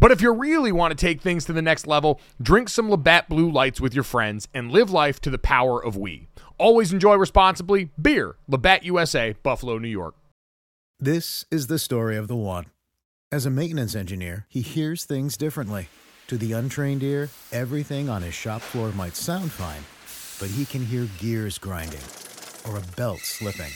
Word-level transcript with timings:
But 0.00 0.12
if 0.12 0.20
you 0.20 0.32
really 0.32 0.72
want 0.72 0.96
to 0.96 1.06
take 1.06 1.20
things 1.20 1.44
to 1.46 1.52
the 1.52 1.62
next 1.62 1.86
level, 1.86 2.20
drink 2.40 2.68
some 2.68 2.90
Labatt 2.90 3.28
Blue 3.28 3.50
Lights 3.50 3.80
with 3.80 3.94
your 3.94 4.04
friends 4.04 4.48
and 4.54 4.70
live 4.70 4.90
life 4.90 5.20
to 5.20 5.30
the 5.30 5.38
power 5.38 5.82
of 5.82 5.96
we. 5.96 6.28
Always 6.58 6.92
enjoy 6.92 7.16
responsibly. 7.16 7.90
Beer, 8.00 8.36
Labatt 8.48 8.84
USA, 8.84 9.34
Buffalo, 9.42 9.78
New 9.78 9.88
York. 9.88 10.14
This 11.00 11.44
is 11.50 11.66
the 11.66 11.78
story 11.78 12.16
of 12.16 12.28
the 12.28 12.36
one. 12.36 12.66
As 13.32 13.46
a 13.46 13.50
maintenance 13.50 13.94
engineer, 13.96 14.46
he 14.48 14.60
hears 14.60 15.04
things 15.04 15.36
differently. 15.36 15.88
To 16.28 16.38
the 16.38 16.52
untrained 16.52 17.02
ear, 17.02 17.28
everything 17.52 18.08
on 18.08 18.22
his 18.22 18.34
shop 18.34 18.62
floor 18.62 18.92
might 18.92 19.16
sound 19.16 19.50
fine, 19.52 19.82
but 20.40 20.54
he 20.54 20.64
can 20.64 20.84
hear 20.86 21.08
gears 21.18 21.58
grinding 21.58 22.00
or 22.66 22.78
a 22.78 22.96
belt 22.96 23.20
slipping. 23.20 23.72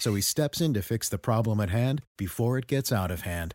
So 0.00 0.14
he 0.14 0.20
steps 0.20 0.60
in 0.60 0.74
to 0.74 0.82
fix 0.82 1.08
the 1.08 1.18
problem 1.18 1.60
at 1.60 1.70
hand 1.70 2.02
before 2.16 2.58
it 2.58 2.66
gets 2.66 2.90
out 2.90 3.10
of 3.10 3.20
hand. 3.20 3.54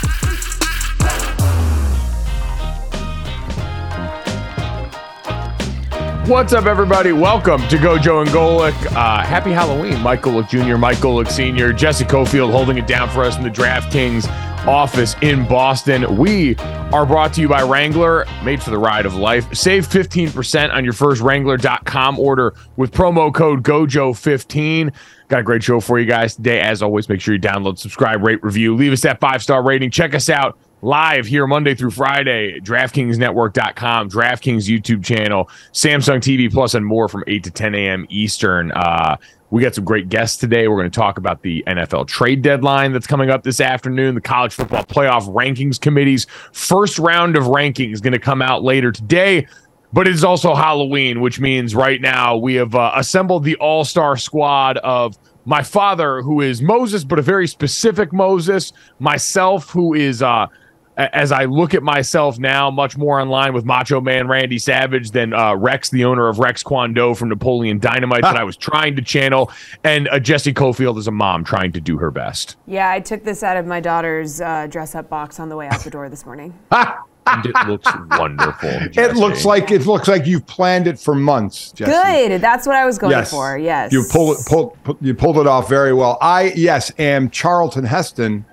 What's 6.27 6.53
up, 6.53 6.67
everybody? 6.67 7.13
Welcome 7.13 7.67
to 7.69 7.77
Gojo 7.77 8.21
and 8.21 8.29
Golic. 8.29 8.75
Uh, 8.95 9.23
happy 9.23 9.51
Halloween, 9.51 9.99
Mike 10.01 10.21
Golic 10.21 10.49
Jr., 10.49 10.77
Mike 10.77 10.99
Golic 10.99 11.27
Sr., 11.27 11.73
Jessie 11.73 12.05
Cofield 12.05 12.51
holding 12.51 12.77
it 12.77 12.85
down 12.85 13.09
for 13.09 13.23
us 13.23 13.37
in 13.37 13.43
the 13.43 13.49
DraftKings 13.49 14.27
office 14.67 15.15
in 15.23 15.47
Boston. 15.47 16.17
We 16.17 16.55
are 16.93 17.07
brought 17.07 17.33
to 17.33 17.41
you 17.41 17.47
by 17.47 17.63
Wrangler, 17.63 18.27
made 18.43 18.61
for 18.61 18.69
the 18.69 18.77
ride 18.77 19.07
of 19.07 19.15
life. 19.15 19.51
Save 19.55 19.87
15% 19.87 20.71
on 20.71 20.83
your 20.83 20.93
first 20.93 21.21
Wrangler.com 21.21 22.19
order 22.19 22.53
with 22.75 22.91
promo 22.91 23.33
code 23.33 23.63
GOJO15. 23.63 24.93
Got 25.27 25.39
a 25.39 25.43
great 25.43 25.63
show 25.63 25.79
for 25.79 25.97
you 25.97 26.05
guys 26.05 26.35
today. 26.35 26.59
As 26.59 26.83
always, 26.83 27.09
make 27.09 27.19
sure 27.19 27.33
you 27.33 27.39
download, 27.41 27.79
subscribe, 27.79 28.21
rate, 28.21 28.43
review, 28.43 28.75
leave 28.75 28.93
us 28.93 29.01
that 29.01 29.19
five 29.19 29.41
star 29.41 29.63
rating. 29.63 29.89
Check 29.89 30.13
us 30.13 30.29
out 30.29 30.55
live 30.81 31.25
here 31.25 31.45
Monday 31.45 31.75
through 31.75 31.91
Friday, 31.91 32.59
DraftKingsNetwork.com, 32.59 34.09
DraftKings 34.09 34.67
YouTube 34.67 35.03
channel, 35.03 35.49
Samsung 35.73 36.17
TV 36.17 36.51
Plus, 36.51 36.73
and 36.73 36.85
more 36.85 37.07
from 37.07 37.23
8 37.27 37.43
to 37.43 37.51
10 37.51 37.75
a.m. 37.75 38.05
Eastern. 38.09 38.71
Uh, 38.71 39.17
we 39.51 39.61
got 39.61 39.75
some 39.75 39.83
great 39.83 40.09
guests 40.09 40.37
today. 40.37 40.67
We're 40.67 40.77
going 40.77 40.89
to 40.89 40.99
talk 40.99 41.17
about 41.17 41.41
the 41.41 41.63
NFL 41.67 42.07
trade 42.07 42.41
deadline 42.41 42.93
that's 42.93 43.07
coming 43.07 43.29
up 43.29 43.43
this 43.43 43.59
afternoon, 43.59 44.15
the 44.15 44.21
college 44.21 44.53
football 44.53 44.83
playoff 44.85 45.27
rankings 45.27 45.79
committee's 45.79 46.25
first 46.53 46.97
round 46.97 47.35
of 47.35 47.43
rankings 47.43 47.93
is 47.93 48.01
going 48.01 48.13
to 48.13 48.19
come 48.19 48.41
out 48.41 48.63
later 48.63 48.91
today. 48.91 49.45
But 49.93 50.07
it 50.07 50.13
is 50.13 50.23
also 50.23 50.55
Halloween, 50.55 51.19
which 51.19 51.41
means 51.41 51.75
right 51.75 51.99
now 51.99 52.37
we 52.37 52.55
have 52.55 52.73
uh, 52.75 52.93
assembled 52.95 53.43
the 53.43 53.57
all 53.57 53.83
star 53.83 54.15
squad 54.15 54.77
of 54.77 55.17
my 55.43 55.63
father, 55.63 56.21
who 56.21 56.39
is 56.39 56.61
Moses, 56.61 57.03
but 57.03 57.19
a 57.19 57.21
very 57.21 57.47
specific 57.47 58.13
Moses, 58.13 58.71
myself, 58.99 59.69
who 59.69 59.93
is 59.93 60.21
uh, 60.21 60.47
as 60.97 61.31
I 61.31 61.45
look 61.45 61.73
at 61.73 61.83
myself 61.83 62.37
now, 62.39 62.69
much 62.69 62.97
more 62.97 63.19
in 63.19 63.29
line 63.29 63.53
with 63.53 63.65
Macho 63.65 64.01
Man 64.01 64.27
Randy 64.27 64.59
Savage 64.59 65.11
than 65.11 65.33
uh, 65.33 65.55
Rex, 65.55 65.89
the 65.89 66.05
owner 66.05 66.27
of 66.27 66.39
Rex 66.39 66.63
Kwon 66.63 66.93
Do 66.93 67.15
from 67.15 67.29
Napoleon 67.29 67.79
Dynamite, 67.79 68.21
that 68.23 68.35
I 68.37 68.43
was 68.43 68.57
trying 68.57 68.95
to 68.95 69.01
channel, 69.01 69.51
and 69.83 70.07
uh, 70.09 70.19
Jessie 70.19 70.53
Cofield 70.53 70.97
is 70.97 71.07
a 71.07 71.11
mom 71.11 71.43
trying 71.43 71.71
to 71.73 71.81
do 71.81 71.97
her 71.97 72.11
best. 72.11 72.57
Yeah, 72.67 72.89
I 72.89 72.99
took 72.99 73.23
this 73.23 73.43
out 73.43 73.57
of 73.57 73.65
my 73.65 73.79
daughter's 73.79 74.41
uh, 74.41 74.67
dress 74.67 74.95
up 74.95 75.09
box 75.09 75.39
on 75.39 75.49
the 75.49 75.55
way 75.55 75.67
out 75.67 75.81
the 75.81 75.89
door 75.89 76.09
this 76.09 76.25
morning. 76.25 76.53
and 76.71 77.45
it 77.45 77.55
looks 77.67 77.87
wonderful. 78.11 78.69
It 79.01 79.15
looks 79.15 79.45
like 79.45 79.71
it 79.71 79.85
looks 79.85 80.07
like 80.07 80.25
you've 80.25 80.45
planned 80.45 80.87
it 80.87 80.99
for 80.99 81.15
months. 81.15 81.71
Jessie. 81.71 81.91
Good. 82.29 82.41
That's 82.41 82.67
what 82.67 82.75
I 82.75 82.85
was 82.85 82.97
going 82.97 83.11
Yes. 83.11 83.31
for. 83.31 83.57
Yes. 83.57 83.91
You 83.91 84.03
pulled 84.11 84.39
it, 84.39 84.45
pulled, 84.45 84.77
you 85.01 85.13
pulled 85.13 85.37
it 85.37 85.47
off 85.47 85.69
very 85.69 85.93
well. 85.93 86.17
I 86.21 86.51
yes 86.55 86.91
am 86.99 87.29
Charlton 87.29 87.83
Heston 87.85 88.45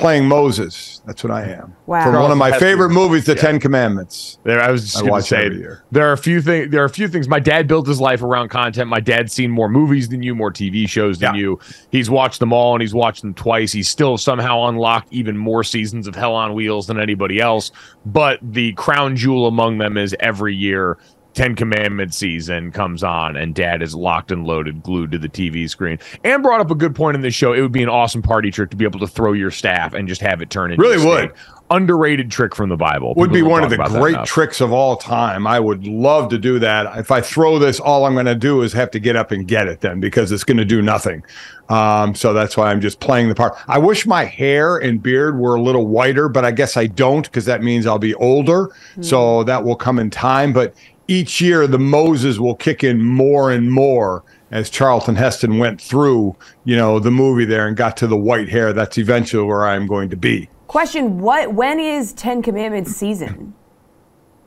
playing 0.00 0.26
Moses. 0.26 1.00
That's 1.06 1.22
what 1.22 1.30
I 1.30 1.44
am. 1.44 1.76
Wow. 1.86 2.04
From 2.04 2.20
one 2.20 2.30
of 2.30 2.38
my 2.38 2.58
favorite 2.58 2.90
movies, 2.90 3.24
The 3.26 3.34
Ten 3.34 3.60
Commandments. 3.60 4.38
There, 4.42 4.60
I 4.60 4.70
was 4.70 4.82
just 4.82 4.96
I 4.96 5.00
going 5.00 5.08
to 5.08 5.12
watch 5.12 5.24
say 5.24 5.48
there 5.90 6.08
are 6.08 6.12
a 6.12 6.18
few 6.18 6.42
things. 6.42 6.70
There 6.70 6.82
are 6.82 6.86
a 6.86 6.90
few 6.90 7.06
things. 7.06 7.28
My 7.28 7.38
dad 7.38 7.68
built 7.68 7.86
his 7.86 8.00
life 8.00 8.22
around 8.22 8.48
content. 8.48 8.88
My 8.88 9.00
dad's 9.00 9.32
seen 9.32 9.50
more 9.50 9.68
movies 9.68 10.08
than 10.08 10.22
you, 10.22 10.34
more 10.34 10.50
TV 10.50 10.88
shows 10.88 11.18
than 11.18 11.34
Yeah. 11.34 11.40
you. 11.40 11.60
He's 11.92 12.10
watched 12.10 12.40
them 12.40 12.52
all, 12.52 12.74
and 12.74 12.80
he's 12.82 12.94
watched 12.94 13.22
them 13.22 13.34
twice. 13.34 13.70
He's 13.72 13.88
still 13.88 14.18
somehow 14.18 14.66
unlocked 14.68 15.12
even 15.12 15.36
more 15.36 15.62
seasons 15.62 16.06
of 16.06 16.14
Hell 16.14 16.34
on 16.34 16.54
Wheels 16.54 16.86
than 16.86 16.98
anybody 16.98 17.40
else. 17.40 17.70
But 18.06 18.38
the 18.42 18.72
crown 18.72 19.16
jewel 19.16 19.46
among 19.46 19.78
them 19.78 19.96
is 19.96 20.16
every 20.20 20.54
year. 20.56 20.98
Ten 21.34 21.54
Commandments 21.54 22.16
season 22.16 22.72
comes 22.72 23.02
on, 23.04 23.36
and 23.36 23.54
Dad 23.54 23.82
is 23.82 23.94
locked 23.94 24.32
and 24.32 24.44
loaded, 24.44 24.82
glued 24.82 25.12
to 25.12 25.18
the 25.18 25.28
TV 25.28 25.68
screen. 25.70 25.98
And 26.24 26.42
brought 26.42 26.60
up 26.60 26.70
a 26.70 26.74
good 26.74 26.94
point 26.94 27.14
in 27.14 27.20
this 27.20 27.34
show. 27.34 27.52
It 27.52 27.60
would 27.60 27.72
be 27.72 27.82
an 27.82 27.88
awesome 27.88 28.22
party 28.22 28.50
trick 28.50 28.70
to 28.70 28.76
be 28.76 28.84
able 28.84 29.00
to 29.00 29.06
throw 29.06 29.32
your 29.32 29.50
staff 29.50 29.94
and 29.94 30.08
just 30.08 30.20
have 30.20 30.42
it 30.42 30.50
turn 30.50 30.72
into 30.72 30.82
Really 30.82 31.02
a 31.02 31.06
would. 31.06 31.32
underrated 31.70 32.30
trick 32.32 32.54
from 32.54 32.68
the 32.68 32.76
Bible. 32.76 33.14
Would 33.16 33.30
People 33.30 33.46
be 33.46 33.50
one 33.50 33.62
of 33.62 33.70
the 33.70 33.76
great 33.76 34.24
tricks 34.24 34.60
of 34.60 34.72
all 34.72 34.96
time. 34.96 35.46
I 35.46 35.60
would 35.60 35.86
love 35.86 36.28
to 36.30 36.38
do 36.38 36.58
that. 36.58 36.98
If 36.98 37.10
I 37.12 37.20
throw 37.20 37.58
this, 37.60 37.78
all 37.78 38.06
I'm 38.06 38.14
going 38.14 38.26
to 38.26 38.34
do 38.34 38.62
is 38.62 38.72
have 38.72 38.90
to 38.90 38.98
get 38.98 39.14
up 39.14 39.30
and 39.30 39.46
get 39.46 39.68
it 39.68 39.80
then 39.80 40.00
because 40.00 40.32
it's 40.32 40.44
going 40.44 40.56
to 40.58 40.64
do 40.64 40.82
nothing. 40.82 41.22
Um, 41.68 42.16
so 42.16 42.32
that's 42.32 42.56
why 42.56 42.72
I'm 42.72 42.80
just 42.80 42.98
playing 42.98 43.28
the 43.28 43.34
part. 43.36 43.56
I 43.68 43.78
wish 43.78 44.04
my 44.04 44.24
hair 44.24 44.78
and 44.78 45.00
beard 45.00 45.38
were 45.38 45.54
a 45.54 45.62
little 45.62 45.86
whiter, 45.86 46.28
but 46.28 46.44
I 46.44 46.50
guess 46.50 46.76
I 46.76 46.88
don't 46.88 47.22
because 47.22 47.44
that 47.44 47.62
means 47.62 47.86
I'll 47.86 48.00
be 48.00 48.14
older. 48.14 48.70
So 49.00 49.44
that 49.44 49.62
will 49.62 49.76
come 49.76 50.00
in 50.00 50.10
time. 50.10 50.52
But 50.52 50.74
each 51.10 51.40
year, 51.40 51.66
the 51.66 51.78
Moses 51.78 52.38
will 52.38 52.54
kick 52.54 52.84
in 52.84 53.02
more 53.02 53.50
and 53.50 53.70
more 53.70 54.22
as 54.52 54.70
Charlton 54.70 55.16
Heston 55.16 55.58
went 55.58 55.80
through, 55.80 56.36
you 56.64 56.76
know, 56.76 57.00
the 57.00 57.10
movie 57.10 57.44
there 57.44 57.66
and 57.66 57.76
got 57.76 57.96
to 57.98 58.06
the 58.06 58.16
white 58.16 58.48
hair. 58.48 58.72
That's 58.72 58.96
eventually 58.96 59.42
where 59.44 59.66
I'm 59.66 59.86
going 59.86 60.08
to 60.10 60.16
be. 60.16 60.48
Question: 60.68 61.18
What? 61.18 61.54
When 61.54 61.80
is 61.80 62.12
Ten 62.12 62.42
Commandments 62.42 62.92
season? 62.92 63.54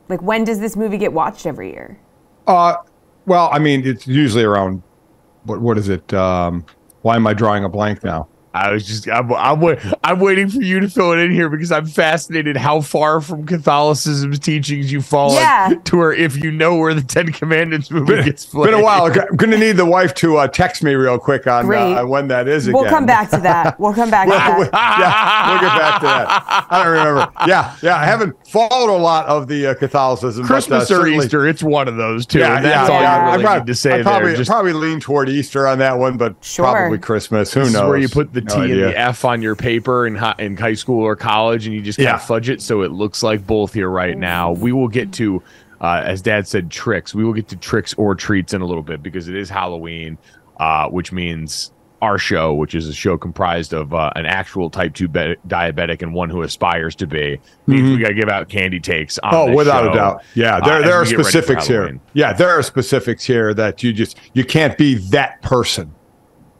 Like 0.08 0.22
when 0.22 0.44
does 0.44 0.60
this 0.60 0.74
movie 0.76 0.98
get 0.98 1.12
watched 1.12 1.46
every 1.46 1.70
year? 1.70 1.98
Uh, 2.46 2.76
well, 3.26 3.48
I 3.52 3.58
mean, 3.58 3.86
it's 3.86 4.06
usually 4.06 4.44
around 4.44 4.82
what 5.44 5.60
what 5.60 5.76
is 5.76 5.88
it? 5.88 6.12
Um, 6.14 6.64
why 7.02 7.16
am 7.16 7.26
I 7.26 7.34
drawing 7.34 7.64
a 7.64 7.68
blank 7.68 8.02
now? 8.02 8.28
I 8.54 8.70
was 8.70 8.86
just 8.86 9.08
I'm 9.08 9.32
I'm, 9.32 9.60
wait, 9.60 9.80
I'm 10.04 10.20
waiting 10.20 10.48
for 10.48 10.62
you 10.62 10.78
to 10.78 10.88
fill 10.88 11.10
it 11.12 11.18
in 11.18 11.32
here 11.32 11.48
because 11.48 11.72
I'm 11.72 11.86
fascinated 11.86 12.56
how 12.56 12.80
far 12.80 13.20
from 13.20 13.44
Catholicism's 13.44 14.38
teachings 14.38 14.92
you've 14.92 15.04
fallen 15.04 15.34
Yeah. 15.38 15.74
to 15.84 15.96
where 15.96 16.12
if 16.12 16.36
you 16.42 16.52
know 16.52 16.76
where 16.76 16.94
the 16.94 17.02
Ten 17.02 17.32
Commandments 17.32 17.90
movie 17.90 18.22
gets 18.22 18.46
played. 18.46 18.70
Been 18.70 18.80
a 18.80 18.82
while. 18.82 19.06
I'm 19.06 19.36
going 19.36 19.50
to 19.50 19.58
need 19.58 19.72
the 19.72 19.84
wife 19.84 20.14
to 20.14 20.36
uh, 20.36 20.46
text 20.46 20.84
me 20.84 20.94
real 20.94 21.18
quick 21.18 21.48
on, 21.48 21.72
uh, 21.74 22.06
when 22.06 22.28
that 22.28 22.46
is 22.46 22.68
again. 22.68 22.80
We'll 22.80 22.90
come 22.90 23.06
back 23.06 23.28
to 23.30 23.38
that. 23.38 23.78
We'll 23.80 23.92
come 23.92 24.08
back 24.10 24.28
to 24.28 24.34
yeah, 24.34 24.68
that. 24.70 25.48
we'll 25.50 25.60
get 25.60 25.78
back 25.78 26.00
to 26.00 26.06
that. 26.06 26.66
I 26.70 26.84
don't 26.84 26.92
remember. 26.92 27.32
Yeah, 27.48 27.76
yeah. 27.82 27.96
I 27.96 28.04
haven't 28.04 28.36
followed 28.46 28.94
a 28.94 28.96
lot 28.96 29.26
of 29.26 29.48
the 29.48 29.66
uh, 29.68 29.74
Catholicism. 29.74 30.46
Christmas 30.46 30.88
but, 30.88 30.94
uh, 30.94 31.00
or 31.00 31.08
Easter, 31.08 31.46
it's 31.48 31.62
one 31.62 31.88
of 31.88 31.96
those 31.96 32.24
two. 32.24 32.38
Yeah, 32.38 32.56
and 32.56 32.64
that's 32.64 32.88
yeah, 32.88 32.94
all 32.94 33.02
yeah. 33.02 33.16
you 33.18 33.24
really 33.32 33.42
I 33.42 33.46
probably, 33.46 33.60
need 33.60 33.66
to 33.66 33.74
say 33.74 33.98
I 34.00 34.02
probably, 34.02 34.28
there. 34.28 34.36
Just 34.36 34.50
probably 34.50 34.72
lean 34.74 35.00
toward 35.00 35.28
Easter 35.28 35.66
on 35.66 35.78
that 35.80 35.98
one, 35.98 36.16
but 36.16 36.36
Sure. 36.40 36.64
probably 36.70 36.98
Christmas. 36.98 37.52
Who 37.52 37.64
this 37.64 37.72
knows? 37.72 37.82
is 37.82 37.88
where 37.88 37.98
you 37.98 38.08
put 38.08 38.32
the 38.32 38.43
No 38.44 38.54
T 38.66 38.72
and 38.72 38.80
the 38.82 38.98
F 38.98 39.24
on 39.24 39.42
your 39.42 39.56
paper 39.56 40.06
in 40.06 40.14
high, 40.14 40.34
in 40.38 40.56
high 40.56 40.74
school 40.74 41.02
or 41.02 41.16
college, 41.16 41.66
and 41.66 41.74
you 41.74 41.80
just 41.82 41.98
kind 41.98 42.06
Yeah. 42.08 42.14
of 42.16 42.22
fudge 42.22 42.48
it 42.48 42.60
so 42.62 42.82
it 42.82 42.92
looks 42.92 43.22
like 43.22 43.46
both 43.46 43.72
here 43.74 43.88
right 43.88 44.16
now. 44.16 44.52
We 44.52 44.72
will 44.72 44.88
get 44.88 45.12
to, 45.14 45.42
uh, 45.80 46.02
as 46.04 46.22
Dad 46.22 46.46
said, 46.48 46.70
tricks. 46.70 47.14
We 47.14 47.24
will 47.24 47.32
get 47.34 47.48
to 47.48 47.56
tricks 47.56 47.94
or 47.94 48.14
treats 48.14 48.54
in 48.54 48.60
a 48.60 48.66
little 48.66 48.82
bit 48.82 49.02
because 49.02 49.28
it 49.28 49.34
is 49.36 49.48
Halloween, 49.50 50.18
uh, 50.58 50.88
which 50.88 51.12
means 51.12 51.70
our 52.02 52.18
show, 52.18 52.52
which 52.52 52.74
is 52.74 52.86
a 52.86 52.92
show 52.92 53.16
comprised 53.16 53.72
of 53.72 53.94
uh, 53.94 54.10
an 54.14 54.26
actual 54.26 54.68
type 54.68 54.92
two 54.92 55.08
be- 55.08 55.36
diabetic 55.48 56.02
and 56.02 56.12
one 56.12 56.28
who 56.28 56.42
aspires 56.42 56.94
to 56.94 57.06
be, 57.06 57.40
means 57.66 57.88
we 57.88 57.96
got 57.96 58.08
to 58.08 58.14
give 58.14 58.28
out 58.28 58.46
candy 58.50 58.78
takes. 58.78 59.18
On 59.20 59.34
Oh, 59.34 59.54
without 59.54 59.84
show, 59.84 59.90
a 59.90 59.94
doubt. 59.94 60.22
Yeah, 60.34 60.56
uh, 60.56 60.66
there, 60.66 60.78
as 60.80 60.84
there 60.84 60.94
are 60.96 61.02
we 61.02 61.08
get 61.08 61.16
ready 61.16 61.16
for 61.16 61.30
specifics 61.30 61.66
here. 61.66 61.98
Yeah, 62.12 62.34
there 62.34 62.50
are 62.50 62.62
specifics 62.62 63.24
here 63.24 63.54
that 63.54 63.82
you 63.82 63.90
just 63.94 64.18
you 64.34 64.44
can't 64.44 64.76
be 64.76 64.96
that 65.12 65.40
person, 65.40 65.94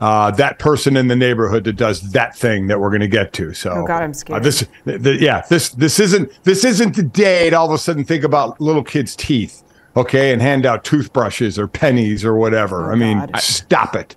uh, 0.01 0.31
that 0.33 0.59
person 0.59 0.97
in 0.97 1.09
the 1.09 1.17
neighborhood 1.17 1.65
that 1.65 1.75
does 1.75 2.13
that 2.13 2.37
thing 2.37 2.67
that 2.67 2.81
we're 2.81 2.91
going 2.91 3.01
to 3.01 3.09
get 3.09 3.33
to. 3.35 3.55
So, 3.55 3.71
Oh, 3.71 3.87
God, 3.87 4.03
I'm 4.03 4.11
uh, 4.11 4.15
scared. 4.15 4.43
this, 4.43 4.67
th- 4.85 5.03
th- 5.03 5.21
yeah, 5.21 5.43
this 5.49 5.71
this 5.71 5.99
isn't 6.01 6.31
this 6.45 6.65
isn't 6.65 6.97
the 6.97 7.03
day 7.03 7.51
to 7.51 7.57
all 7.59 7.67
of 7.67 7.73
a 7.73 7.79
sudden 7.79 8.05
think 8.05 8.25
about 8.25 8.61
little 8.61 8.83
kids' 8.85 9.15
teeth, 9.17 9.63
okay, 9.97 10.33
and 10.33 10.43
hand 10.43 10.67
out 10.67 10.85
toothbrushes 10.85 11.59
or 11.59 11.69
pennies 11.69 12.25
or 12.25 12.35
whatever. 12.37 12.91
Oh, 12.91 12.93
I 12.93 12.97
mean, 12.97 13.19
God. 13.19 13.37
stop 13.39 13.95
it. 13.95 14.17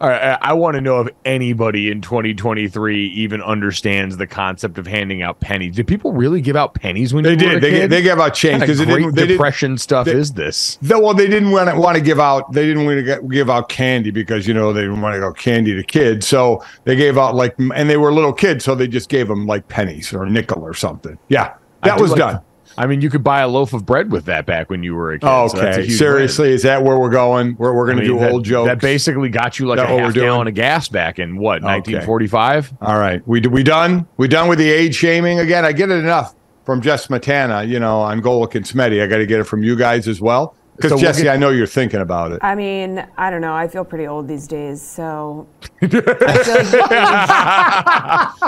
All 0.00 0.08
right, 0.08 0.38
I, 0.40 0.50
I 0.50 0.52
want 0.52 0.74
to 0.76 0.80
know 0.80 1.00
if 1.00 1.08
anybody 1.24 1.90
in 1.90 2.00
2023 2.00 3.06
even 3.08 3.42
understands 3.42 4.16
the 4.16 4.26
concept 4.26 4.78
of 4.78 4.86
handing 4.86 5.22
out 5.22 5.40
pennies. 5.40 5.74
Did 5.74 5.88
people 5.88 6.12
really 6.12 6.40
give 6.40 6.54
out 6.54 6.74
pennies 6.74 7.12
when 7.12 7.24
They 7.24 7.34
did. 7.34 7.60
They, 7.60 7.86
they 7.86 8.00
gave 8.02 8.18
out 8.20 8.34
change 8.34 8.60
because 8.60 8.78
kind 8.78 8.90
they 8.90 8.94
of 8.94 9.00
didn't. 9.00 9.14
They 9.16 9.26
Depression 9.26 9.76
stuff 9.78 10.06
they- 10.06 10.12
is 10.12 10.32
this? 10.32 10.78
No, 10.80 11.00
well, 11.00 11.14
they 11.14 11.26
didn't 11.26 11.50
want 11.50 11.70
to, 11.70 11.76
want 11.76 11.96
to 11.96 12.02
give 12.02 12.20
out. 12.20 12.52
They 12.52 12.66
didn't 12.66 12.84
want 12.84 13.04
to 13.04 13.28
give 13.28 13.50
out 13.50 13.68
candy 13.68 14.10
because 14.12 14.46
you 14.46 14.54
know 14.54 14.72
they 14.72 14.82
didn't 14.82 15.00
want 15.00 15.14
to 15.14 15.20
go 15.20 15.32
candy 15.32 15.74
to 15.74 15.82
kids. 15.82 16.28
So 16.28 16.64
they 16.84 16.94
gave 16.94 17.18
out 17.18 17.34
like, 17.34 17.56
and 17.58 17.90
they 17.90 17.96
were 17.96 18.12
little 18.12 18.32
kids, 18.32 18.64
so 18.64 18.74
they 18.76 18.86
just 18.86 19.08
gave 19.08 19.26
them 19.26 19.46
like 19.46 19.66
pennies 19.68 20.12
or 20.12 20.22
a 20.22 20.30
nickel 20.30 20.62
or 20.62 20.74
something. 20.74 21.18
Yeah, 21.28 21.54
that 21.82 22.00
was 22.00 22.12
like- 22.12 22.18
done. 22.18 22.40
I 22.76 22.86
mean, 22.86 23.00
you 23.00 23.10
could 23.10 23.24
buy 23.24 23.40
a 23.40 23.48
loaf 23.48 23.72
of 23.72 23.86
bread 23.86 24.10
with 24.10 24.24
that 24.26 24.46
back 24.46 24.70
when 24.70 24.82
you 24.82 24.94
were 24.94 25.12
a 25.12 25.18
kid. 25.18 25.26
Oh, 25.26 25.48
so 25.48 25.58
that's 25.58 25.76
a 25.76 25.80
okay, 25.80 25.88
huge 25.88 25.98
seriously, 25.98 26.52
is 26.52 26.62
that 26.62 26.82
where 26.82 26.98
we're 26.98 27.10
going? 27.10 27.56
We're 27.58 27.74
we're 27.74 27.86
going 27.86 27.98
to 27.98 28.04
do 28.04 28.18
that, 28.18 28.32
old 28.32 28.44
jokes. 28.44 28.68
That 28.68 28.80
basically 28.80 29.28
got 29.28 29.58
you 29.58 29.66
like 29.66 29.78
That 29.78 29.90
a 29.90 29.98
half 29.98 30.14
gallon 30.14 30.48
of 30.48 30.54
gas 30.54 30.88
back 30.88 31.18
in 31.18 31.36
what 31.36 31.62
1945. 31.62 32.74
All 32.80 32.98
right, 32.98 33.26
we 33.26 33.40
we 33.40 33.62
done. 33.62 34.06
We 34.16 34.28
done 34.28 34.48
with 34.48 34.58
the 34.58 34.70
age 34.70 34.94
shaming 34.94 35.38
again. 35.38 35.64
I 35.64 35.72
get 35.72 35.90
it 35.90 35.94
enough 35.94 36.34
from 36.64 36.80
Jess 36.80 37.08
Matana, 37.08 37.68
you 37.68 37.78
know, 37.78 38.00
on 38.00 38.22
Golic 38.22 38.54
and 38.54 38.64
Smetty. 38.64 39.02
I 39.02 39.06
got 39.06 39.18
to 39.18 39.26
get 39.26 39.40
it 39.40 39.44
from 39.44 39.62
you 39.62 39.76
guys 39.76 40.08
as 40.08 40.20
well 40.20 40.56
because 40.76 40.90
So 40.90 40.96
we'll 40.96 41.02
Jessie, 41.04 41.22
get- 41.24 41.34
I 41.34 41.36
know 41.36 41.50
you're 41.50 41.66
thinking 41.66 42.00
about 42.00 42.32
it. 42.32 42.40
I 42.42 42.54
mean, 42.54 43.06
I 43.16 43.30
don't 43.30 43.40
know. 43.40 43.54
I 43.54 43.68
feel 43.68 43.84
pretty 43.84 44.06
old 44.06 44.26
these 44.28 44.46
days, 44.48 44.82
so 44.82 45.46
like 45.82 45.90
the 45.90 45.98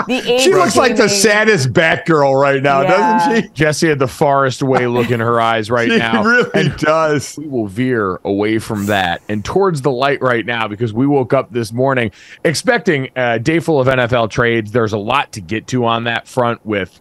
age, 0.07 0.23
the 0.25 0.31
age 0.33 0.41
She 0.41 0.53
looks 0.53 0.75
like 0.75 0.95
the 0.95 1.07
saddest 1.09 1.73
Batgirl 1.73 2.39
right 2.39 2.61
now, 2.61 2.83
doesn't 2.83 3.43
she? 3.43 3.49
Jessie 3.53 3.89
had 3.89 3.99
the 3.99 4.07
Forest 4.07 4.61
Way 4.63 4.87
look 4.87 5.11
in 5.11 5.19
her 5.19 5.39
eyes 5.41 5.69
right 5.71 5.87
now. 5.89 5.97
She 5.97 6.13
now. 6.13 6.23
really 6.23 6.49
And 6.53 6.77
does. 6.77 7.37
we 7.37 7.47
will 7.47 7.67
veer 7.67 8.19
away 8.23 8.59
from 8.59 8.85
that 8.87 9.21
and 9.27 9.43
towards 9.43 9.81
the 9.81 9.91
light 9.91 10.21
right 10.21 10.45
now 10.45 10.67
because 10.67 10.93
we 10.93 11.05
woke 11.07 11.33
up 11.33 11.51
this 11.51 11.71
morning 11.73 12.11
expecting 12.45 13.09
a 13.15 13.39
day 13.39 13.59
full 13.59 13.79
of 13.81 13.87
NFL 13.87 14.29
trades. 14.29 14.71
There's 14.71 14.93
a 14.93 14.97
lot 14.97 15.31
to 15.33 15.41
get 15.41 15.67
to 15.67 15.85
on 15.85 16.05
that 16.05 16.27
front 16.27 16.65
with 16.65 16.99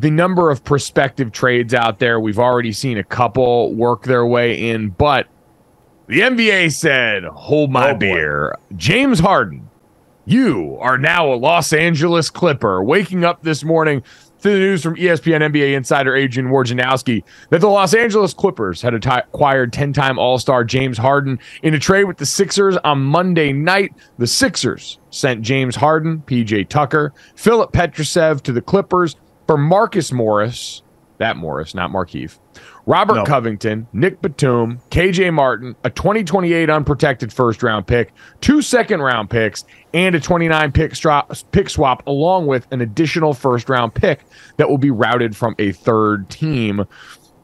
the 0.00 0.10
number 0.10 0.50
of 0.50 0.64
prospective 0.64 1.32
trades 1.32 1.74
out 1.74 1.98
there. 1.98 2.20
We've 2.20 2.38
already 2.38 2.72
seen 2.72 2.98
a 2.98 3.04
couple 3.04 3.72
work 3.74 4.04
their 4.04 4.26
way 4.26 4.70
in, 4.70 4.90
but 4.90 5.26
the 6.06 6.20
NBA 6.20 6.72
said, 6.72 7.24
Hold 7.24 7.70
my 7.72 7.90
Oh, 7.90 7.96
beer. 7.96 8.56
James 8.76 9.18
Harden, 9.20 9.68
you 10.24 10.76
are 10.80 10.98
now 10.98 11.32
a 11.32 11.36
Los 11.36 11.72
Angeles 11.72 12.30
Clipper. 12.30 12.82
Waking 12.82 13.24
up 13.24 13.42
this 13.42 13.64
morning 13.64 14.02
to 14.42 14.50
the 14.50 14.58
news 14.58 14.82
from 14.82 14.96
ESPN 14.96 15.40
NBA 15.40 15.74
insider 15.74 16.14
Adrian 16.14 16.50
Wojnarowski 16.50 17.24
that 17.48 17.60
the 17.60 17.68
Los 17.68 17.94
Angeles 17.94 18.34
Clippers 18.34 18.82
had 18.82 18.94
acquired 18.94 19.72
10-time 19.72 20.18
All-Star 20.18 20.62
James 20.62 20.98
Harden 20.98 21.38
in 21.62 21.74
a 21.74 21.78
trade 21.78 22.04
with 22.04 22.18
the 22.18 22.26
Sixers 22.26 22.76
on 22.78 23.02
Monday 23.02 23.52
night. 23.52 23.94
The 24.18 24.26
Sixers 24.26 24.98
sent 25.10 25.42
James 25.42 25.74
Harden, 25.74 26.22
PJ 26.26 26.68
Tucker, 26.68 27.14
Filip 27.34 27.72
Petrusev 27.72 28.42
to 28.42 28.52
the 28.52 28.60
Clippers 28.60 29.16
for 29.46 29.56
Marcus 29.56 30.12
Morris, 30.12 30.82
that 31.18 31.36
Morris, 31.36 31.74
not 31.74 31.90
Markieff. 31.90 32.38
Robert 32.86 33.14
No. 33.14 33.24
Covington, 33.24 33.86
Nick 33.92 34.22
Batum, 34.22 34.80
KJ 34.90 35.32
Martin, 35.32 35.74
a 35.82 35.90
2028 35.90 36.70
unprotected 36.70 37.32
first 37.32 37.62
round 37.62 37.86
pick, 37.86 38.12
two 38.40 38.62
second 38.62 39.02
round 39.02 39.28
picks, 39.28 39.64
and 39.92 40.14
a 40.14 40.20
29 40.20 40.72
pick, 40.72 40.94
pick 41.52 41.68
swap, 41.68 42.06
along 42.06 42.46
with 42.46 42.66
an 42.70 42.80
additional 42.80 43.34
first 43.34 43.68
round 43.68 43.94
pick 43.94 44.24
that 44.56 44.68
will 44.68 44.78
be 44.78 44.90
routed 44.90 45.36
from 45.36 45.54
a 45.58 45.72
third 45.72 46.28
team. 46.30 46.84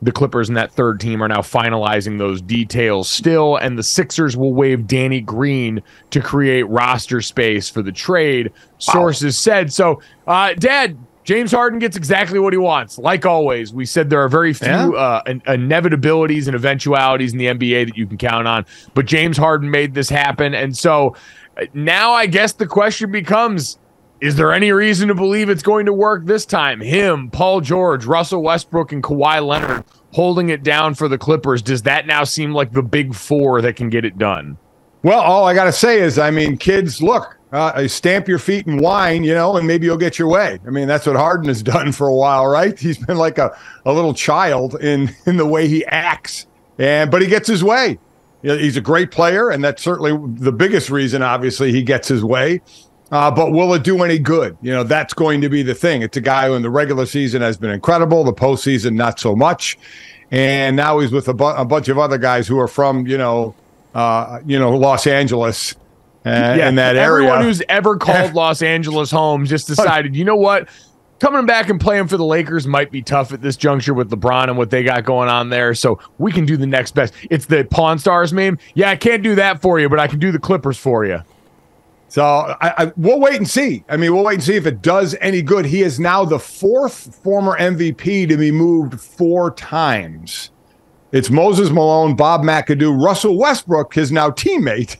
The 0.00 0.12
Clippers 0.12 0.48
and 0.48 0.56
that 0.56 0.72
third 0.72 0.98
team 0.98 1.22
are 1.22 1.28
now 1.28 1.42
finalizing 1.42 2.18
those 2.18 2.42
details 2.42 3.08
still, 3.08 3.56
and 3.56 3.78
the 3.78 3.84
Sixers 3.84 4.36
will 4.36 4.52
waive 4.52 4.88
Danny 4.88 5.20
Green 5.20 5.80
to 6.10 6.20
create 6.20 6.64
roster 6.64 7.20
space 7.20 7.68
for 7.68 7.82
the 7.82 7.92
trade. 7.92 8.52
Sources 8.78 9.38
said 9.38 9.72
so. 9.72 10.00
Uh, 10.26 10.54
Dad, 10.54 10.98
James 11.24 11.52
Harden 11.52 11.78
gets 11.78 11.96
exactly 11.96 12.38
what 12.38 12.52
he 12.52 12.56
wants. 12.58 12.98
Like 12.98 13.24
always, 13.24 13.72
we 13.72 13.86
said 13.86 14.10
there 14.10 14.22
are 14.22 14.28
very 14.28 14.52
few 14.52 14.68
Yeah. 14.68 14.88
uh, 14.88 15.22
in- 15.26 15.40
inevitabilities 15.42 16.46
and 16.46 16.54
eventualities 16.56 17.32
in 17.32 17.38
the 17.38 17.46
NBA 17.46 17.86
that 17.86 17.96
you 17.96 18.06
can 18.06 18.18
count 18.18 18.46
on, 18.48 18.66
but 18.94 19.06
James 19.06 19.36
Harden 19.36 19.70
made 19.70 19.94
this 19.94 20.08
happen, 20.08 20.54
and 20.54 20.76
so 20.76 21.14
uh, 21.60 21.64
now 21.74 22.12
I 22.12 22.26
guess 22.26 22.52
the 22.54 22.66
question 22.66 23.10
becomes. 23.12 23.78
Is 24.20 24.36
there 24.36 24.52
any 24.52 24.70
reason 24.70 25.08
to 25.08 25.16
believe 25.16 25.48
it's 25.48 25.64
going 25.64 25.84
to 25.86 25.92
work 25.92 26.26
this 26.26 26.46
time? 26.46 26.80
Him, 26.80 27.28
Paul 27.28 27.60
George, 27.60 28.04
Russell 28.04 28.40
Westbrook, 28.40 28.92
and 28.92 29.02
Kawhi 29.02 29.44
Leonard 29.44 29.82
holding 30.12 30.48
it 30.50 30.62
down 30.62 30.94
for 30.94 31.08
the 31.08 31.18
Clippers. 31.18 31.60
Does 31.60 31.82
that 31.82 32.06
now 32.06 32.22
seem 32.22 32.52
like 32.52 32.70
the 32.70 32.84
big 32.84 33.16
four 33.16 33.60
that 33.62 33.74
can 33.74 33.90
get 33.90 34.04
it 34.04 34.18
done? 34.18 34.58
Well, 35.02 35.20
all 35.20 35.44
I 35.48 35.54
got 35.54 35.64
to 35.64 35.72
say 35.72 36.00
is, 36.00 36.20
I 36.20 36.30
mean, 36.30 36.56
kids, 36.56 37.02
look, 37.02 37.36
uh, 37.52 37.86
stamp 37.86 38.28
your 38.28 38.38
feet 38.38 38.66
and 38.66 38.80
whine, 38.80 39.24
you 39.24 39.34
know, 39.34 39.56
and 39.56 39.66
maybe 39.66 39.86
you'll 39.86 39.98
get 39.98 40.18
your 40.18 40.28
way. 40.28 40.58
I 40.66 40.70
mean, 40.70 40.88
that's 40.88 41.06
what 41.06 41.16
Harden 41.16 41.48
has 41.48 41.62
done 41.74 41.92
for 41.92 42.08
a 42.08 42.14
while, 42.14 42.46
right? 42.46 42.78
He's 42.78 42.98
been 42.98 43.18
like 43.18 43.38
a, 43.38 43.56
a 43.84 43.92
little 43.92 44.14
child 44.14 44.80
in 44.80 45.14
in 45.26 45.36
the 45.36 45.46
way 45.46 45.68
he 45.68 45.84
acts, 45.86 46.46
and 46.78 47.10
but 47.10 47.22
he 47.22 47.28
gets 47.28 47.48
his 47.48 47.62
way. 47.62 47.98
He's 48.42 48.76
a 48.76 48.80
great 48.80 49.12
player, 49.12 49.50
and 49.50 49.62
that's 49.62 49.80
certainly 49.82 50.18
the 50.34 50.50
biggest 50.50 50.90
reason. 50.90 51.22
Obviously, 51.22 51.70
he 51.70 51.80
gets 51.82 52.08
his 52.08 52.24
way. 52.24 52.60
Uh, 53.12 53.30
but 53.30 53.52
will 53.52 53.72
it 53.74 53.84
do 53.84 54.02
any 54.02 54.18
good? 54.18 54.56
You 54.62 54.72
know, 54.72 54.82
that's 54.82 55.12
going 55.12 55.42
to 55.42 55.50
be 55.50 55.62
the 55.62 55.74
thing. 55.74 56.02
It's 56.02 56.16
a 56.16 56.20
guy 56.20 56.48
who 56.48 56.54
in 56.54 56.62
the 56.62 56.70
regular 56.70 57.04
season 57.04 57.42
has 57.42 57.58
been 57.58 57.70
incredible, 57.70 58.24
the 58.24 58.32
postseason 58.32 58.94
not 58.94 59.20
so 59.20 59.36
much, 59.36 59.78
and 60.32 60.74
now 60.74 60.98
he's 60.98 61.12
with 61.12 61.28
a, 61.28 61.34
bu- 61.34 61.44
a 61.44 61.64
bunch 61.64 61.88
of 61.88 61.98
other 61.98 62.18
guys 62.18 62.48
who 62.48 62.58
are 62.58 62.66
from 62.66 63.06
you 63.06 63.18
know, 63.18 63.54
uh, 63.94 64.40
you 64.44 64.58
know, 64.58 64.76
Los 64.76 65.06
Angeles 65.06 65.76
uh, 66.24 66.56
in 66.60 66.74
that 66.76 66.96
area. 66.96 67.26
Everyone 67.26 67.42
who's 67.42 67.62
ever 67.68 67.96
called 67.98 68.34
Los 68.34 68.62
Angeles 68.62 69.10
home 69.10 69.46
just 69.46 69.66
decided, 69.66 70.14
you 70.14 70.24
know 70.24 70.36
what? 70.36 70.68
Coming 71.20 71.46
back 71.46 71.68
and 71.68 71.80
playing 71.80 72.08
for 72.08 72.16
the 72.16 72.24
Lakers 72.24 72.66
might 72.66 72.90
be 72.90 73.00
tough 73.00 73.32
at 73.32 73.42
this 73.42 73.56
juncture 73.56 73.94
with 73.94 74.10
LeBron 74.10 74.48
and 74.48 74.58
what 74.58 74.70
they 74.70 74.82
got 74.82 75.04
going 75.04 75.28
on 75.28 75.50
there. 75.50 75.72
So 75.72 76.00
we 76.18 76.32
can 76.32 76.44
do 76.44 76.56
the 76.56 76.66
next 76.66 76.96
best. 76.96 77.14
It's 77.30 77.46
the 77.46 77.64
Pawn 77.64 77.98
Stars 77.98 78.32
meme. 78.32 78.58
Yeah, 78.74 78.90
I 78.90 78.96
can't 78.96 79.22
do 79.22 79.36
that 79.36 79.62
for 79.62 79.78
you, 79.78 79.88
but 79.88 80.00
I 80.00 80.08
can 80.08 80.18
do 80.18 80.32
the 80.32 80.40
Clippers 80.40 80.78
for 80.78 81.04
you. 81.04 81.20
So 82.08 82.24
I, 82.24 82.56
I, 82.60 82.92
we'll 82.96 83.20
wait 83.20 83.36
and 83.36 83.48
see. 83.48 83.84
I 83.88 83.96
mean, 83.96 84.12
we'll 84.12 84.24
wait 84.24 84.34
and 84.34 84.42
see 84.42 84.56
if 84.56 84.66
it 84.66 84.82
does 84.82 85.16
any 85.22 85.40
good. 85.40 85.64
He 85.64 85.82
is 85.82 85.98
now 85.98 86.24
the 86.26 86.38
fourth 86.38 87.14
former 87.22 87.56
MVP 87.56 88.28
to 88.28 88.36
be 88.36 88.50
moved 88.50 89.00
four 89.00 89.52
times. 89.52 90.50
It's 91.12 91.30
Moses 91.30 91.70
Malone, 91.70 92.14
Bob 92.14 92.42
McAdoo, 92.42 93.02
Russell 93.02 93.38
Westbrook, 93.38 93.94
his 93.94 94.12
now 94.12 94.28
teammate, 94.28 94.96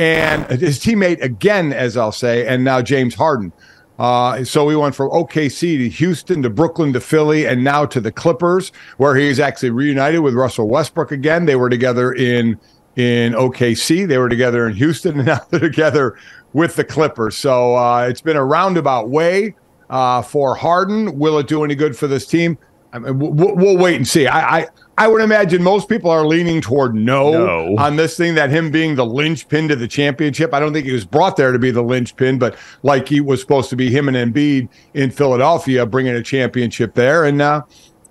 and 0.00 0.46
his 0.46 0.78
teammate 0.78 1.22
again, 1.22 1.74
as 1.74 1.98
I'll 1.98 2.10
say, 2.10 2.46
and 2.46 2.64
now 2.64 2.80
James 2.80 3.14
Harden. 3.14 3.52
Uh, 3.98 4.42
so 4.42 4.64
we 4.64 4.74
went 4.74 4.94
from 4.94 5.10
OKC 5.10 5.76
to 5.76 5.88
Houston 5.90 6.42
to 6.42 6.48
Brooklyn 6.48 6.94
to 6.94 7.00
Philly 7.00 7.46
and 7.46 7.62
now 7.62 7.84
to 7.84 8.00
the 8.00 8.10
Clippers, 8.10 8.72
where 8.96 9.14
he's 9.14 9.38
actually 9.38 9.68
reunited 9.68 10.20
with 10.20 10.32
Russell 10.32 10.68
Westbrook 10.68 11.12
again. 11.12 11.44
They 11.44 11.54
were 11.54 11.68
together 11.68 12.14
in 12.14 12.58
in 12.96 13.34
OKC. 13.34 14.08
They 14.08 14.16
were 14.16 14.30
together 14.30 14.66
in 14.66 14.74
Houston, 14.74 15.16
and 15.18 15.26
now 15.26 15.40
they're 15.50 15.60
together 15.60 16.16
with 16.54 16.76
the 16.76 16.84
Clippers. 16.84 17.36
So 17.36 17.76
uh, 17.76 18.06
it's 18.08 18.22
been 18.22 18.38
a 18.38 18.44
roundabout 18.44 19.10
way 19.10 19.54
uh, 19.90 20.22
for 20.22 20.54
Harden. 20.54 21.18
Will 21.18 21.38
it 21.38 21.46
do 21.46 21.62
any 21.62 21.74
good 21.74 21.94
for 21.94 22.06
this 22.06 22.26
team? 22.26 22.56
I 22.94 23.00
mean, 23.00 23.18
we'll, 23.18 23.54
we'll 23.54 23.76
wait 23.76 23.96
and 23.96 24.08
see. 24.08 24.26
I, 24.26 24.60
I, 24.60 24.66
I 25.00 25.08
would 25.08 25.22
imagine 25.22 25.62
most 25.62 25.88
people 25.88 26.10
are 26.10 26.26
leaning 26.26 26.60
toward 26.60 26.94
no, 26.94 27.32
No. 27.32 27.76
on 27.78 27.96
this 27.96 28.16
thing. 28.18 28.34
That 28.34 28.50
him 28.50 28.70
being 28.70 28.96
the 28.96 29.06
linchpin 29.06 29.66
to 29.68 29.76
the 29.76 29.88
championship. 29.88 30.52
I 30.52 30.60
don't 30.60 30.74
think 30.74 30.84
he 30.84 30.92
was 30.92 31.06
brought 31.06 31.36
there 31.36 31.52
to 31.52 31.58
be 31.58 31.70
the 31.70 31.82
linchpin, 31.82 32.38
but 32.38 32.54
like 32.82 33.08
he 33.08 33.20
was 33.20 33.40
supposed 33.40 33.70
to 33.70 33.76
be 33.76 33.90
him 33.90 34.08
and 34.08 34.34
Embiid 34.34 34.68
in 34.92 35.10
Philadelphia, 35.10 35.86
bringing 35.86 36.14
a 36.14 36.22
championship 36.22 36.94
there, 36.94 37.24
and 37.24 37.40
uh, 37.40 37.62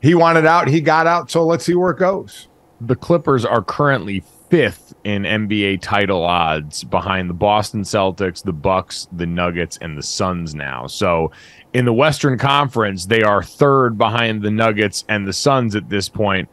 he 0.01 0.15
wanted 0.15 0.47
out. 0.47 0.67
He 0.67 0.81
got 0.81 1.05
out. 1.05 1.29
So 1.29 1.45
let's 1.45 1.63
see 1.63 1.75
where 1.75 1.91
it 1.91 1.99
goes. 1.99 2.47
the 2.81 2.95
Clippers 2.95 3.45
are 3.45 3.61
currently 3.61 4.23
fifth 4.49 4.95
in 5.03 5.23
NBA 5.23 5.79
title 5.81 6.23
odds 6.23 6.83
behind 6.83 7.29
the 7.29 7.35
Boston 7.35 7.83
Celtics, 7.83 8.43
the 8.43 8.51
Bucks, 8.53 9.07
the 9.11 9.27
Nuggets, 9.27 9.77
and 9.81 9.95
the 9.95 10.01
Suns 10.01 10.55
now. 10.55 10.87
So 10.87 11.31
in 11.73 11.85
the 11.85 11.93
Western 11.93 12.35
Conference, 12.39 13.05
they 13.05 13.21
are 13.21 13.43
third 13.43 13.95
behind 13.95 14.41
the 14.41 14.49
Nuggets 14.49 15.05
and 15.07 15.27
the 15.27 15.33
Suns 15.33 15.75
at 15.75 15.87
this 15.89 16.09
point. 16.09 16.49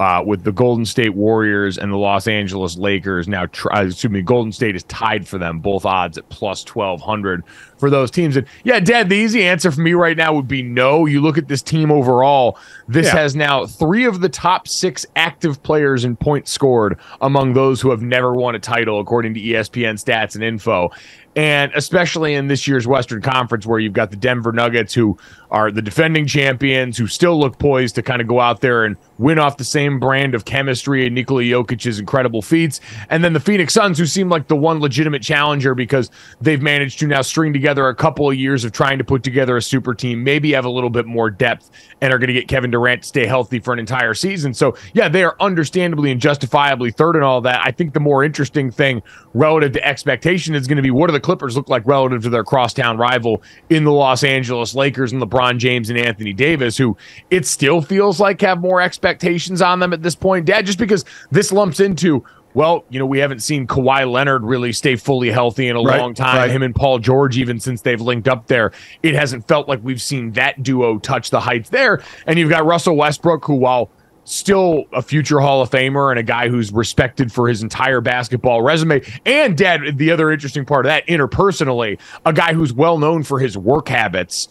Uh, 0.00 0.22
with 0.24 0.44
the 0.44 0.52
Golden 0.52 0.86
State 0.86 1.14
Warriors 1.14 1.76
and 1.76 1.92
the 1.92 1.96
Los 1.98 2.26
Angeles 2.26 2.78
Lakers 2.78 3.28
now, 3.28 3.44
tr- 3.44 3.70
uh, 3.70 3.84
excuse 3.84 4.10
me, 4.10 4.22
Golden 4.22 4.50
State 4.50 4.74
is 4.74 4.82
tied 4.84 5.28
for 5.28 5.36
them, 5.36 5.58
both 5.58 5.84
odds 5.84 6.16
at 6.16 6.26
plus 6.30 6.64
1200 6.64 7.44
for 7.80 7.90
those 7.90 8.10
teams. 8.10 8.36
And 8.36 8.46
yeah, 8.62 8.78
Dad, 8.78 9.08
the 9.08 9.16
easy 9.16 9.42
answer 9.42 9.72
for 9.72 9.80
me 9.80 9.94
right 9.94 10.16
now 10.16 10.32
would 10.34 10.46
be 10.46 10.62
no. 10.62 11.06
You 11.06 11.20
look 11.20 11.38
at 11.38 11.48
this 11.48 11.62
team 11.62 11.90
overall, 11.90 12.58
this 12.86 13.06
Yeah. 13.06 13.16
has 13.16 13.34
now 13.34 13.66
three 13.66 14.04
of 14.04 14.20
the 14.20 14.28
top 14.28 14.68
six 14.68 15.04
active 15.16 15.60
players 15.64 16.04
in 16.04 16.14
points 16.14 16.52
scored 16.52 16.98
among 17.20 17.54
those 17.54 17.80
who 17.80 17.90
have 17.90 18.02
never 18.02 18.32
won 18.34 18.54
a 18.54 18.58
title, 18.60 19.00
according 19.00 19.34
to 19.34 19.40
ESPN 19.40 19.94
stats 19.96 20.34
and 20.36 20.44
info. 20.44 20.90
And 21.36 21.70
especially 21.76 22.34
in 22.34 22.48
this 22.48 22.66
year's 22.66 22.88
Western 22.88 23.22
Conference, 23.22 23.64
where 23.64 23.78
you've 23.78 23.92
got 23.92 24.10
the 24.10 24.16
Denver 24.16 24.50
Nuggets, 24.50 24.92
who 24.92 25.16
are 25.52 25.70
the 25.70 25.80
defending 25.80 26.26
champions, 26.26 26.98
who 26.98 27.06
still 27.06 27.38
look 27.38 27.56
poised 27.56 27.94
to 27.94 28.02
kind 28.02 28.20
of 28.20 28.26
go 28.26 28.40
out 28.40 28.62
there 28.62 28.84
and 28.84 28.96
win 29.18 29.38
off 29.38 29.56
the 29.56 29.62
same 29.64 30.00
brand 30.00 30.34
of 30.34 30.44
chemistry 30.44 31.06
and 31.06 31.14
Nikola 31.14 31.42
Jokic's 31.44 32.00
incredible 32.00 32.42
feats. 32.42 32.80
And 33.10 33.22
then 33.22 33.32
the 33.32 33.38
Phoenix 33.38 33.72
Suns, 33.74 33.96
who 33.96 34.06
seem 34.06 34.28
like 34.28 34.48
the 34.48 34.56
one 34.56 34.80
legitimate 34.80 35.22
challenger 35.22 35.72
because 35.76 36.10
they've 36.40 36.60
managed 36.60 36.98
to 36.98 37.06
now 37.06 37.22
string 37.22 37.52
together 37.52 37.69
a 37.78 37.94
couple 37.94 38.28
of 38.28 38.36
years 38.36 38.64
of 38.64 38.72
trying 38.72 38.98
to 38.98 39.04
put 39.04 39.22
together 39.22 39.56
a 39.56 39.62
super 39.62 39.94
team, 39.94 40.22
maybe 40.24 40.52
have 40.52 40.64
a 40.64 40.70
little 40.70 40.90
bit 40.90 41.06
more 41.06 41.30
depth, 41.30 41.70
and 42.00 42.12
are 42.12 42.18
going 42.18 42.28
to 42.28 42.32
get 42.32 42.48
Kevin 42.48 42.70
Durant 42.70 43.02
to 43.02 43.08
stay 43.08 43.26
healthy 43.26 43.58
for 43.58 43.72
an 43.72 43.78
entire 43.78 44.14
season. 44.14 44.52
So, 44.54 44.76
yeah, 44.94 45.08
they 45.08 45.22
are 45.24 45.36
understandably 45.40 46.10
and 46.10 46.20
justifiably 46.20 46.90
third 46.90 47.16
in 47.16 47.22
all 47.22 47.40
that. 47.42 47.60
I 47.64 47.70
think 47.70 47.94
the 47.94 48.00
more 48.00 48.24
interesting 48.24 48.70
thing 48.70 49.02
relative 49.34 49.72
to 49.72 49.86
expectation 49.86 50.54
is 50.54 50.66
going 50.66 50.76
to 50.76 50.82
be 50.82 50.90
what 50.90 51.06
do 51.06 51.12
the 51.12 51.20
Clippers 51.20 51.56
look 51.56 51.68
like 51.68 51.86
relative 51.86 52.22
to 52.22 52.30
their 52.30 52.44
crosstown 52.44 52.98
rival 52.98 53.42
in 53.68 53.84
the 53.84 53.92
Los 53.92 54.24
Angeles 54.24 54.74
Lakers 54.74 55.12
and 55.12 55.22
LeBron 55.22 55.58
James 55.58 55.90
and 55.90 55.98
Anthony 55.98 56.32
Davis, 56.32 56.76
who 56.76 56.96
it 57.30 57.46
still 57.46 57.80
feels 57.80 58.20
like 58.20 58.40
have 58.40 58.60
more 58.60 58.80
expectations 58.80 59.62
on 59.62 59.78
them 59.78 59.92
at 59.92 60.02
this 60.02 60.14
point, 60.14 60.46
Dad, 60.46 60.66
just 60.66 60.78
because 60.78 61.04
this 61.30 61.52
lumps 61.52 61.80
into. 61.80 62.24
Well, 62.54 62.84
you 62.90 62.98
know, 62.98 63.06
we 63.06 63.18
haven't 63.18 63.40
seen 63.40 63.66
Kawhi 63.66 64.10
Leonard 64.10 64.42
really 64.42 64.72
stay 64.72 64.96
fully 64.96 65.30
healthy 65.30 65.68
in 65.68 65.76
a 65.76 65.82
Right, 65.82 66.00
long 66.00 66.14
time. 66.14 66.36
right. 66.36 66.50
Him 66.50 66.62
and 66.62 66.74
Paul 66.74 66.98
George, 66.98 67.38
even 67.38 67.60
since 67.60 67.82
they've 67.82 68.00
linked 68.00 68.26
up 68.28 68.48
there, 68.48 68.72
it 69.02 69.14
hasn't 69.14 69.46
felt 69.46 69.68
like 69.68 69.80
we've 69.82 70.02
seen 70.02 70.32
that 70.32 70.62
duo 70.62 70.98
touch 70.98 71.30
the 71.30 71.40
heights 71.40 71.70
there. 71.70 72.02
And 72.26 72.38
you've 72.38 72.50
got 72.50 72.66
Russell 72.66 72.96
Westbrook, 72.96 73.44
who, 73.44 73.54
while 73.54 73.90
still 74.24 74.84
a 74.92 75.02
future 75.02 75.40
Hall 75.40 75.62
of 75.62 75.70
Famer 75.70 76.10
and 76.10 76.18
a 76.18 76.22
guy 76.22 76.48
who's 76.48 76.72
respected 76.72 77.32
for 77.32 77.48
his 77.48 77.62
entire 77.62 78.00
basketball 78.00 78.62
resume, 78.62 79.00
and 79.26 79.56
Dad, 79.56 79.96
the 79.98 80.10
other 80.10 80.30
interesting 80.30 80.64
part 80.64 80.86
of 80.86 80.90
that, 80.90 81.06
interpersonally, 81.06 81.98
a 82.26 82.32
guy 82.32 82.52
who's 82.52 82.72
well 82.72 82.98
known 82.98 83.22
for 83.22 83.38
his 83.38 83.56
work 83.56 83.88
habits 83.88 84.48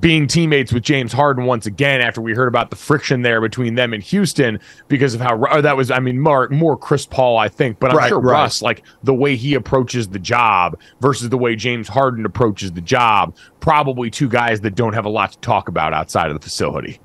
being 0.00 0.26
teammates 0.26 0.72
with 0.72 0.82
James 0.82 1.12
Harden 1.12 1.44
once 1.44 1.66
again 1.66 2.00
after 2.00 2.20
we 2.20 2.34
heard 2.34 2.48
about 2.48 2.70
the 2.70 2.76
friction 2.76 3.22
there 3.22 3.40
between 3.40 3.74
them 3.74 3.92
and 3.92 4.02
Houston 4.02 4.60
because 4.88 5.14
of 5.14 5.20
how 5.20 5.36
or 5.36 5.52
oh, 5.52 5.60
that 5.60 5.76
was 5.76 5.90
I 5.90 5.98
mean 5.98 6.20
more 6.20 6.48
more 6.50 6.76
Chris 6.76 7.06
Paul 7.06 7.38
I 7.38 7.48
think 7.48 7.78
but 7.80 7.90
I'm 7.90 7.96
Right, 7.96 8.08
sure 8.08 8.20
right. 8.20 8.32
Russ 8.32 8.62
like 8.62 8.84
the 9.02 9.14
way 9.14 9.34
he 9.34 9.54
approaches 9.54 10.08
the 10.08 10.18
job 10.18 10.78
versus 11.00 11.30
the 11.30 11.38
way 11.38 11.56
James 11.56 11.88
Harden 11.88 12.24
approaches 12.26 12.72
the 12.72 12.80
job 12.80 13.34
probably 13.60 14.10
two 14.10 14.28
guys 14.28 14.60
that 14.60 14.74
don't 14.74 14.92
have 14.92 15.04
a 15.04 15.10
lot 15.10 15.32
to 15.32 15.38
talk 15.38 15.68
about 15.68 15.92
outside 15.92 16.30
of 16.30 16.34
the 16.34 16.42
facility. 16.42 17.00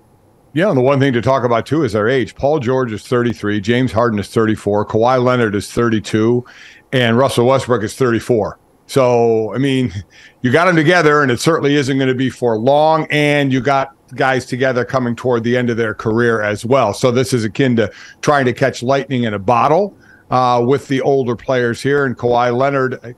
Yeah, 0.53 0.69
and 0.69 0.77
the 0.77 0.81
one 0.81 0.99
thing 0.99 1.13
to 1.13 1.21
talk 1.21 1.43
about 1.43 1.65
too 1.65 1.83
is 1.83 1.93
their 1.93 2.07
age. 2.07 2.35
Paul 2.35 2.59
George 2.59 2.91
is 2.91 3.07
33, 3.07 3.59
James 3.59 3.91
Harden 3.91 4.19
is 4.19 4.27
34, 4.27 4.85
Kawhi 4.85 5.23
Leonard 5.23 5.55
is 5.55 5.71
32, 5.71 6.45
and 6.91 7.17
Russell 7.17 7.47
Westbrook 7.47 7.81
is 7.81 7.95
34. 7.95 8.59
So, 8.87 9.53
I 9.53 9.57
mean, 9.57 9.93
you 10.41 10.51
got 10.51 10.65
them 10.65 10.75
together, 10.75 11.21
and 11.21 11.31
it 11.31 11.39
certainly 11.39 11.75
isn't 11.75 11.97
going 11.97 12.09
to 12.09 12.15
be 12.15 12.29
for 12.29 12.57
long. 12.57 13.07
And 13.09 13.51
you 13.51 13.61
got 13.61 13.95
guys 14.15 14.45
together 14.45 14.85
coming 14.85 15.15
toward 15.15 15.43
the 15.43 15.57
end 15.57 15.69
of 15.69 15.77
their 15.77 15.93
career 15.93 16.41
as 16.41 16.65
well. 16.65 16.93
So, 16.93 17.11
this 17.11 17.33
is 17.33 17.43
akin 17.43 17.75
to 17.77 17.91
trying 18.21 18.45
to 18.45 18.53
catch 18.53 18.83
lightning 18.83 19.23
in 19.23 19.33
a 19.33 19.39
bottle. 19.39 19.95
Uh, 20.31 20.59
with 20.59 20.87
the 20.87 20.99
older 21.01 21.35
players 21.35 21.79
here 21.79 22.05
and 22.05 22.17
Kawhi 22.17 22.55
Leonard, 22.57 22.95
uh, 23.03 23.11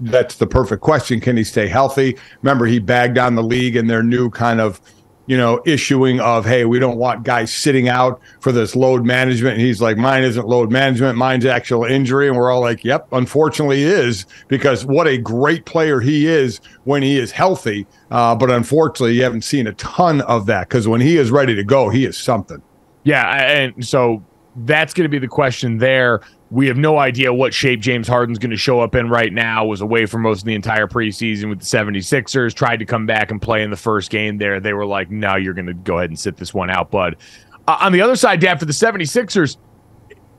that's 0.00 0.36
the 0.36 0.46
perfect 0.46 0.80
question. 0.80 1.20
Can 1.20 1.36
he 1.36 1.44
stay 1.44 1.68
healthy? 1.68 2.16
Remember, 2.40 2.64
he 2.64 2.78
bagged 2.78 3.18
on 3.18 3.34
the 3.34 3.42
league 3.42 3.76
and 3.76 3.90
their 3.90 4.02
new 4.02 4.30
kind 4.30 4.58
of 4.58 4.80
you 5.26 5.36
know, 5.36 5.62
issuing 5.64 6.20
of, 6.20 6.44
hey, 6.44 6.64
we 6.64 6.78
don't 6.78 6.98
want 6.98 7.22
guys 7.22 7.52
sitting 7.52 7.88
out 7.88 8.20
for 8.40 8.50
this 8.50 8.74
load 8.74 9.04
management. 9.04 9.54
And 9.54 9.62
he's 9.62 9.80
like, 9.80 9.96
mine 9.96 10.24
isn't 10.24 10.46
load 10.46 10.70
management, 10.70 11.16
mine's 11.16 11.46
actual 11.46 11.84
injury. 11.84 12.28
And 12.28 12.36
we're 12.36 12.50
all 12.50 12.60
like, 12.60 12.84
yep, 12.84 13.06
unfortunately 13.12 13.82
is 13.84 14.26
because 14.48 14.84
what 14.84 15.06
a 15.06 15.18
great 15.18 15.64
player 15.64 16.00
he 16.00 16.26
is 16.26 16.60
when 16.84 17.02
he 17.02 17.18
is 17.18 17.30
healthy. 17.30 17.86
Uh, 18.10 18.34
but 18.34 18.50
unfortunately, 18.50 19.14
you 19.14 19.22
haven't 19.22 19.42
seen 19.42 19.66
a 19.66 19.72
ton 19.74 20.20
of 20.22 20.46
that 20.46 20.68
because 20.68 20.88
when 20.88 21.00
he 21.00 21.16
is 21.16 21.30
ready 21.30 21.54
to 21.54 21.64
go, 21.64 21.88
he 21.88 22.04
is 22.04 22.18
something. 22.18 22.60
Yeah, 23.04 23.26
and 23.50 23.84
so 23.84 24.22
that's 24.56 24.92
going 24.92 25.04
to 25.04 25.08
be 25.08 25.18
the 25.18 25.28
question 25.28 25.78
there. 25.78 26.20
We 26.50 26.66
have 26.66 26.76
no 26.76 26.98
idea 26.98 27.32
what 27.32 27.54
shape 27.54 27.80
James 27.80 28.06
Harden's 28.06 28.38
going 28.38 28.50
to 28.50 28.56
show 28.56 28.80
up 28.80 28.94
in 28.94 29.08
right 29.08 29.32
now. 29.32 29.64
Was 29.64 29.80
away 29.80 30.06
for 30.06 30.18
most 30.18 30.40
of 30.40 30.44
the 30.44 30.54
entire 30.54 30.86
preseason 30.86 31.48
with 31.48 31.60
the 31.60 31.64
76ers, 31.64 32.52
tried 32.52 32.78
to 32.78 32.84
come 32.84 33.06
back 33.06 33.30
and 33.30 33.40
play 33.40 33.62
in 33.62 33.70
the 33.70 33.76
first 33.76 34.10
game 34.10 34.36
there. 34.36 34.60
They 34.60 34.74
were 34.74 34.84
like, 34.84 35.10
no, 35.10 35.36
you're 35.36 35.54
going 35.54 35.66
to 35.66 35.74
go 35.74 35.98
ahead 35.98 36.10
and 36.10 36.18
sit 36.18 36.36
this 36.36 36.52
one 36.52 36.70
out, 36.70 36.90
bud. 36.90 37.16
Uh, 37.66 37.78
on 37.80 37.92
the 37.92 38.02
other 38.02 38.16
side, 38.16 38.40
Dad, 38.40 38.58
for 38.58 38.66
the 38.66 38.72
76ers, 38.72 39.56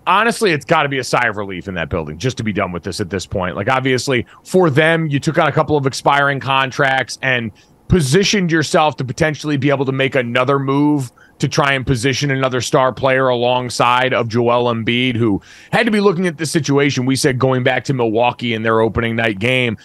honestly, 0.05 0.51
it's 0.51 0.65
got 0.65 0.83
to 0.83 0.89
be 0.89 0.99
a 0.99 1.03
sigh 1.03 1.27
of 1.27 1.37
relief 1.37 1.67
in 1.67 1.73
that 1.75 1.89
building 1.89 2.17
just 2.17 2.37
to 2.37 2.43
be 2.43 2.53
done 2.53 2.71
with 2.71 2.83
this 2.83 2.99
at 2.99 3.09
this 3.09 3.25
point. 3.25 3.55
Like, 3.55 3.69
obviously, 3.69 4.25
for 4.43 4.69
them, 4.69 5.07
you 5.07 5.19
took 5.19 5.39
on 5.39 5.47
a 5.47 5.51
couple 5.51 5.77
of 5.77 5.87
expiring 5.87 6.39
contracts 6.39 7.17
and 7.21 7.51
positioned 7.87 8.51
yourself 8.51 8.97
to 8.97 9.03
potentially 9.03 9.57
be 9.57 9.69
able 9.69 9.85
to 9.85 9.91
make 9.91 10.15
another 10.15 10.59
move 10.59 11.11
to 11.39 11.47
try 11.47 11.73
and 11.73 11.85
position 11.85 12.31
another 12.31 12.61
star 12.61 12.93
player 12.93 13.27
alongside 13.27 14.13
of 14.13 14.27
Joel 14.27 14.73
Embiid, 14.73 15.15
who 15.15 15.41
had 15.71 15.85
to 15.85 15.91
be 15.91 15.99
looking 15.99 16.27
at 16.27 16.37
the 16.37 16.45
situation. 16.45 17.05
We 17.05 17.15
said 17.15 17.39
going 17.39 17.63
back 17.63 17.83
to 17.85 17.93
Milwaukee 17.93 18.53
in 18.53 18.63
their 18.63 18.79
opening 18.79 19.15
night 19.15 19.39
game, 19.39 19.77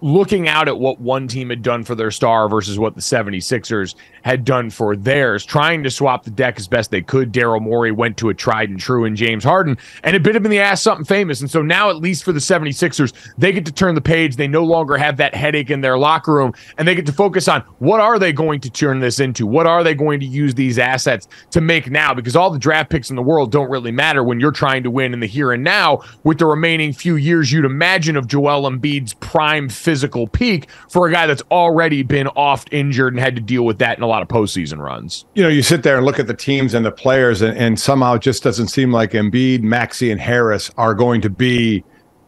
looking 0.00 0.48
out 0.48 0.68
at 0.68 0.78
what 0.78 1.00
one 1.00 1.28
team 1.28 1.50
had 1.50 1.62
done 1.62 1.84
for 1.84 1.94
their 1.94 2.10
star 2.10 2.48
versus 2.48 2.78
what 2.78 2.94
the 2.94 3.00
76ers 3.00 3.94
had 4.22 4.44
done 4.44 4.70
for 4.70 4.96
theirs, 4.96 5.44
trying 5.44 5.82
to 5.82 5.90
swap 5.90 6.24
the 6.24 6.30
deck 6.30 6.58
as 6.58 6.68
best 6.68 6.90
they 6.90 7.02
could. 7.02 7.32
Daryl 7.32 7.60
Morey 7.60 7.92
went 7.92 8.16
to 8.18 8.28
a 8.28 8.34
tried 8.34 8.68
and 8.68 8.78
true 8.78 9.04
in 9.04 9.16
James 9.16 9.44
Harden, 9.44 9.78
and 10.02 10.16
it 10.16 10.22
bit 10.22 10.36
him 10.36 10.44
in 10.44 10.50
the 10.50 10.58
ass 10.58 10.82
something 10.82 11.04
famous. 11.04 11.40
And 11.40 11.50
so 11.50 11.62
now, 11.62 11.90
at 11.90 11.96
least 11.96 12.24
for 12.24 12.32
the 12.32 12.40
76ers, 12.40 13.12
they 13.38 13.52
get 13.52 13.64
to 13.66 13.72
turn 13.72 13.94
the 13.94 14.00
page. 14.00 14.36
They 14.36 14.48
no 14.48 14.64
longer 14.64 14.96
have 14.96 15.16
that 15.18 15.34
headache 15.34 15.70
in 15.70 15.80
their 15.80 15.98
locker 15.98 16.34
room, 16.34 16.52
and 16.78 16.86
they 16.86 16.94
get 16.94 17.06
to 17.06 17.12
focus 17.12 17.48
on 17.48 17.62
what 17.78 18.00
are 18.00 18.18
they 18.18 18.32
going 18.32 18.60
to 18.60 18.70
turn 18.70 19.00
this 19.00 19.20
into? 19.20 19.46
What 19.46 19.66
are 19.66 19.82
they 19.82 19.94
going 19.94 20.20
to 20.20 20.26
use 20.26 20.54
these 20.54 20.78
assets 20.78 21.28
to 21.50 21.60
make 21.60 21.90
now? 21.90 22.14
Because 22.14 22.36
all 22.36 22.50
the 22.50 22.58
draft 22.58 22.90
picks 22.90 23.10
in 23.10 23.16
the 23.16 23.22
world 23.22 23.52
don't 23.52 23.70
really 23.70 23.92
matter 23.92 24.22
when 24.22 24.40
you're 24.40 24.52
trying 24.52 24.82
to 24.82 24.90
win 24.90 25.12
in 25.12 25.20
the 25.20 25.26
here 25.26 25.52
and 25.52 25.62
now 25.62 26.00
with 26.24 26.38
the 26.38 26.46
remaining 26.46 26.92
few 26.92 27.16
years 27.16 27.52
you'd 27.52 27.64
imagine 27.64 28.16
of 28.16 28.26
Joel 28.26 28.70
Embiid's 28.70 29.14
prime 29.14 29.68
physical 29.86 30.26
peak 30.26 30.68
for 30.90 31.06
a 31.06 31.12
guy 31.12 31.28
that's 31.28 31.44
already 31.52 32.02
been 32.02 32.26
oft 32.28 32.68
injured 32.72 33.12
and 33.12 33.20
had 33.20 33.36
to 33.36 33.40
deal 33.40 33.64
with 33.64 33.78
that 33.78 33.96
in 33.96 34.02
a 34.02 34.06
lot 34.08 34.20
of 34.20 34.26
postseason 34.26 34.78
runs. 34.78 35.24
You 35.36 35.44
know, 35.44 35.48
you 35.48 35.62
sit 35.62 35.84
there 35.84 35.96
and 35.96 36.04
look 36.04 36.18
at 36.18 36.26
the 36.26 36.34
teams 36.34 36.74
and 36.74 36.84
the 36.84 36.90
players, 36.90 37.40
and, 37.40 37.56
and 37.56 37.78
somehow 37.78 38.14
it 38.14 38.22
just 38.22 38.42
doesn't 38.42 38.66
seem 38.66 38.90
like 38.90 39.12
Embiid, 39.12 39.62
Maxey, 39.62 40.10
and 40.10 40.20
Harris 40.20 40.72
are 40.76 40.92
going 40.92 41.20
to 41.20 41.30
be 41.30 41.84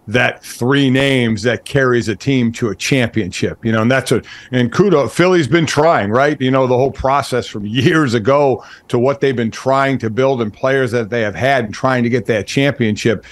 that 0.06 0.42
three 0.42 0.88
names 0.88 1.42
that 1.42 1.64
carries 1.64 2.08
a 2.08 2.14
team 2.14 2.52
to 2.52 2.68
a 2.68 2.76
championship. 2.76 3.62
You 3.64 3.72
know, 3.72 3.82
and 3.82 3.90
that's 3.90 4.12
what 4.12 4.24
and 4.52 4.72
kudo 4.72 5.10
Philly's 5.10 5.48
been 5.48 5.66
trying, 5.66 6.10
right? 6.10 6.40
You 6.40 6.52
know, 6.52 6.68
the 6.68 6.76
whole 6.76 6.92
process 6.92 7.48
from 7.48 7.66
years 7.66 8.14
ago 8.14 8.64
to 8.86 9.00
what 9.00 9.20
they've 9.20 9.34
been 9.34 9.50
trying 9.50 9.98
to 9.98 10.10
build 10.10 10.40
and 10.40 10.52
players 10.52 10.92
that 10.92 11.10
they 11.10 11.22
have 11.22 11.34
had 11.34 11.64
and 11.64 11.74
trying 11.74 12.04
to 12.04 12.08
get 12.08 12.26
that 12.26 12.46
championship. 12.46 13.24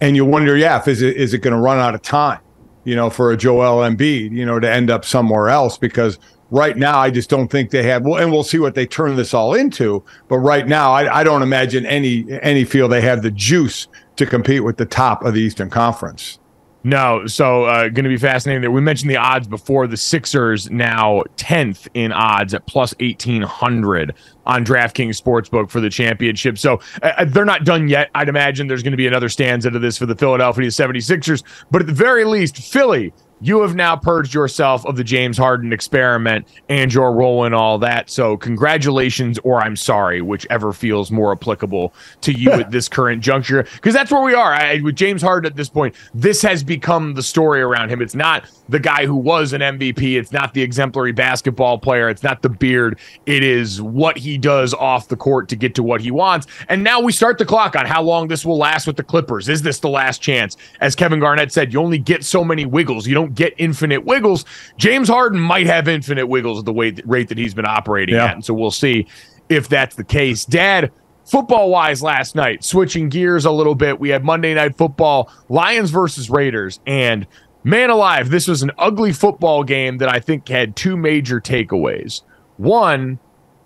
And 0.00 0.16
you 0.16 0.24
wonder, 0.24 0.56
yeah, 0.56 0.82
is 0.86 1.02
it 1.02 1.18
is 1.18 1.34
it 1.34 1.38
going 1.38 1.54
to 1.54 1.60
run 1.60 1.78
out 1.78 1.94
of 1.94 2.00
time, 2.00 2.40
you 2.84 2.96
know, 2.96 3.10
for 3.10 3.30
a 3.30 3.36
Joel 3.36 3.88
Embiid, 3.88 4.32
you 4.32 4.44
know, 4.44 4.58
to 4.58 4.70
end 4.70 4.90
up 4.90 5.04
somewhere 5.04 5.48
else 5.48 5.78
because 5.78 6.18
right 6.50 6.76
now 6.76 6.98
I 6.98 7.10
just 7.10 7.30
don't 7.30 7.48
think 7.48 7.70
they 7.70 7.82
have. 7.84 8.04
Well, 8.04 8.22
and 8.22 8.32
we'll 8.32 8.44
see 8.44 8.58
what 8.58 8.74
they 8.74 8.86
turn 8.86 9.16
this 9.16 9.34
all 9.34 9.54
into. 9.54 10.04
But 10.28 10.38
right 10.38 10.66
now, 10.66 10.92
I, 10.92 11.20
I 11.20 11.24
don't 11.24 11.42
imagine 11.42 11.86
any 11.86 12.26
any 12.42 12.64
feel 12.64 12.88
they 12.88 13.00
have 13.00 13.22
the 13.22 13.30
juice 13.30 13.88
to 14.16 14.26
compete 14.26 14.64
with 14.64 14.76
the 14.76 14.86
top 14.86 15.24
of 15.24 15.34
the 15.34 15.40
Eastern 15.40 15.70
Conference. 15.70 16.38
No, 16.82 17.26
so 17.26 17.64
uh, 17.64 17.82
going 17.84 18.04
to 18.04 18.08
be 18.08 18.16
fascinating 18.16 18.62
there. 18.62 18.70
We 18.70 18.80
mentioned 18.80 19.10
the 19.10 19.18
odds 19.18 19.46
before. 19.46 19.86
The 19.86 19.98
Sixers 19.98 20.70
now 20.70 21.22
10th 21.36 21.88
in 21.92 22.10
odds 22.10 22.54
at 22.54 22.64
plus 22.66 22.94
1800 23.00 24.14
on 24.46 24.64
DraftKings 24.64 25.20
Sportsbook 25.20 25.70
for 25.70 25.80
the 25.80 25.90
championship. 25.90 26.56
So 26.56 26.80
uh, 27.02 27.12
uh, 27.18 27.24
they're 27.26 27.44
not 27.44 27.64
done 27.64 27.88
yet. 27.88 28.10
I'd 28.14 28.30
imagine 28.30 28.66
there's 28.66 28.82
going 28.82 28.92
to 28.92 28.96
be 28.96 29.06
another 29.06 29.28
stanza 29.28 29.70
to 29.70 29.78
this 29.78 29.98
for 29.98 30.06
the 30.06 30.16
Philadelphia 30.16 30.68
76ers. 30.68 31.42
But 31.70 31.82
at 31.82 31.86
the 31.86 31.92
very 31.92 32.24
least, 32.24 32.56
Philly 32.56 33.12
you 33.40 33.62
have 33.62 33.74
now 33.74 33.96
purged 33.96 34.34
yourself 34.34 34.84
of 34.86 34.96
the 34.96 35.04
James 35.04 35.38
Harden 35.38 35.72
experiment 35.72 36.46
and 36.68 36.92
your 36.92 37.12
role 37.12 37.44
in 37.44 37.54
all 37.54 37.78
that. 37.78 38.10
So, 38.10 38.36
congratulations, 38.36 39.38
or 39.44 39.60
I'm 39.60 39.76
sorry, 39.76 40.20
whichever 40.20 40.72
feels 40.72 41.10
more 41.10 41.32
applicable 41.32 41.94
to 42.22 42.32
you 42.32 42.52
at 42.52 42.70
this 42.70 42.88
current 42.88 43.22
juncture, 43.22 43.62
because 43.74 43.94
that's 43.94 44.10
where 44.10 44.22
we 44.22 44.34
are. 44.34 44.52
I, 44.52 44.80
with 44.80 44.96
James 44.96 45.22
Harden 45.22 45.50
at 45.50 45.56
this 45.56 45.68
point, 45.68 45.94
this 46.14 46.42
has 46.42 46.62
become 46.62 47.14
the 47.14 47.22
story 47.22 47.60
around 47.60 47.90
him. 47.90 48.02
It's 48.02 48.14
not 48.14 48.44
the 48.68 48.78
guy 48.78 49.06
who 49.06 49.16
was 49.16 49.52
an 49.52 49.60
MVP, 49.60 50.18
it's 50.18 50.32
not 50.32 50.54
the 50.54 50.62
exemplary 50.62 51.12
basketball 51.12 51.78
player, 51.78 52.08
it's 52.08 52.22
not 52.22 52.42
the 52.42 52.48
beard. 52.48 52.98
It 53.26 53.42
is 53.42 53.80
what 53.80 54.16
he 54.16 54.38
does 54.38 54.74
off 54.74 55.08
the 55.08 55.16
court 55.16 55.48
to 55.48 55.56
get 55.56 55.74
to 55.76 55.82
what 55.82 56.00
he 56.00 56.10
wants. 56.10 56.46
And 56.68 56.84
now 56.84 57.00
we 57.00 57.12
start 57.12 57.38
the 57.38 57.46
clock 57.46 57.74
on 57.74 57.86
how 57.86 58.02
long 58.02 58.28
this 58.28 58.44
will 58.44 58.58
last 58.58 58.86
with 58.86 58.96
the 58.96 59.02
Clippers. 59.02 59.48
Is 59.48 59.62
this 59.62 59.80
the 59.80 59.88
last 59.88 60.20
chance? 60.20 60.56
As 60.80 60.94
Kevin 60.94 61.20
Garnett 61.20 61.52
said, 61.52 61.72
you 61.72 61.80
only 61.80 61.98
get 61.98 62.24
so 62.24 62.44
many 62.44 62.64
wiggles. 62.64 63.06
You 63.06 63.14
don't 63.14 63.29
get 63.34 63.54
infinite 63.58 64.04
wiggles. 64.04 64.44
James 64.76 65.08
Harden 65.08 65.40
might 65.40 65.66
have 65.66 65.88
infinite 65.88 66.26
wiggles 66.26 66.58
at 66.58 66.64
the 66.64 66.72
weight, 66.72 67.00
rate 67.06 67.28
that 67.28 67.38
he's 67.38 67.54
been 67.54 67.66
operating 67.66 68.14
yeah. 68.14 68.26
at. 68.26 68.34
And 68.34 68.44
so 68.44 68.54
we'll 68.54 68.70
see 68.70 69.06
if 69.48 69.68
that's 69.68 69.96
the 69.96 70.04
case. 70.04 70.44
Dad, 70.44 70.92
football 71.24 71.70
wise, 71.70 72.02
last 72.02 72.34
night, 72.34 72.64
switching 72.64 73.08
gears 73.08 73.44
a 73.44 73.50
little 73.50 73.74
bit, 73.74 74.00
we 74.00 74.08
had 74.08 74.24
Monday 74.24 74.54
Night 74.54 74.76
Football, 74.76 75.30
Lions 75.48 75.90
versus 75.90 76.30
Raiders. 76.30 76.80
And 76.86 77.26
man 77.64 77.90
alive, 77.90 78.30
this 78.30 78.48
was 78.48 78.62
an 78.62 78.70
ugly 78.78 79.12
football 79.12 79.64
game 79.64 79.98
that 79.98 80.08
I 80.08 80.20
think 80.20 80.48
had 80.48 80.76
two 80.76 80.96
major 80.96 81.40
takeaways. 81.40 82.22
One, 82.56 83.18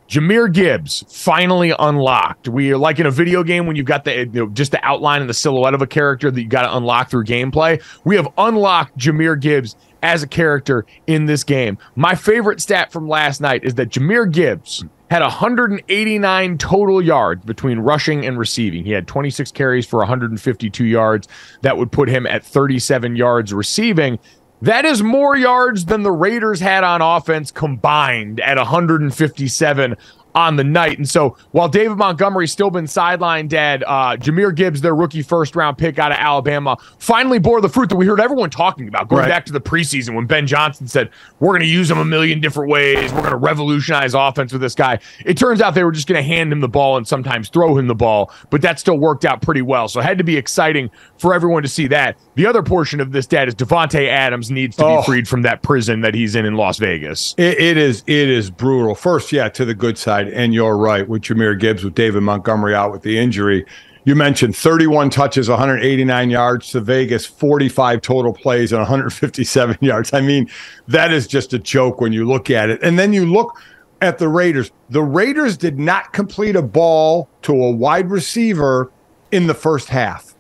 Jahmyr 0.09 0.53
Gibbs 0.53 1.05
finally 1.09 1.73
unlocked. 1.79 2.49
We 2.49 2.73
are 2.73 2.79
like 2.79 2.99
in 2.99 3.07
a 3.07 3.11
video 3.11 3.43
game 3.43 3.67
when 3.67 3.75
you've 3.75 3.87
got 3.87 4.05
the 4.05 4.19
you 4.19 4.27
know, 4.27 4.49
just 4.49 4.71
the 4.71 4.85
outline 4.85 5.23
and 5.23 5.31
the 5.31 5.35
silhouette 5.35 5.75
of 5.75 5.83
a 5.83 5.87
character 5.87 6.31
that 6.31 6.41
you 6.41 6.49
got 6.49 6.63
to 6.63 6.77
unlock 6.77 7.11
through 7.11 7.25
gameplay. 7.25 7.83
We 8.05 8.17
have 8.17 8.29
unlocked 8.37 8.99
Jahmyr 8.99 9.41
Gibbs 9.41 9.77
as 10.03 10.23
a 10.23 10.29
character 10.29 10.85
in 11.07 11.25
this 11.25 11.43
game. 11.43 11.79
My 11.97 12.15
favorite 12.15 12.61
stat 12.61 12.93
from 12.93 13.09
last 13.09 13.41
night 13.41 13.65
is 13.65 13.75
that 13.77 13.89
Jahmyr 13.89 14.31
Gibbs 14.31 14.85
had 15.11 15.23
189 15.23 16.59
total 16.59 17.01
yards 17.01 17.45
between 17.45 17.79
rushing 17.79 18.27
and 18.27 18.39
receiving. 18.39 18.85
He 18.85 18.91
had 18.91 19.07
26 19.07 19.53
carries 19.53 19.87
for 19.87 19.99
152 20.01 20.85
yards. 20.85 21.29
That 21.63 21.79
would 21.79 21.91
put 21.93 22.09
him 22.09 22.27
at 22.27 22.45
37 22.45 23.17
yards 23.17 23.55
receiving. 23.55 24.19
That 24.65 24.87
is 24.87 25.03
more 25.03 25.37
yards 25.37 25.85
than 25.85 26.05
the 26.05 26.11
Raiders 26.11 26.59
had 26.59 26.85
on 26.85 27.03
offense 27.03 27.51
combined 27.51 28.41
at 28.41 28.57
157 28.57 29.97
on 30.35 30.57
the 30.57 30.65
night. 30.65 30.97
And 30.97 31.07
so 31.07 31.37
while 31.51 31.69
David 31.69 31.99
Montgomery's 31.99 32.51
still 32.51 32.71
been 32.71 32.87
sidelined, 32.87 33.51
Dad, 33.51 33.85
uh, 33.87 34.17
Jahmyr 34.17 34.55
Gibbs, 34.55 34.81
their 34.81 34.95
rookie 34.95 35.21
first 35.21 35.55
round 35.55 35.77
pick 35.77 35.99
out 35.99 36.13
of 36.13 36.19
Alabama, 36.19 36.79
finally 36.99 37.39
bore 37.39 37.61
the 37.61 37.69
fruit 37.69 37.91
that 37.91 37.97
we 37.97 38.07
heard 38.07 38.21
everyone 38.21 38.49
talking 38.49 38.89
about 38.89 39.09
going 39.09 39.21
right. 39.21 39.29
back 39.29 39.45
to 39.45 39.53
the 39.53 39.61
preseason 39.61 40.15
when 40.15 40.25
Ben 40.25 40.47
Johnson 40.47 40.89
said, 40.89 41.11
We're 41.41 41.51
going 41.51 41.61
to 41.61 41.67
use 41.67 41.91
him 41.91 41.99
a 41.99 42.05
million 42.05 42.41
different 42.41 42.71
ways. 42.71 43.13
We're 43.13 43.21
going 43.21 43.33
to 43.33 43.37
revolutionize 43.37 44.15
offense 44.15 44.51
with 44.51 44.63
this 44.63 44.75
guy. 44.75 44.99
It 45.27 45.37
turns 45.37 45.61
out 45.61 45.75
they 45.75 45.85
were 45.85 45.93
just 45.93 46.09
going 46.09 46.17
to 46.17 46.27
hand 46.27 46.51
him 46.51 46.61
the 46.61 46.69
ball 46.69 46.97
and 46.97 47.07
sometimes 47.07 47.51
throw 47.51 47.77
him 47.77 47.87
the 47.87 47.95
ball, 47.95 48.33
but 48.49 48.63
that 48.63 48.81
still 48.81 48.99
worked 48.99 49.27
out 49.27 49.43
pretty 49.43 49.63
well. 49.63 49.89
So 49.89 50.01
it 50.01 50.05
had 50.05 50.17
to 50.17 50.25
be 50.25 50.39
exciting 50.39 50.91
for 51.19 51.35
everyone 51.35 51.63
to 51.65 51.69
see 51.69 51.87
that. 51.89 52.17
The 52.37 52.47
other 52.47 52.63
portion 52.63 53.01
of 53.01 53.13
this, 53.13 53.27
Dad, 53.27 53.47
is 53.47 53.55
Davante 53.55 54.09
Adams 54.09 54.51
needs 54.51 54.77
to 54.77 54.85
oh. 54.85 55.01
be 55.01 55.07
freed 55.07 55.29
from 55.29 55.43
that 55.43 55.63
prison 55.63 56.01
that 56.01 56.15
he's 56.15 56.35
in 56.35 56.45
in 56.45 56.55
Las 56.55 56.79
Vegas. 56.79 57.35
It, 57.39 57.59
it 57.59 57.77
is 57.77 58.03
it 58.07 58.29
is 58.29 58.51
brutal. 58.51 58.95
First, 58.95 59.31
yeah, 59.31 59.49
to 59.51 59.65
the 59.65 59.75
good 59.75 59.97
side, 59.97 60.29
and 60.29 60.53
you're 60.53 60.77
right 60.77 61.09
with 61.09 61.23
Jahmyr 61.23 61.59
Gibbs 61.59 61.85
with 61.85 61.95
David 61.95 62.23
Montgomery 62.23 62.75
out 62.75 62.91
with 62.91 63.03
the 63.03 63.19
injury. 63.19 63.65
You 64.07 64.15
mentioned 64.15 64.55
31 64.55 65.11
touches, 65.11 65.49
189 65.49 66.29
yards 66.29 66.71
to 66.73 66.81
Vegas, 66.81 67.25
45 67.25 68.03
total 68.03 68.35
plays, 68.35 68.73
and 68.73 68.81
157 68.81 69.79
yards. 69.81 70.13
I 70.13 70.21
mean, 70.21 70.51
that 70.89 71.13
is 71.13 71.27
just 71.27 71.55
a 71.55 71.59
joke 71.59 72.01
when 72.01 72.13
you 72.13 72.27
look 72.27 72.51
at 72.51 72.69
it. 72.69 72.83
And 72.83 72.99
then 72.99 73.15
you 73.15 73.25
look 73.25 73.57
at 74.03 74.19
the 74.19 74.29
Raiders. 74.29 74.73
The 74.91 75.03
Raiders 75.03 75.57
did 75.57 75.79
not 75.79 76.13
complete 76.13 76.55
a 76.57 76.63
ball 76.63 77.31
to 77.43 77.53
a 77.53 77.71
wide 77.71 78.11
receiver 78.11 78.91
in 79.33 79.47
the 79.47 79.55
first 79.55 79.89
half 79.89 80.34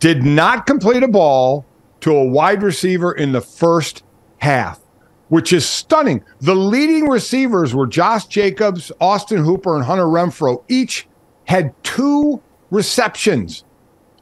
did 0.00 0.24
not 0.24 0.66
complete 0.66 1.02
a 1.02 1.08
ball 1.08 1.64
to 2.00 2.16
a 2.16 2.24
wide 2.24 2.62
receiver 2.62 3.12
in 3.12 3.32
the 3.32 3.40
first 3.40 4.02
half, 4.38 4.80
which 5.28 5.52
is 5.52 5.66
stunning. 5.66 6.24
The 6.40 6.54
leading 6.56 7.08
receivers 7.08 7.74
were 7.74 7.86
Josh 7.86 8.26
Jacobs, 8.26 8.90
Austin 9.00 9.44
Hooper, 9.44 9.76
and 9.76 9.84
Hunter 9.84 10.06
Renfrow. 10.06 10.64
Each 10.68 11.06
had 11.44 11.72
two 11.84 12.42
receptions. 12.70 13.64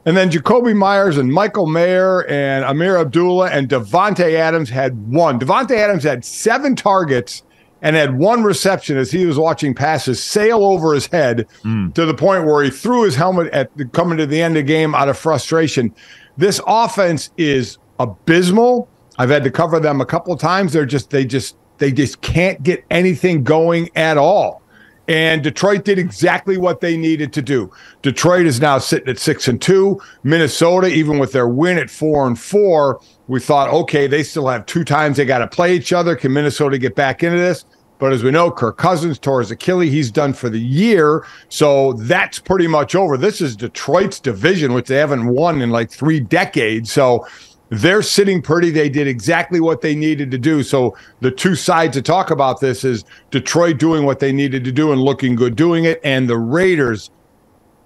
And 0.05 0.15
then 0.15 0.29
Jakobi 0.29 0.75
Meyers 0.75 1.17
and 1.17 1.31
Michael 1.31 1.67
Mayer 1.67 2.25
and 2.29 2.65
Ameer 2.65 2.99
Abdullah 2.99 3.49
and 3.49 3.69
Davante 3.69 4.33
Adams 4.33 4.69
had 4.69 4.97
one. 5.07 5.39
Davante 5.39 5.75
Adams 5.75 6.03
had 6.03 6.25
seven 6.25 6.75
targets 6.75 7.43
and 7.81 7.95
had 7.95 8.17
one 8.17 8.43
reception 8.43 8.97
as 8.97 9.11
he 9.11 9.25
was 9.25 9.37
watching 9.37 9.73
passes 9.73 10.21
sail 10.21 10.63
over 10.65 10.93
his 10.93 11.07
head 11.07 11.47
mm. 11.63 11.93
to 11.93 12.05
the 12.05 12.13
point 12.13 12.45
where 12.45 12.63
he 12.63 12.69
threw 12.69 13.03
his 13.03 13.15
helmet 13.15 13.51
at 13.53 13.75
the, 13.77 13.85
coming 13.85 14.17
to 14.17 14.25
the 14.25 14.41
end 14.41 14.57
of 14.57 14.65
the 14.65 14.67
game 14.67 14.93
out 14.93 15.09
of 15.09 15.17
frustration. 15.17 15.93
This 16.37 16.61
offense 16.67 17.31
is 17.37 17.77
abysmal. 17.99 18.87
I've 19.17 19.29
had 19.29 19.43
to 19.43 19.51
cover 19.51 19.79
them 19.79 20.01
a 20.01 20.05
couple 20.05 20.33
of 20.33 20.39
times. 20.39 20.73
They're 20.73 20.85
just 20.85 21.09
they 21.09 21.25
just 21.25 21.57
they 21.77 21.91
just 21.91 22.21
can't 22.21 22.61
get 22.63 22.85
anything 22.89 23.43
going 23.43 23.89
at 23.95 24.17
all. 24.17 24.61
And 25.09 25.41
Detroit 25.41 25.85
did 25.85 25.97
exactly 25.97 26.57
what 26.59 26.81
they 26.81 26.95
needed 26.95 27.33
to 27.33 27.41
do. 27.41 27.71
Detroit 28.03 28.45
is 28.45 28.61
now 28.61 28.77
sitting 28.77 29.09
at 29.09 29.17
six 29.17 29.47
and 29.47 29.59
two. 29.59 29.99
Minnesota, 30.21 30.85
even 30.87 31.17
with 31.17 31.31
their 31.31 31.47
win 31.47 31.79
at 31.79 31.89
four 31.89 32.27
and 32.27 32.39
four, 32.39 33.01
we 33.27 33.39
thought, 33.39 33.69
okay, 33.69 34.05
they 34.05 34.21
still 34.21 34.47
have 34.47 34.67
two 34.67 34.83
times 34.83 35.17
they 35.17 35.25
got 35.25 35.39
to 35.39 35.47
play 35.47 35.75
each 35.75 35.91
other. 35.91 36.15
Can 36.15 36.31
Minnesota 36.31 36.77
get 36.77 36.93
back 36.93 37.23
into 37.23 37.39
this? 37.39 37.65
But 37.97 38.13
as 38.13 38.23
we 38.23 38.29
know, 38.29 38.51
Kirk 38.51 38.77
Cousins 38.77 39.17
tore 39.17 39.39
his 39.39 39.49
Achilles. 39.49 39.91
He's 39.91 40.11
done 40.11 40.31
for 40.31 40.47
the 40.47 40.59
year. 40.59 41.25
So 41.49 41.93
that's 41.93 42.37
pretty 42.37 42.67
much 42.67 42.93
over. 42.93 43.17
This 43.17 43.41
is 43.41 43.55
Detroit's 43.55 44.19
division, 44.19 44.73
which 44.73 44.87
they 44.87 44.95
haven't 44.95 45.27
won 45.27 45.61
in 45.61 45.71
like 45.71 45.89
three 45.89 46.19
decades. 46.19 46.91
So 46.91 47.27
they're 47.69 48.01
sitting 48.01 48.41
pretty. 48.41 48.71
They 48.71 48.89
did 48.89 49.07
exactly 49.07 49.59
what 49.59 49.81
they 49.81 49.95
needed 49.95 50.31
to 50.31 50.37
do. 50.37 50.63
So 50.63 50.97
the 51.21 51.31
two 51.31 51.55
sides 51.55 51.95
to 51.95 52.01
talk 52.01 52.31
about 52.31 52.59
this 52.59 52.83
is 52.83 53.05
Detroit 53.31 53.77
doing 53.77 54.05
what 54.05 54.19
they 54.19 54.31
needed 54.31 54.63
to 54.65 54.71
do 54.71 54.91
and 54.91 55.01
looking 55.01 55.35
good 55.35 55.55
doing 55.55 55.85
it, 55.85 55.99
and 56.03 56.29
the 56.29 56.37
Raiders 56.37 57.11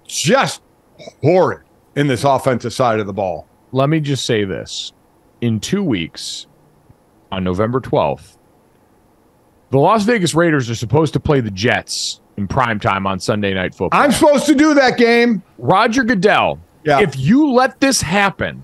just 0.06 0.62
horrid 1.22 1.62
in 1.96 2.06
this 2.06 2.24
offensive 2.24 2.72
side 2.72 2.98
of 2.98 3.06
the 3.06 3.12
ball. 3.12 3.46
Let 3.72 3.88
me 3.88 4.00
just 4.00 4.24
say 4.24 4.44
this. 4.44 4.92
In 5.40 5.60
two 5.60 5.82
weeks, 5.82 6.46
on 7.30 7.44
November 7.44 7.80
12th, 7.80 8.38
the 9.70 9.78
Las 9.78 10.04
Vegas 10.04 10.34
Raiders 10.34 10.70
are 10.70 10.74
supposed 10.74 11.12
to 11.14 11.20
play 11.20 11.40
the 11.40 11.50
Jets 11.50 12.20
in 12.36 12.46
prime 12.46 12.80
time 12.80 13.06
on 13.06 13.18
Sunday 13.18 13.52
Night 13.52 13.74
Football. 13.74 14.00
I'm 14.00 14.12
supposed 14.12 14.46
to 14.46 14.54
do 14.54 14.74
that 14.74 14.96
game. 14.96 15.42
Roger 15.58 16.04
Goodell, 16.04 16.60
yeah. 16.84 17.00
if 17.00 17.18
you 17.18 17.50
let 17.50 17.80
this 17.80 18.00
happen, 18.00 18.62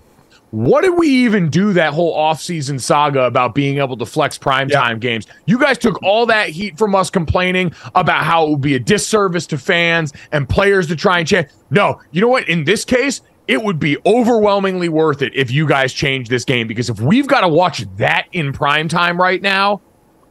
what 0.51 0.83
did 0.83 0.97
we 0.97 1.09
even 1.09 1.49
do 1.49 1.73
that 1.75 1.93
whole 1.93 2.17
offseason 2.17 2.81
saga 2.81 3.23
about 3.23 3.55
being 3.55 3.79
able 3.79 3.97
to 3.97 4.07
flex 4.07 4.37
primetime 4.37 4.71
yeah. 4.71 4.95
games? 4.95 5.27
You 5.47 5.59
guys 5.59 5.79
took 5.79 6.03
all 6.03 6.27
that 6.27 6.49
heat 6.49 6.77
from 6.77 6.95
us 6.95 7.11
complaining 7.11 7.73
about 7.95 8.25
how 8.25 8.47
it 8.47 8.51
would 8.51 8.61
be 8.61 8.75
a 8.75 8.81
disservice 8.81 9.47
to 9.49 9.59
fans 9.59 10.13
and 10.33 10.49
players 10.49 10.87
to 10.89 10.97
try 10.97 11.21
and 11.21 11.29
change. 11.29 11.49
No, 11.71 12.01
you 12.11 12.21
know 12.21 12.29
what? 12.29 12.49
In 12.49 12.65
this 12.65 12.85
case, 12.85 13.23
it 13.47 13.63
would 13.63 13.79
be 13.79 13.97
overwhelmingly 14.07 14.89
worth 14.89 15.23
it 15.23 15.35
if 15.35 15.51
you 15.51 15.67
guys 15.67 15.93
change 15.93 16.29
this 16.29 16.45
game 16.45 16.67
because 16.67 16.89
if 16.89 17.01
we've 17.01 17.27
got 17.27 17.41
to 17.41 17.49
watch 17.49 17.85
that 17.97 18.27
in 18.33 18.53
prime 18.53 18.89
time 18.89 19.21
right 19.21 19.43
now, 19.43 19.81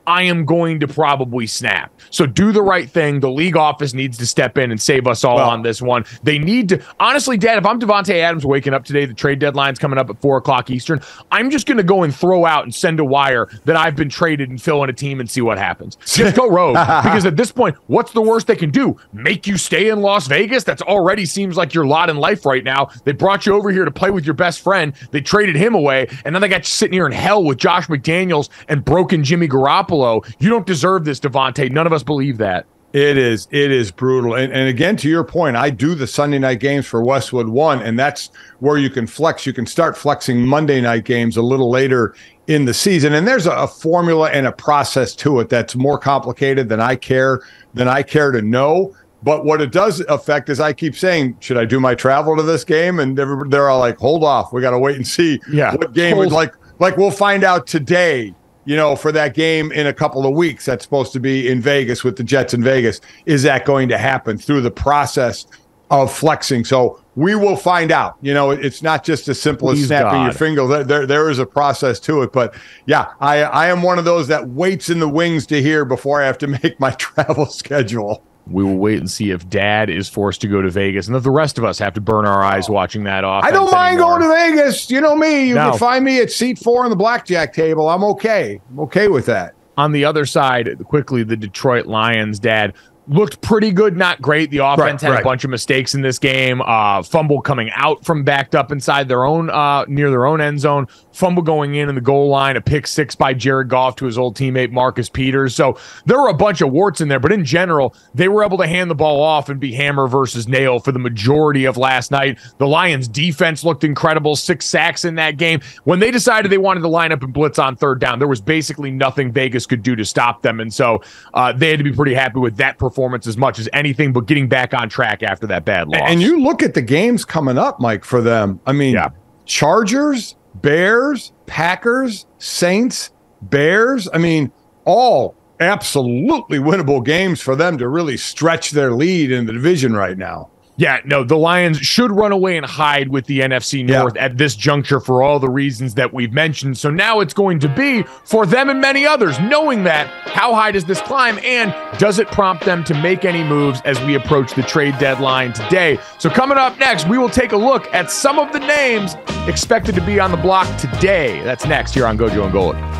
I 0.10 0.24
am 0.24 0.43
going 0.43 0.80
to 0.80 0.88
probably 0.88 1.45
snap. 1.45 1.93
So 2.10 2.26
do 2.26 2.52
the 2.52 2.63
right 2.63 2.89
thing. 2.89 3.19
The 3.19 3.30
league 3.30 3.56
office 3.56 3.93
needs 3.93 4.17
to 4.17 4.26
step 4.26 4.58
in 4.58 4.72
and 4.72 4.82
save 4.82 5.06
us 5.06 5.24
all 5.24 5.36
well, 5.36 5.52
on 5.52 5.62
this 5.62 5.84
one. 5.84 6.04
They 6.24 6.39
need 6.39 6.69
to 6.69 6.84
honestly, 7.00 7.38
Dad. 7.38 7.60
If 7.60 7.65
I'm 7.67 7.80
Davante 7.80 8.15
Adams 8.15 8.43
waking 8.43 8.74
up 8.74 8.86
today, 8.86 9.06
the 9.06 9.13
trade 9.13 9.38
deadline's 9.38 9.78
coming 9.78 10.00
up 10.00 10.10
at 10.10 10.19
four 10.19 10.38
o'clock 10.38 10.72
Eastern. 10.72 11.00
I'm 11.32 11.52
just 11.52 11.67
going 11.67 11.78
to 11.78 11.84
go 11.84 12.02
and 12.02 12.13
throw 12.13 12.48
out 12.48 12.63
and 12.63 12.74
send 12.74 13.00
a 13.00 13.06
wire 13.06 13.50
that 13.65 13.76
I've 13.76 13.95
been 13.95 14.10
traded 14.10 14.50
and 14.50 14.60
fill 14.60 14.84
in 14.84 14.89
a 14.89 14.93
team 14.93 15.19
and 15.19 15.30
see 15.30 15.41
what 15.41 15.60
happens. 15.60 15.95
Just 16.06 16.36
go 16.36 16.50
rogue 16.50 16.74
because 17.04 17.28
at 17.28 17.38
this 17.38 17.52
point, 17.52 17.78
what's 17.86 18.12
the 18.12 18.22
worst 18.22 18.48
they 18.48 18.56
can 18.56 18.72
do? 18.72 18.98
Make 19.13 19.45
you 19.45 19.58
stay 19.58 19.89
in 19.89 20.02
Las 20.02 20.26
Vegas? 20.26 20.63
That's 20.63 20.82
already 20.82 21.28
seems 21.28 21.56
like 21.56 21.76
your 21.76 21.86
lot 21.86 22.10
in 22.10 22.17
life 22.17 22.48
right 22.48 22.63
now. 22.63 22.89
They 23.04 23.12
brought 23.12 23.45
you 23.45 23.54
over 23.54 23.69
here 23.69 23.86
to 23.86 23.91
play 23.91 24.10
with 24.10 24.26
your 24.26 24.34
best 24.34 24.62
friend. 24.62 24.93
They 25.12 25.22
traded 25.22 25.56
him 25.56 25.76
away, 25.76 26.08
and 26.26 26.34
then 26.34 26.41
they 26.41 26.48
got 26.48 26.62
you 26.62 26.72
sitting 26.72 26.93
here 26.93 27.06
in 27.06 27.12
hell 27.12 27.43
with 27.43 27.60
Josh 27.60 27.86
McDaniels 27.88 28.50
and 28.67 28.84
broken 28.84 29.24
Jimmy 29.24 29.48
Garoppolo. 29.48 29.98
You 30.39 30.49
don't 30.49 30.65
deserve 30.65 31.05
this, 31.05 31.19
Davante. 31.19 31.71
None 31.71 31.85
of 31.88 31.93
us 31.93 32.03
believe 32.03 32.38
that. 32.39 32.65
It 32.91 33.17
is. 33.17 33.47
It 33.51 33.71
is 33.71 33.91
brutal. 33.91 34.33
And, 34.33 34.51
and 34.51 34.67
again, 34.67 34.97
to 34.97 35.09
your 35.09 35.23
point, 35.23 35.55
I 35.55 35.69
do 35.69 35.93
the 35.93 36.07
Sunday 36.07 36.39
night 36.39 36.59
games 36.59 36.88
for 36.88 37.03
Westwood 37.03 37.47
One, 37.47 37.81
and 37.83 37.99
that's 37.99 38.31
where 38.59 38.77
you 38.79 38.89
can 38.89 39.05
flex. 39.05 39.45
You 39.45 39.53
can 39.53 39.67
start 39.67 39.95
flexing 39.95 40.43
Monday 40.45 40.81
night 40.81 41.05
games 41.05 41.38
a 41.38 41.43
little 41.43 41.69
later 41.69 42.15
in 42.47 42.65
the 42.65 42.73
season. 42.73 43.13
And 43.13 43.27
there's 43.27 43.45
a, 43.45 43.51
a 43.51 43.67
formula 43.67 44.31
and 44.31 44.47
a 44.47 44.51
process 44.51 45.13
to 45.17 45.39
it 45.39 45.49
that's 45.49 45.75
more 45.75 45.99
complicated 45.99 46.67
than 46.67 46.79
I 46.81 46.95
care 46.95 47.41
than 47.75 47.88
I 47.88 48.01
care 48.01 48.31
to 48.31 48.41
know. 48.41 48.95
But 49.21 49.45
what 49.45 49.62
it 49.62 49.71
does 49.71 49.99
affect 50.09 50.49
is 50.49 50.59
I 50.59 50.73
keep 50.73 50.95
saying, 50.95 51.38
should 51.41 51.57
I 51.57 51.65
do 51.65 51.79
my 51.79 51.93
travel 51.93 52.35
to 52.38 52.41
this 52.41 52.63
game? 52.63 52.99
And 52.99 53.15
they're, 53.15 53.43
they're 53.49 53.69
all 53.69 53.77
like, 53.79 53.97
hold 53.99 54.23
off. 54.23 54.51
We 54.51 54.62
got 54.62 54.71
to 54.71 54.79
wait 54.79 54.95
and 54.95 55.05
see 55.05 55.39
Yeah. 55.51 55.75
what 55.75 55.93
game 55.93 56.15
Hold- 56.15 56.31
like. 56.31 56.55
Like 56.79 56.95
we'll 56.95 57.12
find 57.12 57.43
out 57.43 57.67
today, 57.67 58.33
you 58.65 58.76
know, 58.76 58.95
for 58.95 59.12
that 59.12 59.34
game 59.34 59.72
in 59.72 59.88
a 59.88 59.93
couple 59.93 60.26
of 60.26 60.34
weeks. 60.34 60.65
That's 60.65 60.84
supposed 60.84 61.13
to 61.13 61.19
be 61.19 61.48
in 61.48 61.62
Vegas 61.62 62.04
with 62.04 62.15
the 62.15 62.24
Jets 62.24 62.54
in 62.54 62.63
Vegas. 62.63 63.02
Is 63.26 63.43
that 63.43 63.65
going 63.65 63.89
to 63.89 63.98
happen 63.98 64.38
through 64.38 64.62
the 64.62 64.72
process 64.72 65.45
of 65.89 66.13
flexing? 66.13 66.65
So 66.65 67.02
we 67.15 67.36
will 67.36 67.56
find 67.56 67.91
out. 67.91 68.17
You 68.22 68.34
know, 68.34 68.52
it's 68.52 68.82
not 68.82 69.04
just 69.04 69.28
as 69.28 69.41
simple 69.41 69.69
as 69.72 69.80
Please 69.80 69.88
snapping 69.88 70.24
your 70.24 70.34
finger. 70.34 70.67
There, 70.67 70.84
there, 70.84 71.06
there 71.06 71.30
is 71.30 71.39
a 71.39 71.45
process 71.45 72.00
to 72.02 72.22
it. 72.22 72.32
But 72.32 72.56
yeah, 72.86 73.13
I, 73.19 73.43
I 73.43 73.67
am 73.67 73.82
one 73.82 74.00
of 74.00 74.06
those 74.06 74.28
that 74.28 74.48
waits 74.50 74.89
in 74.89 75.00
the 75.00 75.10
wings 75.10 75.45
to 75.48 75.62
hear 75.62 75.86
before 75.86 76.22
I 76.22 76.26
have 76.26 76.38
to 76.39 76.48
make 76.63 76.80
my 76.80 76.91
travel 76.91 77.45
schedule. 77.45 78.24
We 78.49 78.63
will 78.63 78.77
wait 78.77 78.99
and 78.99 79.09
see 79.09 79.31
if 79.31 79.47
Dad 79.49 79.89
is 79.89 80.09
forced 80.09 80.41
to 80.41 80.47
go 80.47 80.62
to 80.62 80.69
Vegas, 80.69 81.07
and 81.07 81.15
that 81.15 81.21
the 81.21 81.31
rest 81.31 81.57
of 81.57 81.63
us 81.63 81.77
have 81.79 81.93
to 81.93 82.01
burn 82.01 82.25
our 82.25 82.43
eyes 82.43 82.69
watching 82.69 83.03
that 83.03 83.23
off. 83.23 83.43
I 83.43 83.51
don't 83.51 83.71
mind 83.71 83.97
going 83.99 84.21
to 84.21 84.27
Vegas. 84.27 84.89
You 84.89 85.01
know 85.01 85.15
me. 85.15 85.47
You 85.49 85.55
No. 85.55 85.69
can 85.71 85.79
find 85.79 86.03
me 86.05 86.19
at 86.19 86.31
seat 86.31 86.57
four 86.59 86.83
on 86.83 86.89
the 86.89 86.95
blackjack 86.95 87.53
table. 87.53 87.88
I'm 87.89 88.03
okay. 88.03 88.59
I'm 88.71 88.79
okay 88.81 89.07
with 89.07 89.25
that. 89.27 89.53
on 89.77 89.93
the 89.93 90.03
other 90.03 90.25
side, 90.25 90.69
quickly, 90.89 91.23
the 91.23 91.38
Detroit 91.38 91.85
Lions, 91.85 92.38
dad, 92.38 92.73
looked 93.10 93.41
pretty 93.41 93.72
good, 93.72 93.98
not 93.98 94.22
great. 94.22 94.52
The 94.52 94.60
offense 94.60 95.02
Right, 95.02 95.13
had 95.13 95.22
a 95.22 95.24
bunch 95.24 95.43
of 95.43 95.50
mistakes 95.50 95.95
in 95.95 96.02
this 96.02 96.19
game. 96.19 96.62
Uh, 96.62 97.02
fumble 97.02 97.41
coming 97.41 97.72
out 97.74 98.06
from 98.06 98.24
backed 98.24 98.54
up 98.54 98.72
inside 98.72 99.08
their 99.08 99.26
own, 99.26 99.50
uh, 99.50 99.84
near 99.88 100.12
their 100.12 100.26
own 100.26 100.39
end 100.39 100.60
zone. 100.60 100.88
Fumble 101.12 101.41
going 101.41 101.76
in 101.76 101.89
in 101.89 101.95
the 101.95 102.02
goal 102.02 102.30
line. 102.30 102.56
A 102.56 102.62
pick 102.62 102.86
six 102.86 103.15
by 103.15 103.34
Jared 103.34 103.67
Goff 103.67 103.95
to 103.98 104.06
his 104.06 104.17
old 104.17 104.38
teammate 104.38 104.72
Marcus 104.72 105.10
Peters. 105.10 105.56
So 105.56 105.78
there 106.06 106.22
were 106.22 106.30
a 106.30 106.34
bunch 106.34 106.62
of 106.62 106.72
warts 106.72 107.02
in 107.02 107.08
there, 107.08 107.19
but 107.19 107.32
in 107.32 107.43
general, 107.43 107.95
they 108.13 108.28
were 108.28 108.43
able 108.43 108.60
to 108.60 108.67
hand 108.67 108.91
the 108.91 108.95
ball 108.95 109.22
off 109.22 109.50
and 109.50 109.60
be 109.60 109.74
hammer 109.74 110.08
versus 110.08 110.48
nail 110.48 110.80
for 110.80 110.91
the 110.91 111.00
majority 111.00 111.65
of 111.65 111.78
last 111.78 112.12
night. 112.12 112.38
The 112.60 112.67
Lions 112.67 113.08
defense 113.08 113.63
looked 113.63 113.84
incredible. 113.84 114.36
Six 114.36 114.65
sacks 114.65 115.04
in 115.04 115.15
that 115.15 115.38
game. 115.38 115.62
When 115.84 116.00
they 116.00 116.12
decided 116.12 116.52
they 116.52 116.60
wanted 116.60 116.82
to 116.82 116.88
line 116.88 117.12
up 117.12 117.24
and 117.24 117.34
blitz 117.34 117.58
on 117.58 117.76
third 117.76 118.00
down, 118.00 118.19
there 118.19 118.28
was 118.28 118.39
basically 118.39 118.91
nothing 118.91 119.32
Vegas 119.32 119.65
could 119.65 119.82
do 119.82 119.95
to 119.95 120.06
stop 120.06 120.43
them. 120.43 120.60
And 120.60 120.72
so 120.72 121.02
uh, 121.34 121.52
they 121.52 121.72
had 121.72 121.80
to 121.80 121.84
be 121.84 121.91
pretty 121.91 122.13
happy 122.13 122.39
with 122.39 122.56
that 122.58 122.78
performance 122.78 122.98
as 123.27 123.38
much 123.38 123.59
as 123.59 123.69
anything, 123.73 124.13
but 124.13 124.25
getting 124.27 124.47
back 124.47 124.73
on 124.73 124.89
track 124.89 125.23
after 125.23 125.47
that 125.47 125.65
bad 125.65 125.88
loss. 125.88 126.01
And 126.05 126.21
you 126.21 126.41
look 126.41 126.62
at 126.63 126.73
the 126.73 126.81
games 126.81 127.25
coming 127.25 127.57
up, 127.57 127.79
Mike, 127.79 128.03
for 128.03 128.21
them. 128.21 128.59
I 128.65 128.71
mean, 128.71 128.95
Yeah. 128.95 129.09
Chargers, 129.45 130.35
Bears, 130.55 131.31
Packers, 131.47 132.25
Saints, 132.38 133.12
Bears. 133.41 134.07
I 134.13 134.17
mean, 134.17 134.51
all 134.85 135.35
absolutely 135.59 136.59
winnable 136.59 137.03
games 137.03 137.41
for 137.41 137.55
them 137.55 137.77
to 137.77 137.88
really 137.88 138.17
stretch 138.17 138.71
their 138.71 138.91
lead 138.91 139.31
in 139.31 139.45
the 139.45 139.53
division 139.53 139.95
right 139.95 140.17
now. 140.17 140.49
Yeah, 140.80 141.02
no, 141.04 141.26
the 141.26 141.36
Lions 141.36 141.78
should 141.78 142.10
run 142.10 142.32
away 142.32 142.56
and 142.56 142.65
hide 142.65 143.10
with 143.10 143.26
the 143.26 143.42
NFC 143.42 143.80
Yeah. 143.86 144.00
North 144.00 144.15
at 144.15 144.38
this 144.38 144.56
juncture 144.56 145.02
for 145.02 145.22
all 145.22 145.38
the 145.38 145.50
reasons 145.50 145.96
that 145.96 146.13
we've 146.13 146.32
mentioned. 146.32 146.78
So 146.78 146.89
now 146.89 147.20
it's 147.20 147.34
going 147.34 147.60
to 147.60 147.68
be 147.68 148.04
for 148.24 148.46
them 148.46 148.70
and 148.70 148.80
many 148.80 149.06
others, 149.06 149.38
knowing 149.42 149.84
that 149.84 150.08
how 150.30 150.56
high 150.56 150.72
does 150.72 150.86
this 150.86 151.02
climb 151.02 151.38
and 151.44 151.76
does 152.00 152.18
it 152.18 152.28
prompt 152.32 152.63
them 152.63 152.86
to 152.86 152.94
make 152.94 153.26
any 153.26 153.44
moves 153.44 153.82
as 153.84 154.00
we 154.04 154.15
approach 154.15 154.54
the 154.54 154.62
trade 154.63 154.98
deadline 155.00 155.52
today? 155.52 156.00
So 156.18 156.30
coming 156.30 156.58
up 156.58 156.80
next, 156.80 157.10
we 157.10 157.18
will 157.18 157.30
take 157.30 157.52
a 157.52 157.58
look 157.58 157.94
at 157.94 158.10
some 158.10 158.39
of 158.39 158.54
the 158.54 158.60
names 158.60 159.15
expected 159.50 159.96
to 159.96 160.02
be 160.06 160.18
on 160.18 160.32
the 160.32 160.38
block 160.38 160.65
today. 160.80 161.44
That's 161.44 161.65
next 161.65 161.94
here 161.94 162.08
on 162.08 162.18
Gojo 162.18 162.46
and 162.46 162.54
Golic. 162.54 163.00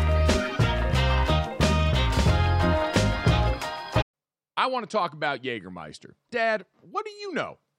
I 4.58 4.66
want 4.66 4.84
to 4.88 4.94
talk 4.94 5.14
about 5.14 5.42
Jägermeister. 5.42 6.10
Dad, 6.30 6.66
what 6.82 7.06
do 7.06 7.10
you 7.10 7.32
know 7.32 7.56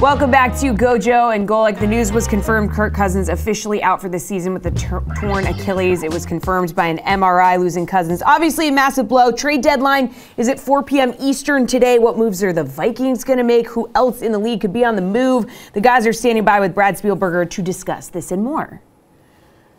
Welcome 0.00 0.30
back 0.30 0.56
to 0.60 0.72
Gojo 0.72 1.34
and 1.34 1.48
Golic. 1.48 1.80
The 1.80 1.86
news 1.88 2.12
was 2.12 2.28
confirmed 2.28 2.70
Kirk 2.70 2.94
Cousins 2.94 3.28
officially 3.28 3.82
out 3.82 4.00
for 4.00 4.08
the 4.08 4.18
season 4.18 4.54
with 4.54 4.64
a 4.66 4.70
tur- 4.70 5.02
torn 5.18 5.44
Achilles. 5.48 6.04
It 6.04 6.12
was 6.12 6.24
confirmed 6.24 6.72
by 6.76 6.86
an 6.86 6.98
MRI 6.98 7.58
losing 7.58 7.84
Cousins. 7.84 8.22
Obviously, 8.22 8.68
a 8.68 8.72
massive 8.72 9.08
blow. 9.08 9.32
Trade 9.32 9.60
deadline 9.60 10.14
is 10.36 10.48
at 10.48 10.60
4 10.60 10.84
p.m. 10.84 11.14
Eastern 11.18 11.66
today. 11.66 11.98
What 11.98 12.16
moves 12.16 12.44
are 12.44 12.52
the 12.52 12.62
Vikings 12.62 13.24
going 13.24 13.38
to 13.38 13.42
make? 13.42 13.66
Who 13.70 13.90
else 13.96 14.22
in 14.22 14.30
the 14.30 14.38
league 14.38 14.60
could 14.60 14.72
be 14.72 14.84
on 14.84 14.94
the 14.94 15.02
move? 15.02 15.50
The 15.72 15.80
guys 15.80 16.06
are 16.06 16.12
standing 16.12 16.44
by 16.44 16.60
with 16.60 16.76
Brad 16.76 16.94
Spielberger 16.94 17.50
to 17.50 17.60
discuss 17.60 18.06
this 18.06 18.30
and 18.30 18.44
more. 18.44 18.80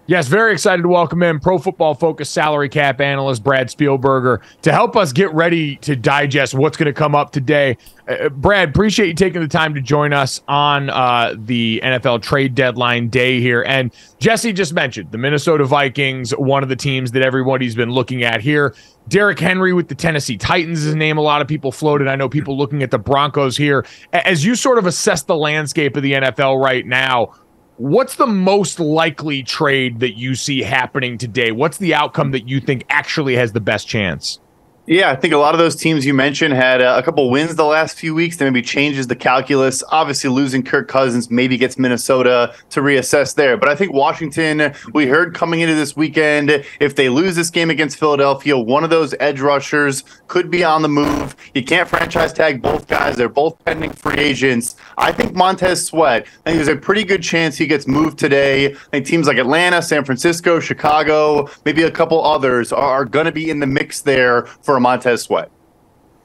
Yes, 0.09 0.27
very 0.27 0.53
excited 0.53 0.81
to 0.81 0.87
welcome 0.87 1.21
in 1.21 1.39
Pro 1.39 1.59
Football 1.59 1.93
Focus 1.93 2.31
salary 2.31 2.67
cap 2.67 2.99
analyst 2.99 3.43
Brad 3.43 3.67
Spielberger 3.67 4.41
to 4.63 4.71
help 4.71 4.95
us 4.95 5.13
get 5.13 5.31
ready 5.35 5.75
to 5.75 5.95
digest 5.95 6.55
what's 6.55 6.77
going 6.77 6.87
to 6.87 6.93
come 6.93 7.13
up 7.13 7.31
today. 7.31 7.77
Uh, 8.07 8.29
Brad, 8.29 8.69
appreciate 8.69 9.09
you 9.09 9.13
taking 9.13 9.39
the 9.39 9.47
time 9.47 9.75
to 9.75 9.81
join 9.81 10.11
us 10.11 10.41
on 10.47 10.89
uh, 10.89 11.35
the 11.37 11.79
NFL 11.83 12.23
trade 12.23 12.55
deadline 12.55 13.09
day 13.09 13.39
here. 13.39 13.61
And 13.67 13.93
Jessie 14.17 14.51
just 14.51 14.73
mentioned 14.73 15.11
the 15.11 15.19
Minnesota 15.19 15.63
Vikings, 15.63 16.31
one 16.31 16.63
of 16.63 16.69
the 16.69 16.75
teams 16.75 17.11
that 17.11 17.21
everybody's 17.21 17.75
been 17.75 17.91
looking 17.91 18.23
at 18.23 18.41
here. 18.41 18.73
Derrick 19.09 19.37
Henry 19.37 19.73
with 19.73 19.89
the 19.89 19.95
Tennessee 19.95 20.37
Titans 20.37 20.85
is 20.85 20.91
a 20.91 20.97
name 20.97 21.19
a 21.19 21.21
lot 21.21 21.39
of 21.39 21.47
people 21.47 21.71
floated. 21.71 22.07
I 22.07 22.15
know 22.15 22.27
people 22.27 22.57
looking 22.57 22.81
at 22.81 22.89
the 22.89 22.97
Broncos 22.97 23.55
here. 23.55 23.85
As 24.11 24.43
you 24.43 24.55
sort 24.55 24.79
of 24.79 24.87
assess 24.87 25.21
the 25.21 25.35
landscape 25.35 25.95
of 25.95 26.01
the 26.01 26.13
NFL 26.13 26.63
right 26.63 26.87
now, 26.87 27.35
What's 27.79 28.17
the 28.17 28.27
most 28.27 28.81
likely 28.81 29.41
trade 29.41 30.01
that 30.01 30.17
you 30.17 30.35
see 30.35 30.63
happening 30.63 31.17
today? 31.17 31.53
What's 31.53 31.77
the 31.77 31.93
outcome 31.93 32.31
that 32.31 32.45
you 32.45 32.59
think 32.59 32.83
actually 32.89 33.37
has 33.37 33.53
the 33.53 33.61
best 33.61 33.87
chance? 33.87 34.41
Yeah, 34.89 35.11
I 35.11 35.15
think 35.15 35.35
a 35.35 35.37
lot 35.37 35.53
of 35.53 35.59
those 35.59 35.75
teams 35.75 36.03
you 36.03 36.15
mentioned 36.15 36.55
had 36.55 36.81
uh, 36.81 36.95
a 36.97 37.03
couple 37.03 37.29
wins 37.29 37.53
the 37.53 37.63
last 37.63 37.95
few 37.95 38.15
weeks. 38.15 38.37
That 38.37 38.45
maybe 38.45 38.63
changes 38.63 39.05
the 39.05 39.15
calculus. 39.15 39.83
Obviously, 39.89 40.31
losing 40.31 40.63
Kirk 40.63 40.87
Cousins 40.87 41.29
maybe 41.29 41.57
gets 41.57 41.77
Minnesota 41.77 42.55
to 42.71 42.81
reassess 42.81 43.35
there. 43.35 43.55
But 43.55 43.69
I 43.69 43.75
think 43.75 43.93
Washington, 43.93 44.73
we 44.91 45.05
heard 45.05 45.35
coming 45.35 45.59
into 45.59 45.75
this 45.75 45.95
weekend, 45.95 46.65
if 46.79 46.95
they 46.95 47.07
lose 47.07 47.35
this 47.35 47.51
game 47.51 47.69
against 47.69 47.99
Philadelphia, 47.99 48.57
one 48.57 48.83
of 48.83 48.89
those 48.89 49.13
edge 49.19 49.39
rushers 49.39 50.03
could 50.25 50.49
be 50.49 50.63
on 50.63 50.81
the 50.81 50.89
move. 50.89 51.35
You 51.53 51.63
can't 51.63 51.87
franchise 51.87 52.33
tag 52.33 52.59
both 52.59 52.87
guys. 52.87 53.15
They're 53.15 53.29
both 53.29 53.63
pending 53.65 53.91
free 53.91 54.17
agents. 54.17 54.75
I 54.97 55.11
think 55.11 55.35
Montez 55.35 55.85
Sweat, 55.85 56.23
I 56.23 56.49
think 56.49 56.65
there's 56.65 56.67
a 56.67 56.75
pretty 56.75 57.03
good 57.03 57.21
chance 57.21 57.55
he 57.57 57.67
gets 57.67 57.85
moved 57.87 58.17
today. 58.17 58.71
I 58.71 58.89
think 58.89 59.05
teams 59.05 59.27
like 59.27 59.37
Atlanta, 59.37 59.83
San 59.83 60.03
Francisco, 60.03 60.59
Chicago, 60.59 61.47
maybe 61.63 61.83
a 61.83 61.91
couple 61.91 62.25
others 62.25 62.71
are, 62.71 62.89
are 62.89 63.05
going 63.05 63.27
to 63.27 63.31
be 63.31 63.51
in 63.51 63.59
the 63.59 63.67
mix 63.67 64.01
there 64.01 64.47
for 64.63 64.78
Montez 64.79 65.23
Sweat. 65.23 65.51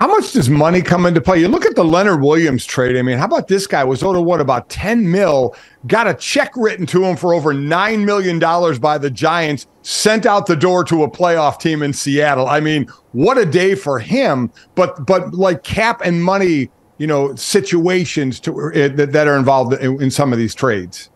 How 0.01 0.09
much 0.09 0.33
does 0.33 0.51
money 0.51 0.83
come 0.83 1.07
into 1.07 1.21
play? 1.21 1.41
You 1.41 1.49
look 1.49 1.65
at 1.65 1.77
the 1.77 1.85
Leonard 1.85 2.21
Williams 2.21 2.67
trade. 2.67 2.97
I 2.97 3.03
mean, 3.03 3.17
how 3.17 3.27
about 3.27 3.49
this 3.49 3.67
guy 3.67 3.85
was 3.85 4.03
owed 4.03 4.17
what 4.17 4.41
about 4.41 4.69
10 4.69 5.11
mil, 5.11 5.55
got 5.87 6.09
a 6.09 6.15
check 6.15 6.53
written 6.57 6.85
to 6.87 7.05
him 7.05 7.17
for 7.17 7.33
over 7.33 7.55
$9 7.55 8.05
million 8.05 8.39
by 8.81 8.99
the 8.99 9.09
Giants, 9.09 9.67
sent 9.83 10.27
out 10.27 10.47
the 10.47 10.57
door 10.57 10.85
to 10.85 11.05
a 11.05 11.11
playoff 11.11 11.61
team 11.61 11.83
in 11.83 11.93
Seattle. 11.93 12.49
I 12.49 12.61
mean, 12.61 12.87
what 13.13 13.39
a 13.39 13.47
day 13.47 13.77
for 13.77 13.99
him. 14.01 14.51
But 14.75 15.07
but 15.07 15.33
like 15.33 15.63
cap 15.63 16.03
and 16.05 16.23
money, 16.23 16.71
you 16.99 17.07
know, 17.07 17.35
situations 17.37 18.41
to, 18.41 18.53
uh, 18.53 18.89
that 19.07 19.29
are 19.29 19.37
involved 19.37 19.75
in, 19.75 20.03
in 20.03 20.11
some 20.11 20.33
of 20.33 20.39
these 20.39 20.55
trades 20.55 21.09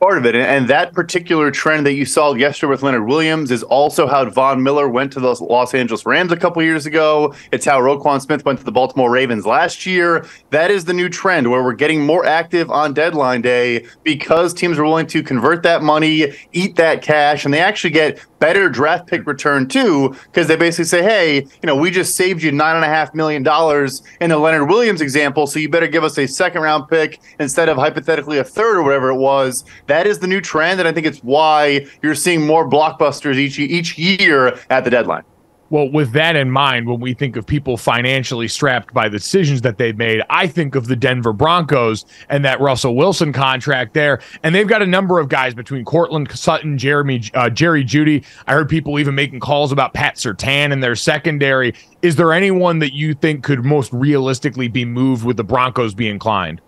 part 0.00 0.18
of 0.18 0.26
it. 0.26 0.34
And 0.34 0.68
that 0.68 0.92
particular 0.92 1.50
trend 1.50 1.86
that 1.86 1.94
you 1.94 2.04
saw 2.04 2.34
yesterday 2.34 2.70
with 2.70 2.82
Leonard 2.82 3.06
Williams 3.06 3.50
is 3.50 3.62
also 3.62 4.06
how 4.06 4.28
Von 4.28 4.62
Miller 4.62 4.88
went 4.88 5.12
to 5.12 5.20
the 5.20 5.34
Los 5.34 5.74
Angeles 5.74 6.04
Rams 6.06 6.32
a 6.32 6.36
couple 6.36 6.62
years 6.62 6.86
ago. 6.86 7.34
It's 7.52 7.64
how 7.64 7.80
Roquan 7.80 8.20
Smith 8.20 8.44
went 8.44 8.58
to 8.58 8.64
the 8.64 8.72
Baltimore 8.72 9.10
Ravens 9.10 9.46
last 9.46 9.86
year. 9.86 10.26
That 10.50 10.70
is 10.70 10.84
the 10.84 10.92
new 10.92 11.08
trend 11.08 11.50
where 11.50 11.62
we're 11.62 11.74
getting 11.74 12.04
more 12.04 12.24
active 12.24 12.70
on 12.70 12.94
deadline 12.94 13.42
day 13.42 13.86
because 14.02 14.54
teams 14.54 14.78
are 14.78 14.84
willing 14.84 15.06
to 15.08 15.22
convert 15.22 15.62
that 15.62 15.82
money, 15.82 16.32
eat 16.52 16.76
that 16.76 17.02
cash, 17.02 17.44
and 17.44 17.52
they 17.52 17.60
actually 17.60 17.90
get 17.90 18.24
better 18.38 18.68
draft 18.68 19.06
pick 19.06 19.26
return 19.26 19.68
too, 19.68 20.14
because 20.24 20.46
they 20.46 20.56
basically 20.56 20.84
say, 20.84 21.02
hey, 21.02 21.36
you 21.36 21.66
know, 21.66 21.76
we 21.76 21.90
just 21.90 22.16
saved 22.16 22.42
you 22.42 22.52
nine 22.52 22.76
and 22.76 22.84
a 22.84 22.88
half 22.88 23.14
million 23.14 23.42
dollars 23.42 24.02
in 24.20 24.30
the 24.30 24.38
Leonard 24.38 24.68
Williams 24.68 25.00
example, 25.00 25.46
so 25.46 25.58
you 25.58 25.68
better 25.68 25.88
give 25.88 26.04
us 26.04 26.18
a 26.18 26.26
second 26.26 26.62
round 26.62 26.88
pick 26.88 27.20
instead 27.40 27.68
of 27.68 27.76
hypothetically 27.76 28.38
a 28.38 28.44
third 28.44 28.76
or 28.76 28.82
whatever 28.82 29.10
it 29.10 29.16
was. 29.16 29.64
That 29.86 30.06
is 30.06 30.18
the 30.18 30.26
new 30.26 30.40
trend, 30.40 30.80
and 30.80 30.88
I 30.88 30.92
think 30.92 31.06
it's 31.06 31.18
why 31.18 31.86
you're 32.02 32.14
seeing 32.14 32.46
more 32.46 32.68
blockbusters 32.68 33.36
each 33.36 33.58
each 33.58 33.98
year 33.98 34.58
at 34.70 34.84
the 34.84 34.90
deadline. 34.90 35.24
Well, 35.70 35.90
with 35.90 36.12
that 36.12 36.34
in 36.34 36.50
mind, 36.50 36.88
when 36.88 36.98
we 36.98 37.12
think 37.12 37.36
of 37.36 37.46
people 37.46 37.76
financially 37.76 38.48
strapped 38.48 38.94
by 38.94 39.08
the 39.08 39.18
decisions 39.18 39.60
that 39.62 39.76
they've 39.76 39.96
made, 39.96 40.22
I 40.30 40.46
think 40.46 40.74
of 40.74 40.86
the 40.86 40.96
Denver 40.96 41.34
Broncos 41.34 42.06
and 42.30 42.42
that 42.44 42.58
Russell 42.60 42.96
Wilson 42.96 43.34
contract 43.34 43.92
there. 43.92 44.20
And 44.42 44.54
they've 44.54 44.66
got 44.66 44.80
a 44.80 44.86
number 44.86 45.18
of 45.18 45.28
guys 45.28 45.52
between 45.54 45.84
Courtland 45.84 46.30
Sutton, 46.32 46.78
Jeremy, 46.78 47.22
uh, 47.34 47.50
Jerry 47.50 47.84
Jeudy. 47.84 48.24
I 48.46 48.54
heard 48.54 48.70
people 48.70 48.98
even 48.98 49.14
making 49.14 49.40
calls 49.40 49.70
about 49.70 49.92
Pat 49.92 50.16
Surtain 50.16 50.72
in 50.72 50.80
their 50.80 50.96
secondary. 50.96 51.74
Is 52.00 52.16
there 52.16 52.32
anyone 52.32 52.78
that 52.78 52.94
you 52.94 53.12
think 53.12 53.44
could 53.44 53.64
most 53.64 53.92
realistically 53.92 54.68
be 54.68 54.86
moved 54.86 55.24
with 55.24 55.36
the 55.36 55.44
Broncos 55.44 55.94
be 55.94 56.08
inclined? 56.08 56.62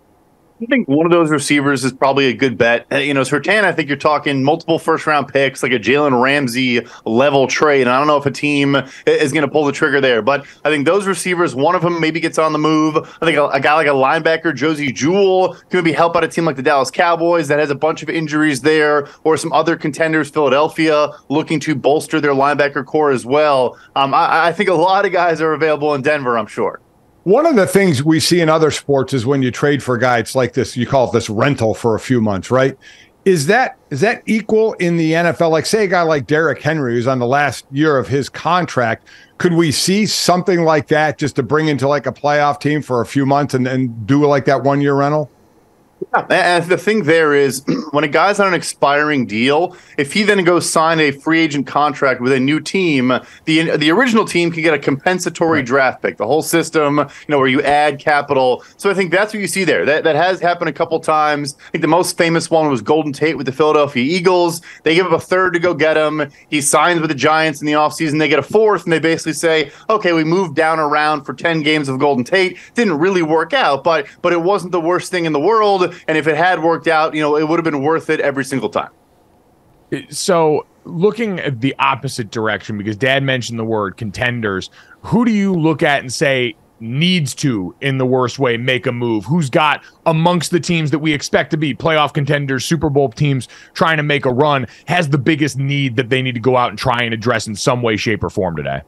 I 0.61 0.65
think 0.67 0.87
one 0.87 1.07
of 1.07 1.11
those 1.11 1.31
receivers 1.31 1.83
is 1.83 1.91
probably 1.91 2.27
a 2.27 2.33
good 2.33 2.55
bet. 2.55 2.85
Uh, 2.91 2.97
you 2.97 3.15
know, 3.15 3.21
Surtain, 3.21 3.63
I 3.63 3.71
think 3.71 3.87
you're 3.87 3.97
talking 3.97 4.43
multiple 4.43 4.77
first 4.77 5.07
round 5.07 5.27
picks, 5.27 5.63
like 5.63 5.71
a 5.71 5.79
Jalen 5.79 6.21
Ramsey 6.21 6.81
level 7.03 7.47
trade. 7.47 7.81
And 7.81 7.89
I 7.89 7.97
don't 7.97 8.05
know 8.05 8.17
if 8.17 8.27
a 8.27 8.31
team 8.31 8.75
is 9.07 9.31
going 9.31 9.41
to 9.41 9.47
pull 9.47 9.65
the 9.65 9.71
trigger 9.71 9.99
there, 9.99 10.21
but 10.21 10.45
I 10.63 10.69
think 10.69 10.85
those 10.85 11.07
receivers, 11.07 11.55
one 11.55 11.73
of 11.73 11.81
them 11.81 11.99
maybe 11.99 12.19
gets 12.19 12.37
on 12.37 12.53
the 12.53 12.59
move. 12.59 12.95
I 12.95 13.25
think 13.25 13.39
a, 13.39 13.47
a 13.47 13.59
guy 13.59 13.73
like 13.73 13.87
a 13.87 13.89
linebacker, 13.89 14.53
Josey 14.53 14.91
Jewell, 14.91 15.55
can 15.69 15.83
maybe 15.83 15.93
help 15.93 16.15
out 16.15 16.23
a 16.23 16.27
team 16.27 16.45
like 16.45 16.57
the 16.57 16.61
Dallas 16.61 16.91
Cowboys 16.91 17.47
that 17.47 17.57
has 17.57 17.71
a 17.71 17.75
bunch 17.75 18.03
of 18.03 18.09
injuries 18.09 18.61
there, 18.61 19.07
or 19.23 19.37
some 19.37 19.51
other 19.53 19.75
contenders, 19.75 20.29
Philadelphia, 20.29 21.09
looking 21.29 21.59
to 21.61 21.73
bolster 21.73 22.21
their 22.21 22.33
linebacker 22.33 22.85
core 22.85 23.09
as 23.09 23.25
well. 23.25 23.79
Um, 23.95 24.13
I, 24.13 24.49
I 24.49 24.51
think 24.53 24.69
a 24.69 24.75
lot 24.75 25.05
of 25.05 25.11
guys 25.11 25.41
are 25.41 25.53
available 25.53 25.95
in 25.95 26.03
Denver, 26.03 26.37
I'm 26.37 26.45
sure. 26.45 26.81
One 27.23 27.45
of 27.45 27.55
the 27.55 27.67
things 27.67 28.03
we 28.03 28.19
see 28.19 28.41
in 28.41 28.49
other 28.49 28.71
sports 28.71 29.13
is 29.13 29.27
when 29.27 29.43
you 29.43 29.51
trade 29.51 29.83
for 29.83 29.95
guys 29.95 30.35
like 30.35 30.53
this, 30.53 30.75
you 30.75 30.87
call 30.87 31.07
it 31.07 31.13
this 31.13 31.29
rental 31.29 31.75
for 31.75 31.93
a 31.93 31.99
few 31.99 32.19
months, 32.19 32.49
right? 32.49 32.75
Is 33.25 33.45
that 33.45 33.77
is 33.91 34.01
that 34.01 34.23
equal 34.25 34.73
in 34.73 34.97
the 34.97 35.11
NFL? 35.11 35.51
Like, 35.51 35.67
say 35.67 35.83
a 35.83 35.87
guy 35.87 36.01
like 36.01 36.25
Derrick 36.25 36.59
Henry, 36.59 36.95
who's 36.95 37.05
on 37.05 37.19
the 37.19 37.27
last 37.27 37.65
year 37.71 37.99
of 37.99 38.07
his 38.07 38.27
contract, 38.27 39.07
could 39.37 39.53
we 39.53 39.71
see 39.71 40.07
something 40.07 40.63
like 40.63 40.87
that 40.87 41.19
just 41.19 41.35
to 41.35 41.43
bring 41.43 41.67
into 41.67 41.87
like 41.87 42.07
a 42.07 42.11
playoff 42.11 42.59
team 42.59 42.81
for 42.81 43.01
a 43.01 43.05
few 43.05 43.27
months 43.27 43.53
and, 43.53 43.67
and 43.67 44.07
do 44.07 44.25
like 44.25 44.45
that 44.45 44.63
one 44.63 44.81
year 44.81 44.95
rental? 44.95 45.29
Yeah, 46.13 46.25
and 46.29 46.65
the 46.65 46.77
thing 46.77 47.03
there 47.03 47.33
is 47.33 47.63
when 47.91 48.03
a 48.03 48.07
guy's 48.07 48.39
on 48.39 48.47
an 48.47 48.53
expiring 48.53 49.25
deal, 49.25 49.75
if 49.97 50.13
he 50.13 50.23
then 50.23 50.43
goes 50.43 50.69
sign 50.69 50.99
a 50.99 51.11
free 51.11 51.39
agent 51.39 51.67
contract 51.67 52.21
with 52.21 52.31
a 52.31 52.39
new 52.39 52.59
team, 52.59 53.13
the 53.45 53.77
the 53.77 53.91
original 53.91 54.25
team 54.25 54.51
can 54.51 54.63
get 54.63 54.73
a 54.73 54.79
compensatory 54.79 55.59
right. 55.59 55.65
draft 55.65 56.01
pick. 56.01 56.17
The 56.17 56.25
whole 56.25 56.41
system, 56.41 56.97
you 56.97 57.05
know, 57.27 57.37
where 57.37 57.47
you 57.47 57.61
add 57.61 57.99
capital. 57.99 58.63
So 58.77 58.89
I 58.89 58.93
think 58.93 59.11
that's 59.11 59.33
what 59.33 59.41
you 59.41 59.47
see 59.47 59.63
there. 59.63 59.85
That 59.85 60.03
that 60.03 60.15
has 60.15 60.39
happened 60.39 60.69
a 60.69 60.73
couple 60.73 60.99
times. 60.99 61.55
I 61.67 61.71
think 61.71 61.81
the 61.81 61.87
most 61.87 62.17
famous 62.17 62.49
one 62.49 62.69
was 62.69 62.81
Golden 62.81 63.13
Tate 63.13 63.37
with 63.37 63.45
the 63.45 63.51
Philadelphia 63.51 64.03
Eagles. 64.03 64.61
They 64.83 64.95
give 64.95 65.05
up 65.05 65.13
a 65.13 65.19
third 65.19 65.53
to 65.53 65.59
go 65.59 65.73
get 65.73 65.97
him. 65.97 66.31
He 66.49 66.61
signs 66.61 66.99
with 66.99 67.09
the 67.09 67.15
Giants 67.15 67.61
in 67.61 67.67
the 67.67 67.73
offseason. 67.73 68.19
They 68.19 68.27
get 68.27 68.39
a 68.39 68.43
fourth, 68.43 68.83
and 68.83 68.91
they 68.91 68.99
basically 68.99 69.33
say, 69.33 69.71
okay, 69.89 70.13
we 70.13 70.23
moved 70.23 70.55
down 70.55 70.79
around 70.79 71.23
for 71.23 71.33
10 71.33 71.61
games 71.61 71.87
of 71.89 71.99
Golden 71.99 72.23
Tate. 72.23 72.57
Didn't 72.73 72.97
really 72.97 73.21
work 73.21 73.53
out, 73.53 73.83
but 73.83 74.07
but 74.21 74.33
it 74.33 74.41
wasn't 74.41 74.71
the 74.71 74.81
worst 74.81 75.11
thing 75.11 75.25
in 75.25 75.33
the 75.33 75.39
world 75.39 75.90
and 76.07 76.17
if 76.17 76.27
it 76.27 76.37
had 76.37 76.63
worked 76.63 76.87
out, 76.87 77.13
you 77.13 77.21
know, 77.21 77.37
it 77.37 77.47
would 77.47 77.57
have 77.57 77.65
been 77.65 77.81
worth 77.81 78.09
it 78.09 78.19
every 78.19 78.45
single 78.45 78.69
time. 78.69 78.89
So, 80.09 80.65
looking 80.85 81.39
at 81.39 81.61
the 81.61 81.75
opposite 81.79 82.31
direction, 82.31 82.77
because 82.77 82.95
Dad 82.95 83.23
mentioned 83.23 83.59
the 83.59 83.65
word 83.65 83.97
contenders, 83.97 84.69
who 85.01 85.25
do 85.25 85.31
you 85.31 85.53
look 85.53 85.83
at 85.83 85.99
and 85.99 86.11
say 86.11 86.55
needs 86.79 87.35
to, 87.35 87.75
in 87.81 87.97
the 87.97 88.05
worst 88.05 88.39
way, 88.39 88.57
make 88.57 88.87
a 88.87 88.91
move? 88.91 89.25
Who's 89.25 89.49
got 89.49 89.83
amongst 90.05 90.51
the 90.51 90.59
teams 90.59 90.91
that 90.91 90.99
we 90.99 91.13
expect 91.13 91.51
to 91.51 91.57
be 91.57 91.75
playoff 91.75 92.13
contenders, 92.13 92.65
Super 92.65 92.89
Bowl 92.89 93.09
teams 93.09 93.47
trying 93.73 93.97
to 93.97 94.03
make 94.03 94.25
a 94.25 94.31
run, 94.31 94.65
has 94.87 95.09
the 95.09 95.17
biggest 95.17 95.57
need 95.57 95.95
that 95.97 96.09
they 96.09 96.21
need 96.21 96.35
to 96.35 96.41
go 96.41 96.57
out 96.57 96.69
and 96.69 96.79
try 96.79 97.03
and 97.03 97.13
address 97.13 97.47
in 97.47 97.55
some 97.55 97.81
way, 97.81 97.97
shape, 97.97 98.23
or 98.23 98.29
form 98.29 98.55
today? 98.55 98.81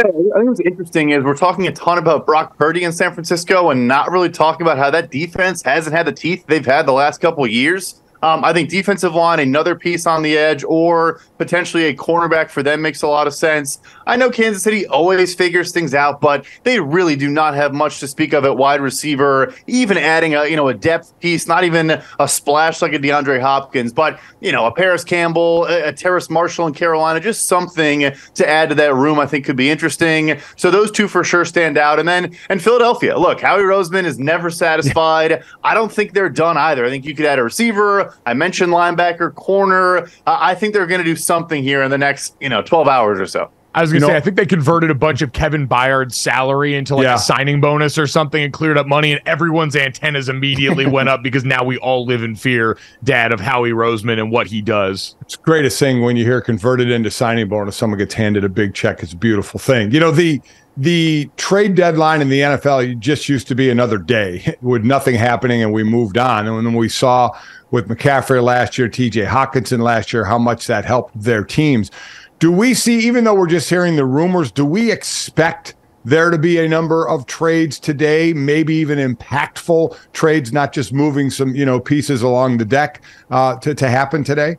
I 0.00 0.10
think 0.12 0.48
what's 0.48 0.60
interesting 0.60 1.10
is 1.10 1.24
we're 1.24 1.36
talking 1.36 1.66
a 1.66 1.72
ton 1.72 1.98
about 1.98 2.24
Brock 2.24 2.56
Purdy 2.56 2.84
in 2.84 2.92
San 2.92 3.12
Francisco 3.12 3.70
and 3.70 3.88
not 3.88 4.12
really 4.12 4.30
talking 4.30 4.64
about 4.64 4.78
how 4.78 4.90
that 4.90 5.10
defense 5.10 5.60
hasn't 5.62 5.94
had 5.94 6.06
the 6.06 6.12
teeth 6.12 6.46
they've 6.46 6.64
had 6.64 6.86
the 6.86 6.92
last 6.92 7.20
couple 7.20 7.42
of 7.42 7.50
years. 7.50 8.00
Um, 8.22 8.44
I 8.44 8.52
think 8.52 8.68
defensive 8.68 9.14
line, 9.14 9.40
another 9.40 9.74
piece 9.74 10.06
on 10.06 10.22
the 10.22 10.36
edge, 10.36 10.64
or 10.64 11.20
potentially 11.38 11.84
a 11.84 11.94
cornerback 11.94 12.50
for 12.50 12.62
them 12.62 12.82
makes 12.82 13.02
a 13.02 13.08
lot 13.08 13.26
of 13.26 13.34
sense. 13.34 13.80
I 14.06 14.16
know 14.16 14.30
Kansas 14.30 14.62
City 14.62 14.86
always 14.86 15.34
figures 15.34 15.72
things 15.72 15.94
out, 15.94 16.20
but 16.20 16.44
they 16.64 16.80
really 16.80 17.16
do 17.16 17.28
not 17.28 17.54
have 17.54 17.72
much 17.72 18.00
to 18.00 18.08
speak 18.08 18.32
of 18.32 18.44
at 18.44 18.56
wide 18.56 18.80
receiver. 18.80 19.54
Even 19.66 19.96
adding 19.96 20.34
a 20.34 20.46
you 20.46 20.56
know 20.56 20.68
a 20.68 20.74
depth 20.74 21.18
piece, 21.20 21.46
not 21.46 21.64
even 21.64 22.02
a 22.18 22.28
splash 22.28 22.82
like 22.82 22.92
a 22.92 22.98
DeAndre 22.98 23.40
Hopkins, 23.40 23.92
but 23.92 24.18
you 24.40 24.50
know 24.50 24.66
a 24.66 24.72
Parris 24.72 25.04
Campbell, 25.04 25.64
a, 25.66 25.88
a 25.88 25.92
Terrace 25.92 26.28
Marshall 26.28 26.66
in 26.66 26.74
Carolina, 26.74 27.20
just 27.20 27.46
something 27.46 28.12
to 28.34 28.48
add 28.48 28.68
to 28.70 28.74
that 28.74 28.94
room. 28.94 29.18
I 29.18 29.26
think 29.26 29.44
could 29.44 29.56
be 29.56 29.70
interesting. 29.70 30.40
So 30.56 30.70
those 30.70 30.90
two 30.90 31.08
for 31.08 31.22
sure 31.22 31.44
stand 31.44 31.78
out. 31.78 31.98
And 31.98 32.08
then 32.08 32.36
and 32.48 32.62
Philadelphia, 32.62 33.16
look, 33.16 33.40
Howie 33.40 33.62
Roseman 33.62 34.04
is 34.04 34.18
never 34.18 34.50
satisfied. 34.50 35.42
I 35.62 35.74
don't 35.74 35.92
think 35.92 36.12
they're 36.12 36.28
done 36.28 36.56
either. 36.56 36.84
I 36.84 36.90
think 36.90 37.04
you 37.04 37.14
could 37.14 37.26
add 37.26 37.38
a 37.38 37.44
receiver 37.44 38.07
I 38.26 38.34
mentioned 38.34 38.72
linebacker, 38.72 39.34
corner. 39.34 39.98
Uh, 39.98 40.06
I 40.26 40.54
think 40.54 40.74
they're 40.74 40.86
going 40.86 41.00
to 41.00 41.04
do 41.04 41.16
something 41.16 41.62
here 41.62 41.82
in 41.82 41.90
the 41.90 41.98
next, 41.98 42.36
you 42.40 42.48
know, 42.48 42.62
12 42.62 42.88
hours 42.88 43.20
or 43.20 43.26
so. 43.26 43.50
I 43.74 43.82
was 43.82 43.92
going 43.92 44.00
to 44.00 44.08
say, 44.08 44.16
I 44.16 44.20
think 44.20 44.36
they 44.36 44.46
converted 44.46 44.90
a 44.90 44.94
bunch 44.94 45.22
of 45.22 45.32
Kevin 45.32 45.66
Byard's 45.66 46.16
salary 46.16 46.74
into 46.74 46.96
like 46.96 47.04
yeah. 47.04 47.14
a 47.14 47.18
signing 47.18 47.60
bonus 47.60 47.96
or 47.98 48.06
something 48.08 48.42
and 48.42 48.52
cleared 48.52 48.78
up 48.78 48.88
money, 48.88 49.12
and 49.12 49.20
everyone's 49.24 49.76
antennas 49.76 50.28
immediately 50.28 50.86
went 50.90 51.08
up 51.08 51.22
because 51.22 51.44
now 51.44 51.62
we 51.62 51.76
all 51.78 52.04
live 52.04 52.22
in 52.22 52.34
fear, 52.34 52.78
Dad, 53.04 53.30
of 53.30 53.38
Howie 53.40 53.70
Roseman 53.70 54.18
and 54.18 54.32
what 54.32 54.46
he 54.48 54.62
does. 54.62 55.14
It's 55.20 55.36
the 55.36 55.42
greatest 55.42 55.78
thing 55.78 56.02
when 56.02 56.16
you 56.16 56.24
hear 56.24 56.40
converted 56.40 56.90
into 56.90 57.10
signing 57.10 57.46
bonus, 57.48 57.76
someone 57.76 57.98
gets 57.98 58.14
handed 58.14 58.42
a 58.42 58.48
big 58.48 58.74
check. 58.74 59.02
It's 59.02 59.12
a 59.12 59.16
beautiful 59.16 59.60
thing. 59.60 59.92
You 59.92 60.00
know, 60.00 60.10
the 60.10 60.40
the 60.78 61.28
trade 61.36 61.74
deadline 61.74 62.22
in 62.22 62.28
the 62.28 62.40
NFL 62.40 63.00
just 63.00 63.28
used 63.28 63.48
to 63.48 63.56
be 63.56 63.68
another 63.68 63.98
day 63.98 64.56
with 64.62 64.84
nothing 64.84 65.16
happening, 65.16 65.62
and 65.62 65.72
we 65.72 65.82
moved 65.82 66.16
on. 66.16 66.46
And 66.46 66.54
when 66.54 66.74
we 66.74 66.88
saw 66.88 67.36
with 67.72 67.88
McCaffrey 67.88 68.42
last 68.42 68.78
year, 68.78 68.88
TJ 68.88 69.26
Hockenson 69.26 69.80
last 69.80 70.12
year, 70.12 70.24
how 70.24 70.38
much 70.38 70.68
that 70.68 70.84
helped 70.84 71.20
their 71.20 71.44
teams. 71.44 71.90
Do 72.38 72.52
we 72.52 72.72
see, 72.74 73.00
even 73.00 73.24
though 73.24 73.34
we're 73.34 73.48
just 73.48 73.68
hearing 73.68 73.96
the 73.96 74.04
rumors, 74.06 74.52
do 74.52 74.64
we 74.64 74.92
expect 74.92 75.74
there 76.04 76.30
to 76.30 76.38
be 76.38 76.58
a 76.58 76.68
number 76.68 77.06
of 77.08 77.26
trades 77.26 77.80
today, 77.80 78.32
maybe 78.32 78.74
even 78.76 78.98
impactful 78.98 79.98
trades, 80.12 80.52
not 80.52 80.72
just 80.72 80.92
moving 80.92 81.28
some, 81.28 81.56
you 81.56 81.66
know, 81.66 81.80
pieces 81.80 82.22
along 82.22 82.58
the 82.58 82.64
deck 82.64 83.02
uh, 83.30 83.56
to, 83.56 83.74
to 83.74 83.90
happen 83.90 84.22
today? 84.22 84.56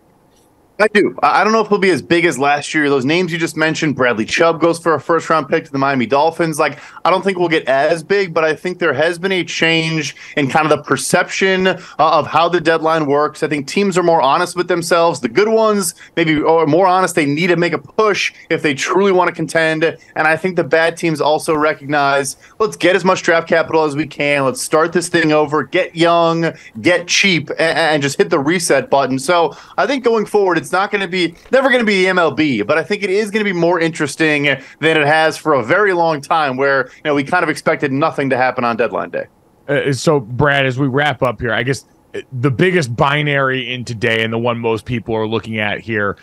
I 0.81 0.87
do. 0.87 1.13
I 1.21 1.43
don't 1.43 1.51
know 1.51 1.59
if 1.59 1.67
he'll 1.67 1.77
be 1.77 1.89
as 1.89 2.01
big 2.01 2.23
as 2.23 2.39
last 2.39 2.73
year. 2.73 2.89
Those 2.89 3.03
names 3.03 3.33
you 3.33 3.37
just 3.37 3.57
mentioned, 3.57 3.97
Bradley 3.97 4.23
Chubb 4.23 4.61
goes 4.61 4.79
for 4.79 4.93
a 4.93 5.01
first 5.01 5.29
round 5.29 5.49
pick 5.49 5.65
to 5.65 5.71
the 5.73 5.77
Miami 5.77 6.05
Dolphins. 6.05 6.57
Like, 6.57 6.79
I 7.03 7.09
don't 7.09 7.21
think 7.21 7.37
we'll 7.37 7.49
get 7.49 7.67
as 7.67 8.01
big, 8.01 8.33
but 8.33 8.45
I 8.45 8.55
think 8.55 8.79
there 8.79 8.93
has 8.93 9.19
been 9.19 9.33
a 9.33 9.43
change 9.43 10.15
in 10.37 10.49
kind 10.49 10.65
of 10.65 10.69
the 10.69 10.81
perception 10.81 11.67
uh, 11.67 11.77
of 11.97 12.27
how 12.27 12.47
the 12.47 12.61
deadline 12.61 13.07
works. 13.07 13.43
I 13.43 13.49
think 13.49 13.67
teams 13.67 13.97
are 13.97 14.03
more 14.03 14.21
honest 14.21 14.55
with 14.55 14.69
themselves. 14.69 15.19
The 15.19 15.27
good 15.27 15.49
ones, 15.49 15.95
maybe, 16.15 16.41
are 16.41 16.65
more 16.65 16.87
honest. 16.87 17.13
They 17.13 17.25
need 17.25 17.47
to 17.47 17.57
make 17.57 17.73
a 17.73 17.77
push 17.77 18.33
if 18.49 18.61
they 18.61 18.73
truly 18.73 19.11
want 19.11 19.27
to 19.27 19.35
contend. 19.35 19.83
And 19.83 20.27
I 20.27 20.37
think 20.37 20.55
the 20.55 20.63
bad 20.63 20.95
teams 20.95 21.19
also 21.19 21.55
recognize 21.55 22.37
let's 22.57 22.77
get 22.77 22.95
as 22.95 23.03
much 23.03 23.21
draft 23.23 23.49
capital 23.49 23.83
as 23.83 23.97
we 23.97 24.07
can. 24.07 24.45
Let's 24.45 24.61
start 24.61 24.93
this 24.93 25.09
thing 25.09 25.33
over, 25.33 25.61
get 25.61 25.97
young, 25.97 26.53
get 26.79 27.09
cheap, 27.09 27.49
and, 27.49 27.77
and 27.77 28.01
just 28.01 28.17
hit 28.17 28.29
the 28.29 28.39
reset 28.39 28.89
button. 28.89 29.19
So 29.19 29.57
I 29.77 29.85
think 29.85 30.05
going 30.05 30.25
forward, 30.25 30.57
it's 30.57 30.68
it's 30.69 30.73
not 30.73 30.91
going 30.91 31.01
to 31.01 31.07
be 31.07 31.33
never 31.51 31.69
going 31.69 31.79
to 31.79 31.85
be 31.85 32.05
the 32.05 32.11
MLB, 32.11 32.65
but 32.67 32.77
I 32.77 32.83
think 32.83 33.01
it 33.01 33.09
is 33.09 33.31
going 33.31 33.43
to 33.43 33.51
be 33.51 33.57
more 33.57 33.79
interesting 33.79 34.43
than 34.43 34.97
it 34.97 35.07
has 35.07 35.35
for 35.35 35.53
a 35.53 35.63
very 35.63 35.93
long 35.93 36.21
time. 36.21 36.57
Where 36.57 36.91
you 36.97 37.01
know 37.05 37.15
we 37.15 37.23
kind 37.23 37.43
of 37.43 37.49
expected 37.49 37.91
nothing 37.91 38.29
to 38.29 38.37
happen 38.37 38.63
on 38.63 38.77
deadline 38.77 39.09
day. 39.09 39.25
Uh, 39.67 39.91
so, 39.93 40.19
Brad, 40.19 40.67
as 40.67 40.77
we 40.77 40.87
wrap 40.87 41.23
up 41.23 41.41
here, 41.41 41.53
I 41.53 41.63
guess 41.63 41.85
uh, 42.13 42.21
the 42.31 42.51
biggest 42.51 42.95
binary 42.95 43.73
in 43.73 43.83
today 43.83 44.23
and 44.23 44.31
the 44.31 44.37
one 44.37 44.59
most 44.59 44.85
people 44.85 45.15
are 45.15 45.27
looking 45.27 45.57
at 45.57 45.79
here 45.79 46.17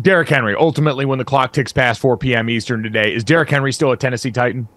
Derrick 0.00 0.28
Henry, 0.28 0.56
ultimately, 0.56 1.04
when 1.04 1.18
the 1.18 1.24
clock 1.24 1.52
ticks 1.52 1.72
past 1.72 2.00
4 2.00 2.16
p.m. 2.16 2.50
Eastern 2.50 2.82
today, 2.82 3.14
is 3.14 3.22
Derrick 3.22 3.50
Henry 3.50 3.72
still 3.72 3.92
a 3.92 3.96
Tennessee 3.96 4.32
Titan? 4.32 4.68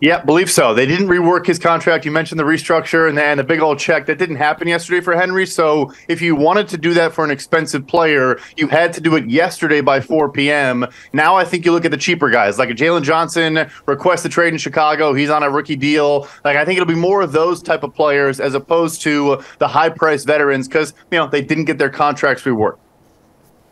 Yeah, 0.00 0.22
believe 0.24 0.48
so. 0.48 0.74
They 0.74 0.86
didn't 0.86 1.08
rework 1.08 1.44
his 1.44 1.58
contract. 1.58 2.04
You 2.04 2.12
mentioned 2.12 2.38
the 2.38 2.44
restructure 2.44 3.08
and 3.08 3.18
then 3.18 3.38
the 3.38 3.42
big 3.44 3.58
old 3.58 3.80
check 3.80 4.06
that 4.06 4.16
didn't 4.16 4.36
happen 4.36 4.68
yesterday 4.68 5.00
for 5.00 5.16
Henry. 5.16 5.44
So 5.44 5.92
if 6.06 6.22
you 6.22 6.36
wanted 6.36 6.68
to 6.68 6.78
do 6.78 6.94
that 6.94 7.12
for 7.12 7.24
an 7.24 7.32
expensive 7.32 7.84
player, 7.84 8.38
you 8.56 8.68
had 8.68 8.92
to 8.92 9.00
do 9.00 9.16
it 9.16 9.28
yesterday 9.28 9.80
by 9.80 10.00
4 10.00 10.30
p.m. 10.30 10.86
Now 11.12 11.34
I 11.34 11.44
think 11.44 11.64
you 11.64 11.72
look 11.72 11.84
at 11.84 11.90
the 11.90 11.96
cheaper 11.96 12.30
guys 12.30 12.60
like 12.60 12.68
Jaylon 12.68 13.02
Johnson 13.02 13.68
request 13.86 14.24
a 14.24 14.28
trade 14.28 14.52
in 14.52 14.58
Chicago. 14.58 15.14
He's 15.14 15.30
on 15.30 15.42
a 15.42 15.50
rookie 15.50 15.74
deal. 15.74 16.28
Like 16.44 16.56
I 16.56 16.64
think 16.64 16.76
it'll 16.76 16.86
be 16.86 16.94
more 16.94 17.20
of 17.20 17.32
those 17.32 17.60
type 17.60 17.82
of 17.82 17.92
players 17.92 18.38
as 18.38 18.54
opposed 18.54 19.02
to 19.02 19.42
the 19.58 19.66
high 19.66 19.90
price 19.90 20.22
veterans 20.24 20.68
because 20.68 20.94
you 21.10 21.18
know 21.18 21.26
they 21.26 21.42
didn't 21.42 21.64
get 21.64 21.78
their 21.78 21.90
contracts 21.90 22.44
reworked. 22.44 22.78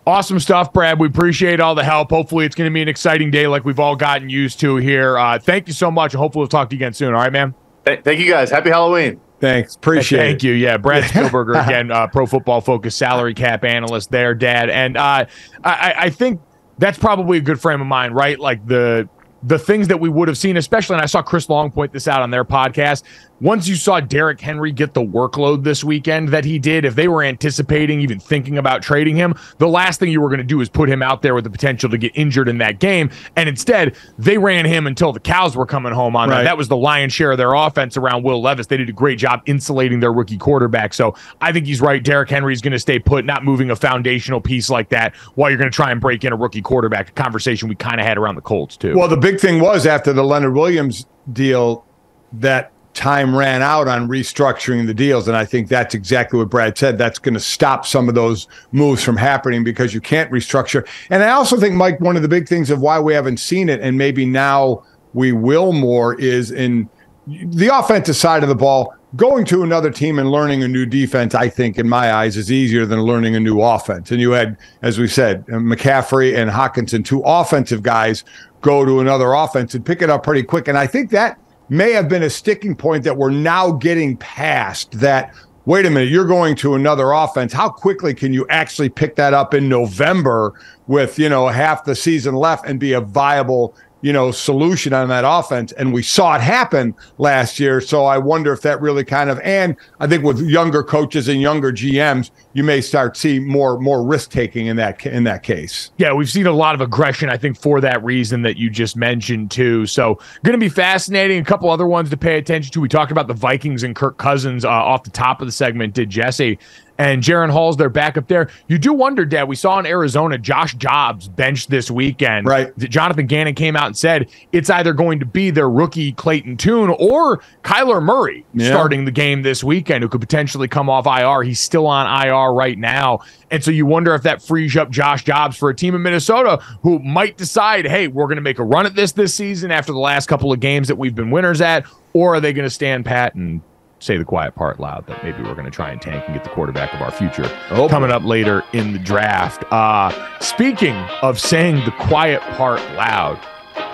Awesome 0.06 0.38
stuff, 0.38 0.72
Brad. 0.72 1.00
We 1.00 1.08
appreciate 1.08 1.58
all 1.58 1.74
the 1.74 1.82
help. 1.82 2.10
Hopefully, 2.10 2.46
it's 2.46 2.54
going 2.54 2.70
to 2.70 2.72
be 2.74 2.80
an 2.80 2.88
exciting 2.88 3.30
day 3.32 3.48
like 3.48 3.64
we've 3.64 3.80
all 3.80 3.96
gotten 3.96 4.28
used 4.30 4.60
to 4.60 4.76
here. 4.76 5.18
Uh, 5.18 5.38
thank 5.38 5.66
you 5.66 5.72
so 5.72 5.90
much. 5.90 6.12
Hopefully, 6.12 6.42
we'll 6.42 6.48
talk 6.48 6.70
to 6.70 6.76
you 6.76 6.78
again 6.78 6.92
soon. 6.92 7.12
All 7.12 7.20
right, 7.20 7.32
man. 7.32 7.54
Thank 7.84 8.20
you, 8.20 8.28
guys. 8.28 8.50
Happy 8.50 8.70
Halloween. 8.70 9.20
Thanks. 9.40 9.74
Appreciate 9.74 10.18
Thank 10.18 10.36
it. 10.36 10.46
you. 10.46 10.52
Yeah, 10.54 10.76
Brad 10.76 11.04
Spielberger 11.10 11.62
again, 11.64 11.90
uh, 11.90 12.06
Pro 12.06 12.24
Football 12.26 12.60
Focus 12.60 12.96
salary 12.96 13.34
cap 13.34 13.64
analyst 13.64 14.10
there, 14.10 14.34
Dad. 14.34 14.70
And 14.70 14.96
uh, 14.96 15.26
I, 15.64 15.94
I 15.98 16.10
think 16.10 16.40
that's 16.78 16.98
probably 16.98 17.38
a 17.38 17.42
good 17.42 17.60
frame 17.60 17.80
of 17.80 17.86
mind, 17.86 18.14
right? 18.14 18.38
Like 18.38 18.66
the 18.66 19.08
the 19.46 19.58
things 19.58 19.86
that 19.86 20.00
we 20.00 20.08
would 20.08 20.26
have 20.26 20.36
seen, 20.36 20.56
especially, 20.56 20.94
and 20.94 21.02
I 21.02 21.06
saw 21.06 21.22
Chris 21.22 21.48
Long 21.48 21.70
point 21.70 21.92
this 21.92 22.08
out 22.08 22.20
on 22.20 22.30
their 22.30 22.44
podcast. 22.44 23.04
Once 23.40 23.68
you 23.68 23.76
saw 23.76 24.00
Derrick 24.00 24.40
Henry 24.40 24.72
get 24.72 24.94
the 24.94 25.02
workload 25.02 25.62
this 25.62 25.84
weekend 25.84 26.30
that 26.30 26.44
he 26.44 26.58
did, 26.58 26.86
if 26.86 26.94
they 26.94 27.06
were 27.06 27.22
anticipating, 27.22 28.00
even 28.00 28.18
thinking 28.18 28.56
about 28.56 28.82
trading 28.82 29.14
him, 29.14 29.34
the 29.58 29.68
last 29.68 30.00
thing 30.00 30.10
you 30.10 30.22
were 30.22 30.30
going 30.30 30.38
to 30.38 30.44
do 30.44 30.60
is 30.62 30.70
put 30.70 30.88
him 30.88 31.02
out 31.02 31.20
there 31.20 31.34
with 31.34 31.44
the 31.44 31.50
potential 31.50 31.90
to 31.90 31.98
get 31.98 32.12
injured 32.14 32.48
in 32.48 32.58
that 32.58 32.80
game. 32.80 33.10
And 33.36 33.46
instead, 33.46 33.94
they 34.18 34.38
ran 34.38 34.64
him 34.64 34.86
until 34.86 35.12
the 35.12 35.20
cows 35.20 35.54
were 35.54 35.66
coming 35.66 35.92
home 35.92 36.16
on 36.16 36.30
right. 36.30 36.38
that. 36.38 36.44
That 36.44 36.56
was 36.56 36.68
the 36.68 36.78
lion's 36.78 37.12
share 37.12 37.30
of 37.30 37.38
their 37.38 37.52
offense 37.52 37.96
around 37.96 38.24
Will 38.24 38.40
Levis. 38.40 38.66
They 38.66 38.78
did 38.78 38.88
a 38.88 38.92
great 38.92 39.18
job 39.18 39.42
insulating 39.44 40.00
their 40.00 40.14
rookie 40.14 40.38
quarterback. 40.38 40.94
So 40.94 41.14
I 41.40 41.52
think 41.52 41.66
he's 41.66 41.82
right. 41.82 42.02
Derrick 42.02 42.30
Henry 42.30 42.54
is 42.54 42.62
going 42.62 42.72
to 42.72 42.78
stay 42.78 42.98
put, 42.98 43.26
not 43.26 43.44
moving 43.44 43.70
a 43.70 43.76
foundational 43.76 44.40
piece 44.40 44.70
like 44.70 44.88
that 44.88 45.14
while 45.34 45.50
you're 45.50 45.58
going 45.58 45.70
to 45.70 45.76
try 45.76 45.92
and 45.92 46.00
break 46.00 46.24
in 46.24 46.32
a 46.32 46.36
rookie 46.36 46.62
quarterback. 46.62 47.10
A 47.10 47.12
conversation 47.12 47.68
we 47.68 47.74
kind 47.74 48.00
of 48.00 48.06
had 48.06 48.16
around 48.16 48.34
the 48.34 48.40
Colts, 48.40 48.78
too. 48.78 48.96
Well, 48.96 49.08
the 49.08 49.16
big 49.16 49.35
thing 49.40 49.60
was 49.60 49.86
after 49.86 50.12
the 50.12 50.24
Leonard 50.24 50.54
Williams 50.54 51.06
deal 51.32 51.84
that 52.32 52.72
time 52.94 53.36
ran 53.36 53.60
out 53.60 53.88
on 53.88 54.08
restructuring 54.08 54.86
the 54.86 54.94
deals. 54.94 55.28
And 55.28 55.36
I 55.36 55.44
think 55.44 55.68
that's 55.68 55.94
exactly 55.94 56.38
what 56.38 56.48
Brad 56.48 56.78
said. 56.78 56.96
That's 56.96 57.18
going 57.18 57.34
to 57.34 57.40
stop 57.40 57.84
some 57.84 58.08
of 58.08 58.14
those 58.14 58.48
moves 58.72 59.02
from 59.02 59.18
happening 59.18 59.62
because 59.62 59.92
you 59.92 60.00
can't 60.00 60.30
restructure. 60.30 60.86
And 61.10 61.22
I 61.22 61.30
also 61.30 61.58
think, 61.58 61.74
Mike, 61.74 62.00
one 62.00 62.16
of 62.16 62.22
the 62.22 62.28
big 62.28 62.48
things 62.48 62.70
of 62.70 62.80
why 62.80 62.98
we 62.98 63.12
haven't 63.12 63.36
seen 63.36 63.68
it, 63.68 63.80
and 63.80 63.98
maybe 63.98 64.24
now 64.24 64.82
we 65.12 65.32
will 65.32 65.72
more, 65.72 66.18
is 66.18 66.50
in 66.50 66.88
the 67.26 67.68
offensive 67.68 68.16
side 68.16 68.42
of 68.42 68.48
the 68.48 68.54
ball. 68.54 68.94
Going 69.14 69.44
to 69.46 69.62
another 69.62 69.90
team 69.90 70.18
and 70.18 70.30
learning 70.30 70.62
a 70.62 70.68
new 70.68 70.84
defense, 70.84 71.34
I 71.34 71.48
think, 71.48 71.78
in 71.78 71.88
my 71.88 72.12
eyes, 72.12 72.36
is 72.36 72.50
easier 72.50 72.84
than 72.84 73.02
learning 73.02 73.34
a 73.34 73.40
new 73.40 73.62
offense. 73.62 74.10
And 74.10 74.20
you 74.20 74.32
had, 74.32 74.58
as 74.82 74.98
we 74.98 75.06
said, 75.06 75.46
McCaffrey 75.46 76.36
and 76.36 76.50
Hockenson, 76.50 77.04
two 77.04 77.22
offensive 77.24 77.82
guys, 77.82 78.24
go 78.66 78.84
to 78.84 78.98
another 78.98 79.32
offense 79.32 79.76
and 79.76 79.86
pick 79.86 80.02
it 80.02 80.10
up 80.10 80.24
pretty 80.24 80.42
quick. 80.42 80.66
And 80.66 80.76
I 80.76 80.88
think 80.88 81.10
that 81.10 81.38
may 81.68 81.92
have 81.92 82.08
been 82.08 82.24
a 82.24 82.30
sticking 82.30 82.74
point 82.74 83.04
that 83.04 83.16
we're 83.16 83.30
now 83.30 83.70
getting 83.70 84.16
past 84.16 84.90
that 84.98 85.32
wait 85.66 85.84
a 85.84 85.90
minute, 85.90 86.08
you're 86.08 86.26
going 86.26 86.54
to 86.54 86.74
another 86.74 87.10
offense. 87.10 87.52
How 87.52 87.68
quickly 87.68 88.14
can 88.14 88.32
you 88.32 88.46
actually 88.48 88.88
pick 88.88 89.16
that 89.16 89.34
up 89.34 89.52
in 89.52 89.68
November 89.68 90.54
with, 90.86 91.18
you 91.18 91.28
know, 91.28 91.48
half 91.48 91.84
the 91.84 91.94
season 91.94 92.36
left 92.36 92.66
and 92.66 92.78
be 92.78 92.92
a 92.92 93.00
viable 93.00 93.74
you 94.02 94.12
know, 94.12 94.30
solution 94.30 94.92
on 94.92 95.08
that 95.08 95.24
offense. 95.26 95.72
And 95.72 95.92
we 95.92 96.02
saw 96.02 96.36
it 96.36 96.40
happen 96.40 96.94
last 97.18 97.58
year. 97.58 97.80
So 97.80 98.04
I 98.04 98.18
wonder 98.18 98.52
if 98.52 98.62
that 98.62 98.80
really 98.80 99.04
kind 99.04 99.30
of, 99.30 99.40
and 99.40 99.76
I 100.00 100.06
think 100.06 100.22
with 100.22 100.40
younger 100.40 100.82
coaches 100.82 101.28
and 101.28 101.40
younger 101.40 101.72
GMs, 101.72 102.30
you 102.52 102.62
may 102.62 102.80
start 102.80 103.16
see 103.16 103.38
more 103.38 103.78
more 103.78 104.02
risk 104.02 104.30
taking 104.30 104.66
in 104.66 104.76
that 104.76 105.04
in 105.04 105.24
that 105.24 105.42
case. 105.42 105.90
Yeah, 105.98 106.12
we've 106.12 106.30
seen 106.30 106.46
a 106.46 106.52
lot 106.52 106.74
of 106.74 106.80
aggression, 106.80 107.28
I 107.28 107.36
think, 107.36 107.58
for 107.58 107.80
that 107.80 108.02
reason 108.04 108.42
that 108.42 108.56
you 108.56 108.70
just 108.70 108.96
mentioned 108.96 109.50
too. 109.50 109.86
So 109.86 110.18
going 110.42 110.52
to 110.52 110.58
be 110.58 110.68
fascinating. 110.68 111.40
A 111.40 111.44
couple 111.44 111.70
other 111.70 111.86
ones 111.86 112.10
to 112.10 112.16
pay 112.16 112.38
attention 112.38 112.72
to. 112.72 112.80
We 112.80 112.88
talked 112.88 113.12
about 113.12 113.28
the 113.28 113.34
Vikings 113.34 113.82
and 113.82 113.94
Kirk 113.96 114.18
Cousins 114.18 114.64
uh, 114.64 114.70
off 114.70 115.02
the 115.02 115.10
top 115.10 115.40
of 115.40 115.48
the 115.48 115.52
segment. 115.52 115.94
Did 115.94 116.10
Jessie? 116.10 116.58
And 116.98 117.22
Jaren 117.22 117.50
Hall's 117.50 117.76
their 117.76 117.90
backup 117.90 118.28
there. 118.28 118.48
You 118.68 118.78
do 118.78 118.92
wonder, 118.92 119.24
Dad. 119.24 119.44
We 119.44 119.56
saw 119.56 119.78
in 119.78 119.86
Arizona 119.86 120.38
Josh 120.38 120.74
Dobbs 120.74 121.28
benched 121.28 121.68
this 121.68 121.90
weekend. 121.90 122.46
Right. 122.46 122.76
Jonathan 122.78 123.26
Gannon 123.26 123.54
came 123.54 123.76
out 123.76 123.86
and 123.86 123.96
said 123.96 124.28
it's 124.52 124.70
either 124.70 124.92
going 124.92 125.20
to 125.20 125.26
be 125.26 125.50
their 125.50 125.68
rookie 125.68 126.12
Clayton 126.12 126.56
Tune 126.56 126.90
or 126.98 127.42
Kyler 127.62 128.02
Murray 128.02 128.46
yeah. 128.54 128.68
starting 128.68 129.04
the 129.04 129.10
game 129.10 129.42
this 129.42 129.62
weekend, 129.62 130.02
who 130.02 130.08
could 130.08 130.20
potentially 130.20 130.68
come 130.68 130.88
off 130.88 131.06
IR. 131.06 131.42
He's 131.42 131.60
still 131.60 131.86
on 131.86 132.06
IR 132.26 132.52
right 132.52 132.78
now. 132.78 133.20
And 133.50 133.62
so 133.62 133.70
you 133.70 133.86
wonder 133.86 134.14
if 134.14 134.22
that 134.22 134.42
frees 134.42 134.76
up 134.76 134.90
Josh 134.90 135.24
Dobbs 135.24 135.56
for 135.56 135.68
a 135.68 135.74
team 135.74 135.94
in 135.94 136.02
Minnesota 136.02 136.62
who 136.82 136.98
might 137.00 137.36
decide, 137.36 137.86
hey, 137.86 138.08
we're 138.08 138.26
going 138.26 138.36
to 138.36 138.42
make 138.42 138.58
a 138.58 138.64
run 138.64 138.86
at 138.86 138.94
this 138.94 139.12
this 139.12 139.34
season 139.34 139.70
after 139.70 139.92
the 139.92 139.98
last 139.98 140.26
couple 140.26 140.52
of 140.52 140.60
games 140.60 140.88
that 140.88 140.96
we've 140.96 141.14
been 141.14 141.30
winners 141.30 141.60
at, 141.60 141.84
or 142.12 142.34
are 142.34 142.40
they 142.40 142.52
going 142.52 142.64
to 142.66 142.70
stand 142.70 143.04
pat 143.04 143.34
and 143.34 143.60
say 143.98 144.16
the 144.16 144.24
quiet 144.24 144.54
part 144.54 144.78
loud 144.78 145.06
that 145.06 145.22
maybe 145.24 145.42
we're 145.42 145.54
going 145.54 145.64
to 145.64 145.70
try 145.70 145.90
and 145.90 146.00
tank 146.00 146.22
and 146.26 146.34
get 146.34 146.44
the 146.44 146.50
quarterback 146.50 146.92
of 146.94 147.00
our 147.00 147.10
future 147.10 147.50
oh, 147.70 147.88
coming 147.88 148.10
up 148.10 148.24
later 148.24 148.62
in 148.72 148.92
the 148.92 148.98
draft. 148.98 149.64
Uh, 149.72 150.12
speaking 150.40 150.94
of 151.22 151.40
saying 151.40 151.76
the 151.84 151.92
quiet 151.92 152.40
part 152.56 152.80
loud, 152.92 153.40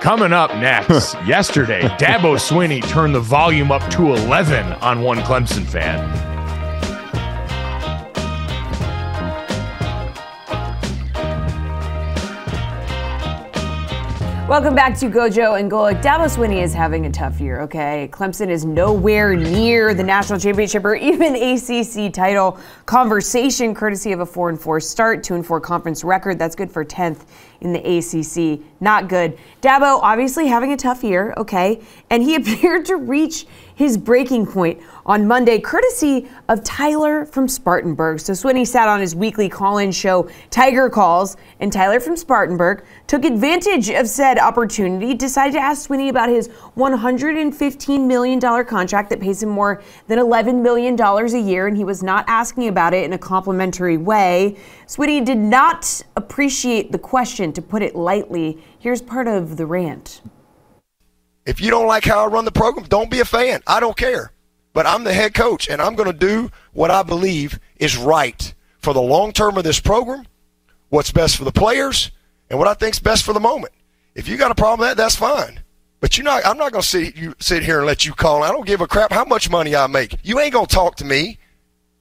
coming 0.01 0.33
up 0.33 0.51
next, 0.57 1.15
yesterday, 1.27 1.83
Dabo 1.99 2.37
Swinney 2.37 2.87
turned 2.89 3.15
the 3.15 3.21
volume 3.21 3.71
up 3.71 3.89
to 3.93 4.15
11 4.15 4.73
on 4.75 5.03
one 5.03 5.19
Clemson 5.19 5.65
fan. 5.65 6.32
Welcome 14.49 14.75
back 14.75 14.99
to 14.99 15.07
Gojo 15.09 15.59
and 15.59 15.71
Golic. 15.71 16.03
Dabo 16.03 16.25
Swinney 16.25 16.63
is 16.63 16.75
having 16.75 17.07
a 17.07 17.11
tough 17.11 17.41
year, 17.41 17.61
okay? 17.61 18.09
Clemson 18.13 18.49
is 18.49 18.65
nowhere 18.65 19.37
near 19.37 19.95
the 19.95 20.03
national 20.03 20.41
championship 20.41 20.85
or 20.85 20.97
even 20.97 21.37
ACC 21.37 22.13
title 22.13 22.59
conversation, 22.85 23.73
courtesy 23.73 24.11
of 24.11 24.19
a 24.19 24.27
4 24.27 24.49
and 24.51 24.61
4 24.61 24.81
start, 24.81 25.23
2 25.23 25.37
and 25.37 25.47
4 25.47 25.61
conference 25.61 26.03
record. 26.03 26.41
That's 26.41 26.57
good 26.57 26.73
for 26.73 26.85
10th 26.85 27.25
in 27.63 27.73
the 27.73 27.99
ACC. 27.99 28.61
Not 28.81 29.09
good. 29.09 29.39
Dabo 29.61 30.01
obviously 30.03 30.49
having 30.49 30.73
a 30.73 30.77
tough 30.77 31.03
year, 31.05 31.33
okay? 31.37 31.81
And 32.11 32.23
he 32.23 32.35
appeared 32.37 32.85
to 32.87 32.97
reach 32.97 33.47
his 33.75 33.97
breaking 33.97 34.47
point 34.47 34.81
on 35.05 35.27
Monday, 35.27 35.59
courtesy 35.59 36.29
of 36.49 36.63
Tyler 36.63 37.25
from 37.27 37.49
Spartanburg. 37.49 38.21
So 38.21 38.33
Swinney 38.33 38.67
sat 38.67 38.87
on 38.87 39.01
his 39.01 39.17
weekly 39.17 39.49
call-in 39.49 39.91
show, 39.91 40.29
Tiger 40.51 40.89
Calls, 40.89 41.37
and 41.59 41.73
Tyler 41.73 41.99
from 41.99 42.17
Spartanburg 42.17 42.85
took 43.07 43.25
advantage 43.25 43.91
of 43.91 44.07
said 44.09 44.39
opportunity, 44.39 45.15
decided 45.15 45.55
to 45.55 45.59
ask 45.59 45.89
Swinney 45.89 46.11
about 46.11 46.29
his 46.29 46.49
$115 46.77 48.07
million 48.07 48.41
contract 48.41 49.11
that 49.11 49.21
pays 49.21 49.43
him 49.43 49.49
more 49.49 49.83
than 50.07 50.19
$11 50.19 50.63
million 50.63 51.01
a 51.01 51.39
year, 51.39 51.67
and 51.67 51.77
he 51.77 51.85
was 51.85 52.03
not 52.03 52.25
asking 52.29 52.69
about 52.69 52.95
it 52.95 53.05
in 53.05 53.13
a 53.15 53.19
complimentary 53.19 53.97
way. 53.97 54.57
Swinney 54.93 55.25
did 55.25 55.39
not 55.39 56.03
appreciate 56.17 56.93
the 56.93 56.99
question, 56.99 57.51
to 57.55 57.63
put 57.63 57.81
it 57.81 57.97
lightly. 57.97 58.63
Here's 58.79 59.01
part 59.01 59.27
of 59.27 59.57
the 59.57 59.65
rant. 59.65 60.21
If 61.47 61.63
you 61.63 61.71
don't 61.71 61.87
like 61.87 62.05
how 62.05 62.23
I 62.23 62.27
run 62.27 62.45
the 62.45 62.53
program, 62.53 62.85
don't 62.85 63.11
be 63.11 63.21
a 63.21 63.25
fan. 63.25 63.63
I 63.67 63.81
don't 63.81 63.97
care. 63.97 64.33
But 64.75 64.85
I'm 64.87 65.05
the 65.05 65.15
head 65.15 65.33
coach, 65.33 65.67
and 65.67 65.81
I'm 65.81 65.95
going 65.95 66.13
to 66.13 66.19
do 66.19 66.51
what 66.75 66.91
I 66.91 67.03
believe 67.03 67.59
is 67.79 67.97
right 67.97 68.53
for 68.81 68.93
the 68.93 69.01
long 69.01 69.33
term 69.33 69.57
of 69.57 69.65
this 69.65 69.81
program, 69.81 70.27
what's 70.91 71.11
best 71.11 71.39
for 71.39 71.45
the 71.45 71.53
players, 71.53 72.11
and 72.51 72.59
what 72.59 72.69
I 72.69 72.75
think's 72.75 72.99
best 72.99 73.25
for 73.25 73.33
the 73.33 73.41
moment. 73.41 73.73
If 74.15 74.29
you 74.29 74.37
got 74.37 74.51
a 74.51 74.55
problem 74.55 74.81
with 74.81 74.91
that, 74.91 75.03
that's 75.03 75.17
fine. 75.17 75.61
But 76.01 76.19
you 76.19 76.25
not, 76.25 76.45
I'm 76.45 76.59
not 76.59 76.71
going 76.71 76.83
to 76.83 76.89
sit 76.89 77.17
you 77.17 77.35
sit 77.39 77.63
here 77.63 77.79
and 77.79 77.87
let 77.87 78.05
you 78.05 78.13
call. 78.13 78.43
I 78.43 78.49
don't 78.51 78.67
give 78.67 78.83
a 78.83 78.87
crap 78.87 79.11
how 79.11 79.25
much 79.25 79.49
money 79.49 79.75
I 79.75 79.87
make. 79.87 80.17
You 80.23 80.39
ain't 80.39 80.53
going 80.53 80.67
to 80.67 80.75
talk 80.75 80.97
to 80.97 81.07
me 81.07 81.39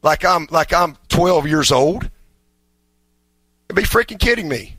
like 0.04 0.26
I'm 0.26 0.50
like 0.52 0.74
I'm 0.74 0.98
12 1.08 1.48
years 1.48 1.72
old. 1.72 2.10
You'd 3.72 3.78
be 3.78 3.84
freaking 3.84 4.20
kidding 4.20 4.50
me. 4.50 4.78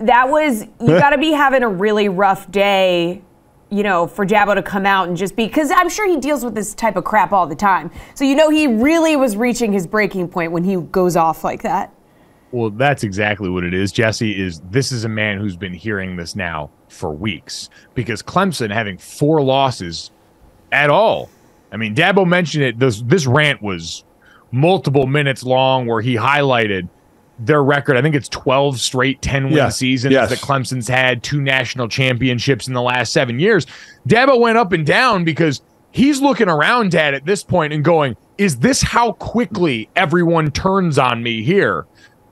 That 0.00 0.28
was 0.28 0.62
you 0.62 0.68
got 0.80 1.10
to 1.10 1.18
be 1.18 1.30
having 1.30 1.62
a 1.62 1.68
really 1.68 2.08
rough 2.08 2.50
day 2.50 3.22
you 3.70 3.82
know, 3.82 4.06
for 4.06 4.24
Dabo 4.24 4.54
to 4.54 4.62
come 4.62 4.86
out 4.86 5.08
and 5.08 5.16
just 5.16 5.34
be, 5.34 5.46
because 5.46 5.70
I'm 5.72 5.88
sure 5.88 6.08
he 6.08 6.18
deals 6.18 6.44
with 6.44 6.54
this 6.54 6.74
type 6.74 6.94
of 6.94 7.02
crap 7.02 7.32
all 7.32 7.46
the 7.46 7.56
time. 7.56 7.90
So, 8.14 8.24
you 8.24 8.36
know, 8.36 8.48
he 8.48 8.68
really 8.68 9.16
was 9.16 9.36
reaching 9.36 9.72
his 9.72 9.84
breaking 9.84 10.28
point 10.28 10.52
when 10.52 10.62
he 10.62 10.76
goes 10.76 11.16
off 11.16 11.42
like 11.42 11.62
that. 11.62 11.92
Well, 12.52 12.70
that's 12.70 13.02
exactly 13.02 13.48
what 13.48 13.64
it 13.64 13.74
is, 13.74 13.90
Jessie. 13.90 14.40
Is 14.40 14.60
this 14.70 14.92
is 14.92 15.04
a 15.04 15.08
man 15.08 15.38
who's 15.38 15.56
been 15.56 15.74
hearing 15.74 16.14
this 16.14 16.36
now 16.36 16.70
for 16.88 17.10
weeks 17.12 17.68
because 17.94 18.22
Clemson 18.22 18.72
having 18.72 18.96
four 18.98 19.42
losses 19.42 20.12
at 20.70 20.90
all. 20.90 21.30
I 21.72 21.76
mean, 21.76 21.96
Dabo 21.96 22.26
mentioned 22.26 22.64
it. 22.64 22.78
This 22.78 23.02
this 23.02 23.26
rant 23.26 23.60
was 23.60 24.04
multiple 24.52 25.08
minutes 25.08 25.42
long 25.42 25.86
where 25.86 26.00
he 26.00 26.14
highlighted 26.14 26.88
their 27.46 27.62
record. 27.62 27.96
I 27.96 28.02
think 28.02 28.14
it's 28.14 28.28
12 28.28 28.80
straight 28.80 29.22
10 29.22 29.50
win 29.50 29.70
seasons 29.70 30.12
yes. 30.12 30.30
that 30.30 30.38
Clemson's 30.38 30.88
had, 30.88 31.22
two 31.22 31.40
national 31.40 31.88
championships 31.88 32.68
in 32.68 32.74
the 32.74 32.82
last 32.82 33.12
seven 33.12 33.38
years. 33.38 33.66
Dabo 34.08 34.38
went 34.38 34.58
up 34.58 34.72
and 34.72 34.86
down 34.86 35.24
because 35.24 35.62
he's 35.90 36.20
looking 36.20 36.48
around, 36.48 36.90
Dad, 36.90 37.14
at 37.14 37.24
this 37.24 37.42
point 37.42 37.72
and 37.72 37.84
going, 37.84 38.16
Is 38.38 38.58
this 38.58 38.82
how 38.82 39.12
quickly 39.12 39.88
everyone 39.96 40.50
turns 40.50 40.98
on 40.98 41.22
me 41.22 41.42
here? 41.42 41.86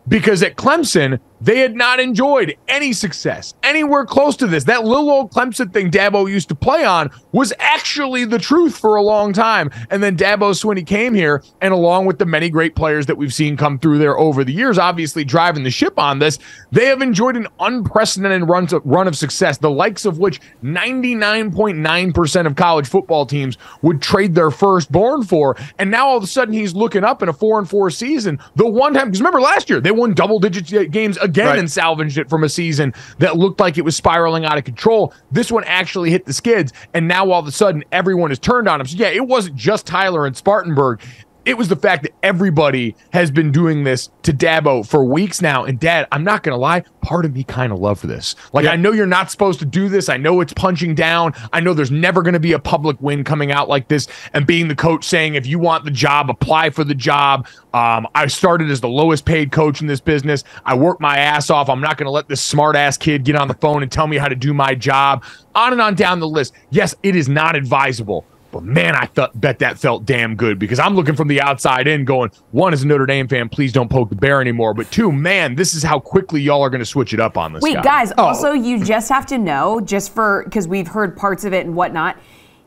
Because 0.08 0.42
at 0.42 0.56
Clemson, 0.56 1.20
they 1.42 1.58
had 1.58 1.74
not 1.74 1.98
enjoyed 1.98 2.56
any 2.68 2.92
success 2.92 3.54
anywhere 3.64 4.04
close 4.04 4.36
to 4.36 4.46
this. 4.46 4.64
That 4.64 4.84
little 4.84 5.10
old 5.10 5.32
Clemson 5.32 5.72
thing 5.72 5.90
Dabo 5.90 6.30
used 6.30 6.48
to 6.50 6.54
play 6.54 6.84
on 6.84 7.10
was 7.32 7.52
actually 7.58 8.24
the 8.24 8.38
truth 8.38 8.78
for 8.78 8.94
a 8.94 9.02
long 9.02 9.32
time. 9.32 9.70
And 9.90 10.00
then 10.02 10.16
Dabo 10.16 10.52
Swinney 10.52 10.86
came 10.86 11.14
here, 11.14 11.42
and 11.60 11.74
along 11.74 12.06
with 12.06 12.18
the 12.18 12.26
many 12.26 12.48
great 12.48 12.76
players 12.76 13.06
that 13.06 13.16
we've 13.16 13.34
seen 13.34 13.56
come 13.56 13.78
through 13.78 13.98
there 13.98 14.16
over 14.16 14.44
the 14.44 14.52
years, 14.52 14.78
obviously 14.78 15.24
driving 15.24 15.64
the 15.64 15.70
ship 15.70 15.98
on 15.98 16.20
this, 16.20 16.38
they 16.70 16.86
have 16.86 17.02
enjoyed 17.02 17.36
an 17.36 17.48
unprecedented 17.58 18.48
run, 18.48 18.68
to, 18.68 18.78
run 18.80 19.08
of 19.08 19.16
success, 19.16 19.58
the 19.58 19.70
likes 19.70 20.04
of 20.04 20.18
which 20.18 20.40
99.9% 20.62 22.46
of 22.46 22.54
college 22.54 22.86
football 22.86 23.26
teams 23.26 23.58
would 23.82 24.00
trade 24.00 24.34
their 24.34 24.52
firstborn 24.52 25.24
for. 25.24 25.56
And 25.78 25.90
now 25.90 26.06
all 26.06 26.16
of 26.18 26.22
a 26.22 26.28
sudden 26.28 26.54
he's 26.54 26.74
looking 26.74 27.02
up 27.02 27.20
in 27.20 27.28
a 27.28 27.32
four 27.32 27.58
and 27.58 27.68
four 27.68 27.90
season. 27.90 28.38
The 28.54 28.66
one 28.66 28.94
time, 28.94 29.08
because 29.08 29.20
remember 29.20 29.40
last 29.40 29.68
year, 29.68 29.80
they 29.80 29.90
won 29.90 30.14
double 30.14 30.38
digit 30.38 30.90
games 30.92 31.16
again 31.18 31.31
Right. 31.36 31.58
and 31.58 31.70
salvaged 31.70 32.18
it 32.18 32.28
from 32.28 32.44
a 32.44 32.48
season 32.48 32.94
that 33.18 33.36
looked 33.36 33.60
like 33.60 33.78
it 33.78 33.82
was 33.82 33.96
spiraling 33.96 34.44
out 34.44 34.58
of 34.58 34.64
control. 34.64 35.12
This 35.30 35.50
one 35.50 35.64
actually 35.64 36.10
hit 36.10 36.26
the 36.26 36.32
skids, 36.32 36.72
and 36.94 37.08
now 37.08 37.30
all 37.30 37.40
of 37.40 37.46
a 37.46 37.52
sudden 37.52 37.84
everyone 37.92 38.30
has 38.30 38.38
turned 38.38 38.68
on 38.68 38.80
him. 38.80 38.86
So 38.86 38.96
yeah, 38.96 39.08
it 39.08 39.26
wasn't 39.26 39.56
just 39.56 39.86
Tyler 39.86 40.26
and 40.26 40.36
Spartanburg. 40.36 41.00
It 41.44 41.58
was 41.58 41.66
the 41.66 41.76
fact 41.76 42.04
that 42.04 42.12
everybody 42.22 42.94
has 43.12 43.32
been 43.32 43.50
doing 43.50 43.82
this 43.82 44.10
to 44.22 44.32
Dabo 44.32 44.86
for 44.86 45.04
weeks 45.04 45.42
now. 45.42 45.64
And 45.64 45.78
Dad, 45.80 46.06
I'm 46.12 46.22
not 46.22 46.44
gonna 46.44 46.56
lie, 46.56 46.84
part 47.00 47.24
of 47.24 47.34
me 47.34 47.42
kind 47.42 47.72
of 47.72 47.80
loved 47.80 48.04
this. 48.04 48.36
Like 48.52 48.66
I 48.66 48.76
know 48.76 48.92
you're 48.92 49.06
not 49.06 49.28
supposed 49.28 49.58
to 49.58 49.64
do 49.64 49.88
this. 49.88 50.08
I 50.08 50.18
know 50.18 50.40
it's 50.40 50.52
punching 50.52 50.94
down. 50.94 51.34
I 51.52 51.58
know 51.58 51.74
there's 51.74 51.90
never 51.90 52.22
gonna 52.22 52.38
be 52.38 52.52
a 52.52 52.60
public 52.60 52.96
win 53.00 53.24
coming 53.24 53.50
out 53.50 53.68
like 53.68 53.88
this. 53.88 54.06
And 54.34 54.46
being 54.46 54.68
the 54.68 54.76
coach 54.76 55.04
saying, 55.04 55.34
if 55.34 55.44
you 55.44 55.58
want 55.58 55.84
the 55.84 55.90
job, 55.90 56.30
apply 56.30 56.70
for 56.70 56.84
the 56.84 56.94
job. 56.94 57.48
Um, 57.74 58.06
I 58.14 58.28
started 58.28 58.70
as 58.70 58.80
the 58.80 58.88
lowest 58.88 59.24
paid 59.24 59.50
coach 59.50 59.80
in 59.80 59.88
this 59.88 60.00
business. 60.00 60.44
I 60.64 60.76
work 60.76 61.00
my 61.00 61.16
ass 61.16 61.50
off. 61.50 61.68
I'm 61.68 61.80
not 61.80 61.96
gonna 61.96 62.10
let 62.12 62.28
this 62.28 62.40
smart 62.40 62.76
ass 62.76 62.96
kid 62.96 63.24
get 63.24 63.34
on 63.34 63.48
the 63.48 63.54
phone 63.54 63.82
and 63.82 63.90
tell 63.90 64.06
me 64.06 64.16
how 64.16 64.28
to 64.28 64.36
do 64.36 64.54
my 64.54 64.76
job. 64.76 65.24
On 65.56 65.72
and 65.72 65.82
on 65.82 65.96
down 65.96 66.20
the 66.20 66.28
list. 66.28 66.54
Yes, 66.70 66.94
it 67.02 67.16
is 67.16 67.28
not 67.28 67.56
advisable. 67.56 68.24
But 68.52 68.64
man, 68.64 68.94
I 68.94 69.06
thought 69.06 69.40
bet 69.40 69.58
that 69.60 69.78
felt 69.78 70.04
damn 70.04 70.36
good 70.36 70.58
because 70.58 70.78
I'm 70.78 70.94
looking 70.94 71.16
from 71.16 71.26
the 71.26 71.40
outside 71.40 71.88
in, 71.88 72.04
going 72.04 72.30
one 72.50 72.72
as 72.72 72.82
a 72.82 72.86
Notre 72.86 73.06
Dame 73.06 73.26
fan, 73.26 73.48
please 73.48 73.72
don't 73.72 73.90
poke 73.90 74.10
the 74.10 74.14
bear 74.14 74.40
anymore. 74.40 74.74
But 74.74 74.90
two, 74.90 75.10
man, 75.10 75.54
this 75.54 75.74
is 75.74 75.82
how 75.82 75.98
quickly 75.98 76.42
y'all 76.42 76.62
are 76.62 76.70
going 76.70 76.80
to 76.80 76.86
switch 76.86 77.14
it 77.14 77.18
up 77.18 77.38
on 77.38 77.54
this. 77.54 77.62
Wait, 77.62 77.74
guy. 77.76 77.82
guys, 77.82 78.12
oh. 78.18 78.26
also, 78.26 78.52
you 78.52 78.84
just 78.84 79.08
have 79.08 79.26
to 79.26 79.38
know, 79.38 79.80
just 79.80 80.14
for 80.14 80.44
because 80.44 80.68
we've 80.68 80.88
heard 80.88 81.16
parts 81.16 81.44
of 81.44 81.54
it 81.54 81.64
and 81.64 81.74
whatnot, 81.74 82.18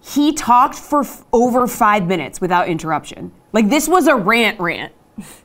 he 0.02 0.34
talked 0.34 0.76
for 0.76 1.02
f- 1.02 1.24
over 1.32 1.68
five 1.68 2.08
minutes 2.08 2.42
without 2.42 2.68
interruption. 2.68 3.32
Like, 3.54 3.70
this 3.70 3.88
was 3.88 4.08
a 4.08 4.16
rant 4.16 4.60
rant. 4.60 4.92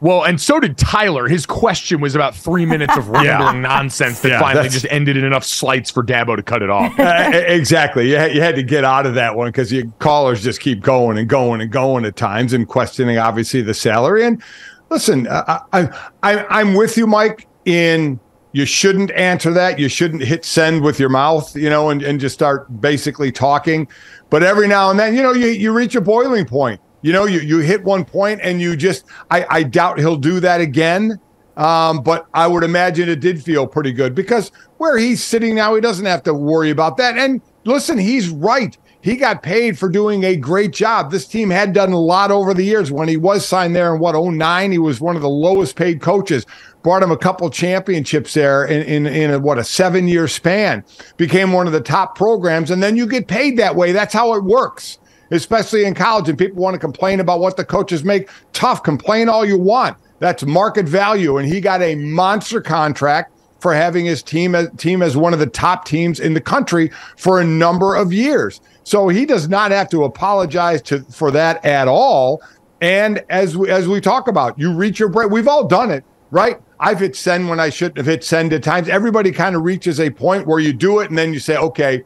Well, 0.01 0.25
and 0.25 0.41
so 0.41 0.59
did 0.59 0.77
Tyler. 0.77 1.29
His 1.29 1.47
question 1.47 2.01
was 2.01 2.14
about 2.14 2.35
three 2.35 2.66
minutes 2.66 2.97
of 2.97 3.09
rambling 3.11 3.62
nonsense 3.62 4.21
that 4.21 4.29
Yeah, 4.31 4.41
finally 4.41 4.68
just 4.68 4.87
ended 4.91 5.16
in 5.16 5.25
enough 5.25 5.45
slights 5.45 5.91
for 5.91 6.03
Dabo 6.03 6.37
to 6.37 6.43
cut 6.43 6.62
it 6.62 6.71
off. 6.71 6.95
Uh, 7.11 7.31
exactly. 7.35 8.09
You 8.09 8.16
had, 8.16 8.35
you 8.35 8.41
had 8.41 8.55
to 8.55 8.62
get 8.62 8.85
out 8.85 9.05
of 9.05 9.14
that 9.14 9.35
one 9.35 9.49
because 9.49 9.73
your 9.73 9.85
callers 9.99 10.43
just 10.43 10.61
keep 10.61 10.81
going 10.81 11.18
and 11.18 11.29
going 11.29 11.61
and 11.61 11.71
going 11.71 12.05
at 12.05 12.14
times 12.14 12.53
and 12.53 12.68
questioning, 12.68 13.18
obviously, 13.18 13.62
the 13.62 13.75
salary. 13.75 14.25
And 14.25 14.43
listen, 14.91 15.27
I, 15.29 15.61
I, 15.73 16.11
I, 16.23 16.47
I'm 16.61 16.75
with 16.75 16.97
you, 16.97 17.07
Mike, 17.07 17.49
in 17.64 18.21
you 18.53 18.64
shouldn't 18.64 19.11
answer 19.12 19.53
that. 19.53 19.79
You 19.79 19.89
shouldn't 19.89 20.23
hit 20.23 20.45
send 20.45 20.83
with 20.83 20.99
your 20.99 21.09
mouth, 21.09 21.55
you 21.57 21.71
know, 21.71 21.91
and, 21.91 22.03
and 22.03 22.21
just 22.21 22.35
start 22.35 22.81
basically 22.81 23.33
talking. 23.33 23.89
But 24.29 24.43
every 24.43 24.68
now 24.68 24.91
and 24.91 24.99
then, 24.99 25.14
you 25.14 25.23
know, 25.23 25.33
you, 25.33 25.49
you 25.49 25.73
reach 25.73 25.95
a 25.95 26.01
boiling 26.01 26.45
point. 26.47 26.81
You 27.03 27.12
know, 27.12 27.24
you, 27.24 27.40
you 27.40 27.59
hit 27.59 27.82
one 27.82 28.05
point 28.05 28.40
and 28.42 28.61
you 28.61 28.76
just, 28.76 29.07
I, 29.30 29.46
I 29.48 29.62
doubt 29.62 29.98
he'll 29.98 30.16
do 30.16 30.40
that 30.40 30.61
again. 30.61 31.20
Um, 31.57 32.03
but 32.03 32.26
I 32.32 32.46
would 32.46 32.64
imagine 32.64 33.09
it 33.09 33.20
did 33.20 33.42
feel 33.42 33.66
pretty 33.66 33.92
good 33.92 34.14
because 34.14 34.51
where 34.78 34.96
he's 34.96 35.22
sitting 35.22 35.55
now, 35.55 35.74
he 35.74 35.80
doesn't 35.80 36.07
have 36.07 36.22
to 36.22 36.32
worry 36.32 36.70
about 36.70 36.96
that. 36.98 37.18
And 37.18 37.42
listen, 37.64 37.98
he's 37.98 38.30
right. 38.30 38.76
He 39.03 39.16
got 39.16 39.42
paid 39.42 39.78
for 39.78 39.88
doing 39.88 40.24
a 40.24 40.36
great 40.36 40.72
job. 40.72 41.11
This 41.11 41.26
team 41.26 41.51
had 41.51 41.72
done 41.72 41.92
a 41.92 41.98
lot 41.98 42.30
over 42.30 42.53
the 42.53 42.62
years. 42.62 42.92
When 42.92 43.09
he 43.09 43.16
was 43.16 43.46
signed 43.46 43.74
there 43.74 43.94
in 43.94 44.01
what 44.01 44.14
09, 44.14 44.72
he 44.72 44.78
was 44.78 45.01
one 45.01 45.16
of 45.16 45.22
the 45.22 45.28
lowest 45.28 45.74
paid 45.76 46.01
coaches. 46.01 46.44
Brought 46.82 47.03
him 47.03 47.11
a 47.11 47.16
couple 47.16 47.48
championships 47.51 48.34
there 48.34 48.64
in 48.64 48.82
in, 48.82 49.07
in 49.07 49.30
a, 49.30 49.38
what 49.38 49.59
a 49.59 49.64
seven 49.64 50.07
year 50.07 50.28
span. 50.28 50.84
Became 51.16 51.53
one 51.53 51.66
of 51.66 51.72
the 51.72 51.80
top 51.80 52.14
programs, 52.14 52.70
and 52.70 52.82
then 52.82 52.96
you 52.96 53.07
get 53.07 53.26
paid 53.26 53.59
that 53.59 53.74
way. 53.74 53.92
That's 53.92 54.14
how 54.14 54.34
it 54.34 54.44
works 54.44 54.98
especially 55.31 55.85
in 55.85 55.95
college, 55.95 56.28
and 56.28 56.39
people 56.39 56.62
want 56.62 56.74
to 56.74 56.78
complain 56.78 57.20
about 57.20 57.41
what 57.41 57.57
the 57.57 57.64
coaches 57.64 58.05
make. 58.05 58.28
Tough, 58.53 58.83
complain 58.83 59.28
all 59.28 59.45
you 59.45 59.59
want. 59.59 59.97
That's 60.18 60.45
market 60.45 60.87
value, 60.87 61.39
and 61.39 61.49
he 61.49 61.61
got 61.61 61.83
a 61.83 61.95
monster 61.95 62.61
contract 62.61 63.33
for 63.61 63.74
having 63.74 64.07
his 64.07 64.22
team 64.22 64.55
as, 64.55 64.68
team 64.76 65.03
as 65.03 65.16
one 65.16 65.33
of 65.33 65.39
the 65.39 65.47
top 65.47 65.85
teams 65.85 66.20
in 66.20 66.35
the 66.35 66.41
country 66.41 66.91
for 67.16 67.41
a 67.41 67.45
number 67.45 67.95
of 67.95 68.12
years. 68.12 68.61
So 68.85 69.09
he 69.09 69.26
does 69.26 69.49
not 69.49 69.70
have 69.70 69.89
to 69.91 70.05
apologize 70.05 70.83
to 70.83 71.01
for 71.05 71.31
that 71.33 71.64
at 71.64 71.87
all. 71.87 72.43
And 72.81 73.22
as 73.28 73.57
we, 73.57 73.70
as 73.70 73.87
we 73.87 74.01
talk 74.01 74.28
about, 74.28 74.59
you 74.59 74.72
reach 74.72 74.99
your 74.99 75.11
break. 75.11 75.31
We've 75.31 75.49
all 75.49 75.66
done 75.66 75.91
it, 75.91 76.05
right? 76.31 76.59
I've 76.78 77.01
hit 77.01 77.14
send 77.14 77.51
when 77.51 77.61
I 77.61 77.68
shouldn't 77.68 77.99
have 77.99 78.07
hit 78.07 78.24
send 78.24 78.55
at 78.55 78.62
times. 78.62 78.89
Everybody 78.89 79.31
kind 79.31 79.55
of 79.55 79.62
reaches 79.62 80.01
a 80.01 80.11
point 80.11 80.47
where 80.47 80.59
you 80.59 80.72
do 80.72 81.01
it, 81.01 81.11
and 81.11 81.18
then 81.18 81.35
you 81.35 81.39
say, 81.39 81.57
okay. 81.57 82.03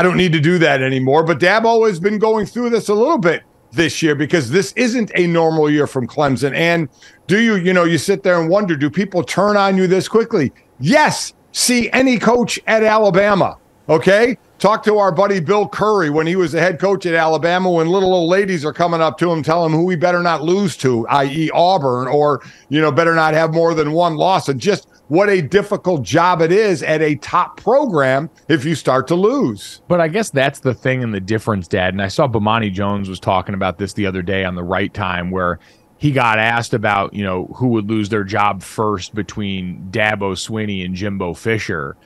I 0.00 0.02
don't 0.02 0.16
need 0.16 0.32
to 0.32 0.40
do 0.40 0.56
that 0.60 0.80
anymore. 0.80 1.24
But 1.24 1.40
Dabo 1.40 1.86
has 1.86 2.00
been 2.00 2.18
going 2.18 2.46
through 2.46 2.70
this 2.70 2.88
a 2.88 2.94
little 2.94 3.18
bit 3.18 3.42
this 3.72 4.00
year 4.00 4.14
because 4.14 4.48
this 4.48 4.72
isn't 4.72 5.12
a 5.14 5.26
normal 5.26 5.68
year 5.68 5.86
from 5.86 6.06
Clemson. 6.06 6.54
And 6.54 6.88
do 7.26 7.38
you, 7.38 7.56
you 7.56 7.74
know, 7.74 7.84
you 7.84 7.98
sit 7.98 8.22
there 8.22 8.40
and 8.40 8.48
wonder, 8.48 8.76
do 8.76 8.88
people 8.88 9.22
turn 9.22 9.58
on 9.58 9.76
you 9.76 9.86
this 9.86 10.08
quickly? 10.08 10.52
Yes. 10.78 11.34
See 11.52 11.90
any 11.90 12.18
coach 12.18 12.58
at 12.66 12.82
Alabama. 12.82 13.58
Okay. 13.90 14.38
Talk 14.58 14.82
to 14.84 14.96
our 14.96 15.12
buddy 15.12 15.38
Bill 15.38 15.68
Curry 15.68 16.08
when 16.08 16.26
he 16.26 16.34
was 16.34 16.52
the 16.52 16.60
head 16.60 16.80
coach 16.80 17.04
at 17.04 17.12
Alabama 17.12 17.70
when 17.70 17.86
little 17.86 18.14
old 18.14 18.30
ladies 18.30 18.64
are 18.64 18.72
coming 18.72 19.02
up 19.02 19.18
to 19.18 19.30
him 19.30 19.42
telling 19.42 19.70
him 19.70 19.78
who 19.78 19.90
he 19.90 19.96
better 19.96 20.22
not 20.22 20.42
lose 20.42 20.78
to, 20.78 21.06
i.e., 21.08 21.50
Auburn, 21.52 22.08
or, 22.08 22.40
you 22.70 22.80
know, 22.80 22.90
better 22.90 23.14
not 23.14 23.34
have 23.34 23.52
more 23.52 23.74
than 23.74 23.92
one 23.92 24.16
loss. 24.16 24.48
And 24.48 24.58
just 24.58 24.88
what 25.10 25.28
a 25.28 25.42
difficult 25.42 26.04
job 26.04 26.40
it 26.40 26.52
is 26.52 26.84
at 26.84 27.02
a 27.02 27.16
top 27.16 27.56
program 27.56 28.30
if 28.46 28.64
you 28.64 28.76
start 28.76 29.08
to 29.08 29.16
lose. 29.16 29.82
But 29.88 30.00
I 30.00 30.06
guess 30.06 30.30
that's 30.30 30.60
the 30.60 30.72
thing 30.72 31.02
and 31.02 31.12
the 31.12 31.18
difference, 31.18 31.66
Dad. 31.66 31.94
And 31.94 32.00
I 32.00 32.06
saw 32.06 32.28
Bomani 32.28 32.72
Jones 32.72 33.08
was 33.08 33.18
talking 33.18 33.56
about 33.56 33.76
this 33.76 33.92
the 33.92 34.06
other 34.06 34.22
day 34.22 34.44
on 34.44 34.54
the 34.54 34.62
right 34.62 34.94
time 34.94 35.32
where 35.32 35.58
he 35.98 36.12
got 36.12 36.38
asked 36.38 36.74
about, 36.74 37.12
you 37.12 37.24
know, 37.24 37.46
who 37.56 37.66
would 37.70 37.90
lose 37.90 38.08
their 38.08 38.22
job 38.22 38.62
first 38.62 39.12
between 39.12 39.88
Dabo 39.90 40.36
Swinney 40.36 40.84
and 40.84 40.94
Jimbo 40.94 41.34
Fisher. 41.34 41.96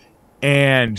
And 0.40 0.98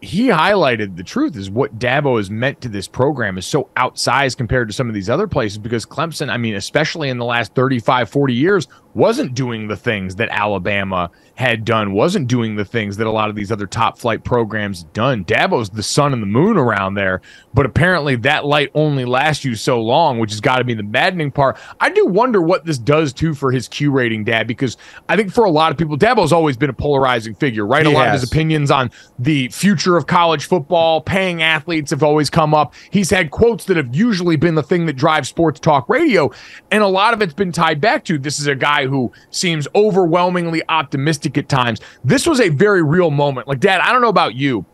he 0.00 0.28
highlighted 0.28 0.96
the 0.96 1.04
truth 1.04 1.36
is 1.36 1.50
what 1.50 1.78
Dabo 1.78 2.16
has 2.16 2.30
meant 2.30 2.62
to 2.62 2.70
this 2.70 2.88
program 2.88 3.36
is 3.36 3.44
so 3.46 3.68
outsized 3.76 4.38
compared 4.38 4.68
to 4.68 4.74
some 4.74 4.88
of 4.88 4.94
these 4.94 5.10
other 5.10 5.26
places 5.26 5.58
because 5.58 5.84
Clemson, 5.84 6.30
I 6.30 6.38
mean, 6.38 6.54
especially 6.54 7.10
in 7.10 7.18
the 7.18 7.26
last 7.26 7.54
35, 7.54 8.08
40 8.08 8.32
years, 8.32 8.68
wasn't 8.94 9.34
doing 9.34 9.68
the 9.68 9.76
things 9.76 10.16
that 10.16 10.28
Alabama 10.30 11.10
had 11.34 11.64
done, 11.64 11.92
wasn't 11.92 12.28
doing 12.28 12.54
the 12.54 12.64
things 12.64 12.96
that 12.96 13.06
a 13.06 13.10
lot 13.10 13.28
of 13.28 13.34
these 13.34 13.50
other 13.50 13.66
top 13.66 13.98
flight 13.98 14.22
programs 14.22 14.84
done. 14.92 15.24
Dabo's 15.24 15.68
the 15.68 15.82
sun 15.82 16.12
and 16.12 16.22
the 16.22 16.26
moon 16.26 16.56
around 16.56 16.94
there, 16.94 17.20
but 17.52 17.66
apparently 17.66 18.14
that 18.16 18.44
light 18.44 18.70
only 18.74 19.04
lasts 19.04 19.44
you 19.44 19.56
so 19.56 19.80
long, 19.82 20.18
which 20.18 20.30
has 20.30 20.40
got 20.40 20.58
to 20.58 20.64
be 20.64 20.74
the 20.74 20.84
maddening 20.84 21.32
part. 21.32 21.58
I 21.80 21.90
do 21.90 22.06
wonder 22.06 22.40
what 22.40 22.64
this 22.64 22.78
does 22.78 23.12
too 23.12 23.34
for 23.34 23.50
his 23.50 23.66
Q 23.66 23.90
rating, 23.90 24.24
Dad, 24.24 24.46
because 24.46 24.76
I 25.08 25.16
think 25.16 25.32
for 25.32 25.44
a 25.44 25.50
lot 25.50 25.72
of 25.72 25.78
people, 25.78 25.96
Dabo's 25.96 26.32
always 26.32 26.56
been 26.56 26.70
a 26.70 26.74
polarizing 26.74 27.34
figure, 27.34 27.66
right? 27.66 27.84
He 27.84 27.92
a 27.92 27.94
lot 27.94 28.06
of 28.06 28.12
his 28.12 28.22
opinions 28.22 28.70
on 28.70 28.90
the 29.18 29.48
future 29.48 29.96
of 29.96 30.06
college 30.06 30.46
football, 30.46 31.00
paying 31.00 31.42
athletes 31.42 31.90
have 31.90 32.04
always 32.04 32.30
come 32.30 32.54
up. 32.54 32.74
He's 32.90 33.10
had 33.10 33.32
quotes 33.32 33.64
that 33.64 33.76
have 33.76 33.94
usually 33.94 34.36
been 34.36 34.54
the 34.54 34.62
thing 34.62 34.86
that 34.86 34.94
drives 34.94 35.28
sports 35.28 35.58
talk 35.58 35.88
radio, 35.88 36.30
and 36.70 36.84
a 36.84 36.88
lot 36.88 37.12
of 37.12 37.22
it's 37.22 37.34
been 37.34 37.50
tied 37.50 37.80
back 37.80 38.04
to 38.04 38.18
this 38.18 38.38
is 38.38 38.46
a 38.46 38.54
guy 38.54 38.83
who 38.88 39.12
seems 39.30 39.66
overwhelmingly 39.74 40.62
optimistic 40.68 41.36
at 41.38 41.48
times. 41.48 41.80
This 42.04 42.26
was 42.26 42.40
a 42.40 42.48
very 42.48 42.82
real 42.82 43.10
moment. 43.10 43.48
Like, 43.48 43.60
Dad, 43.60 43.80
I 43.80 43.92
don't 43.92 44.02
know 44.02 44.08
about 44.08 44.34
you. 44.34 44.64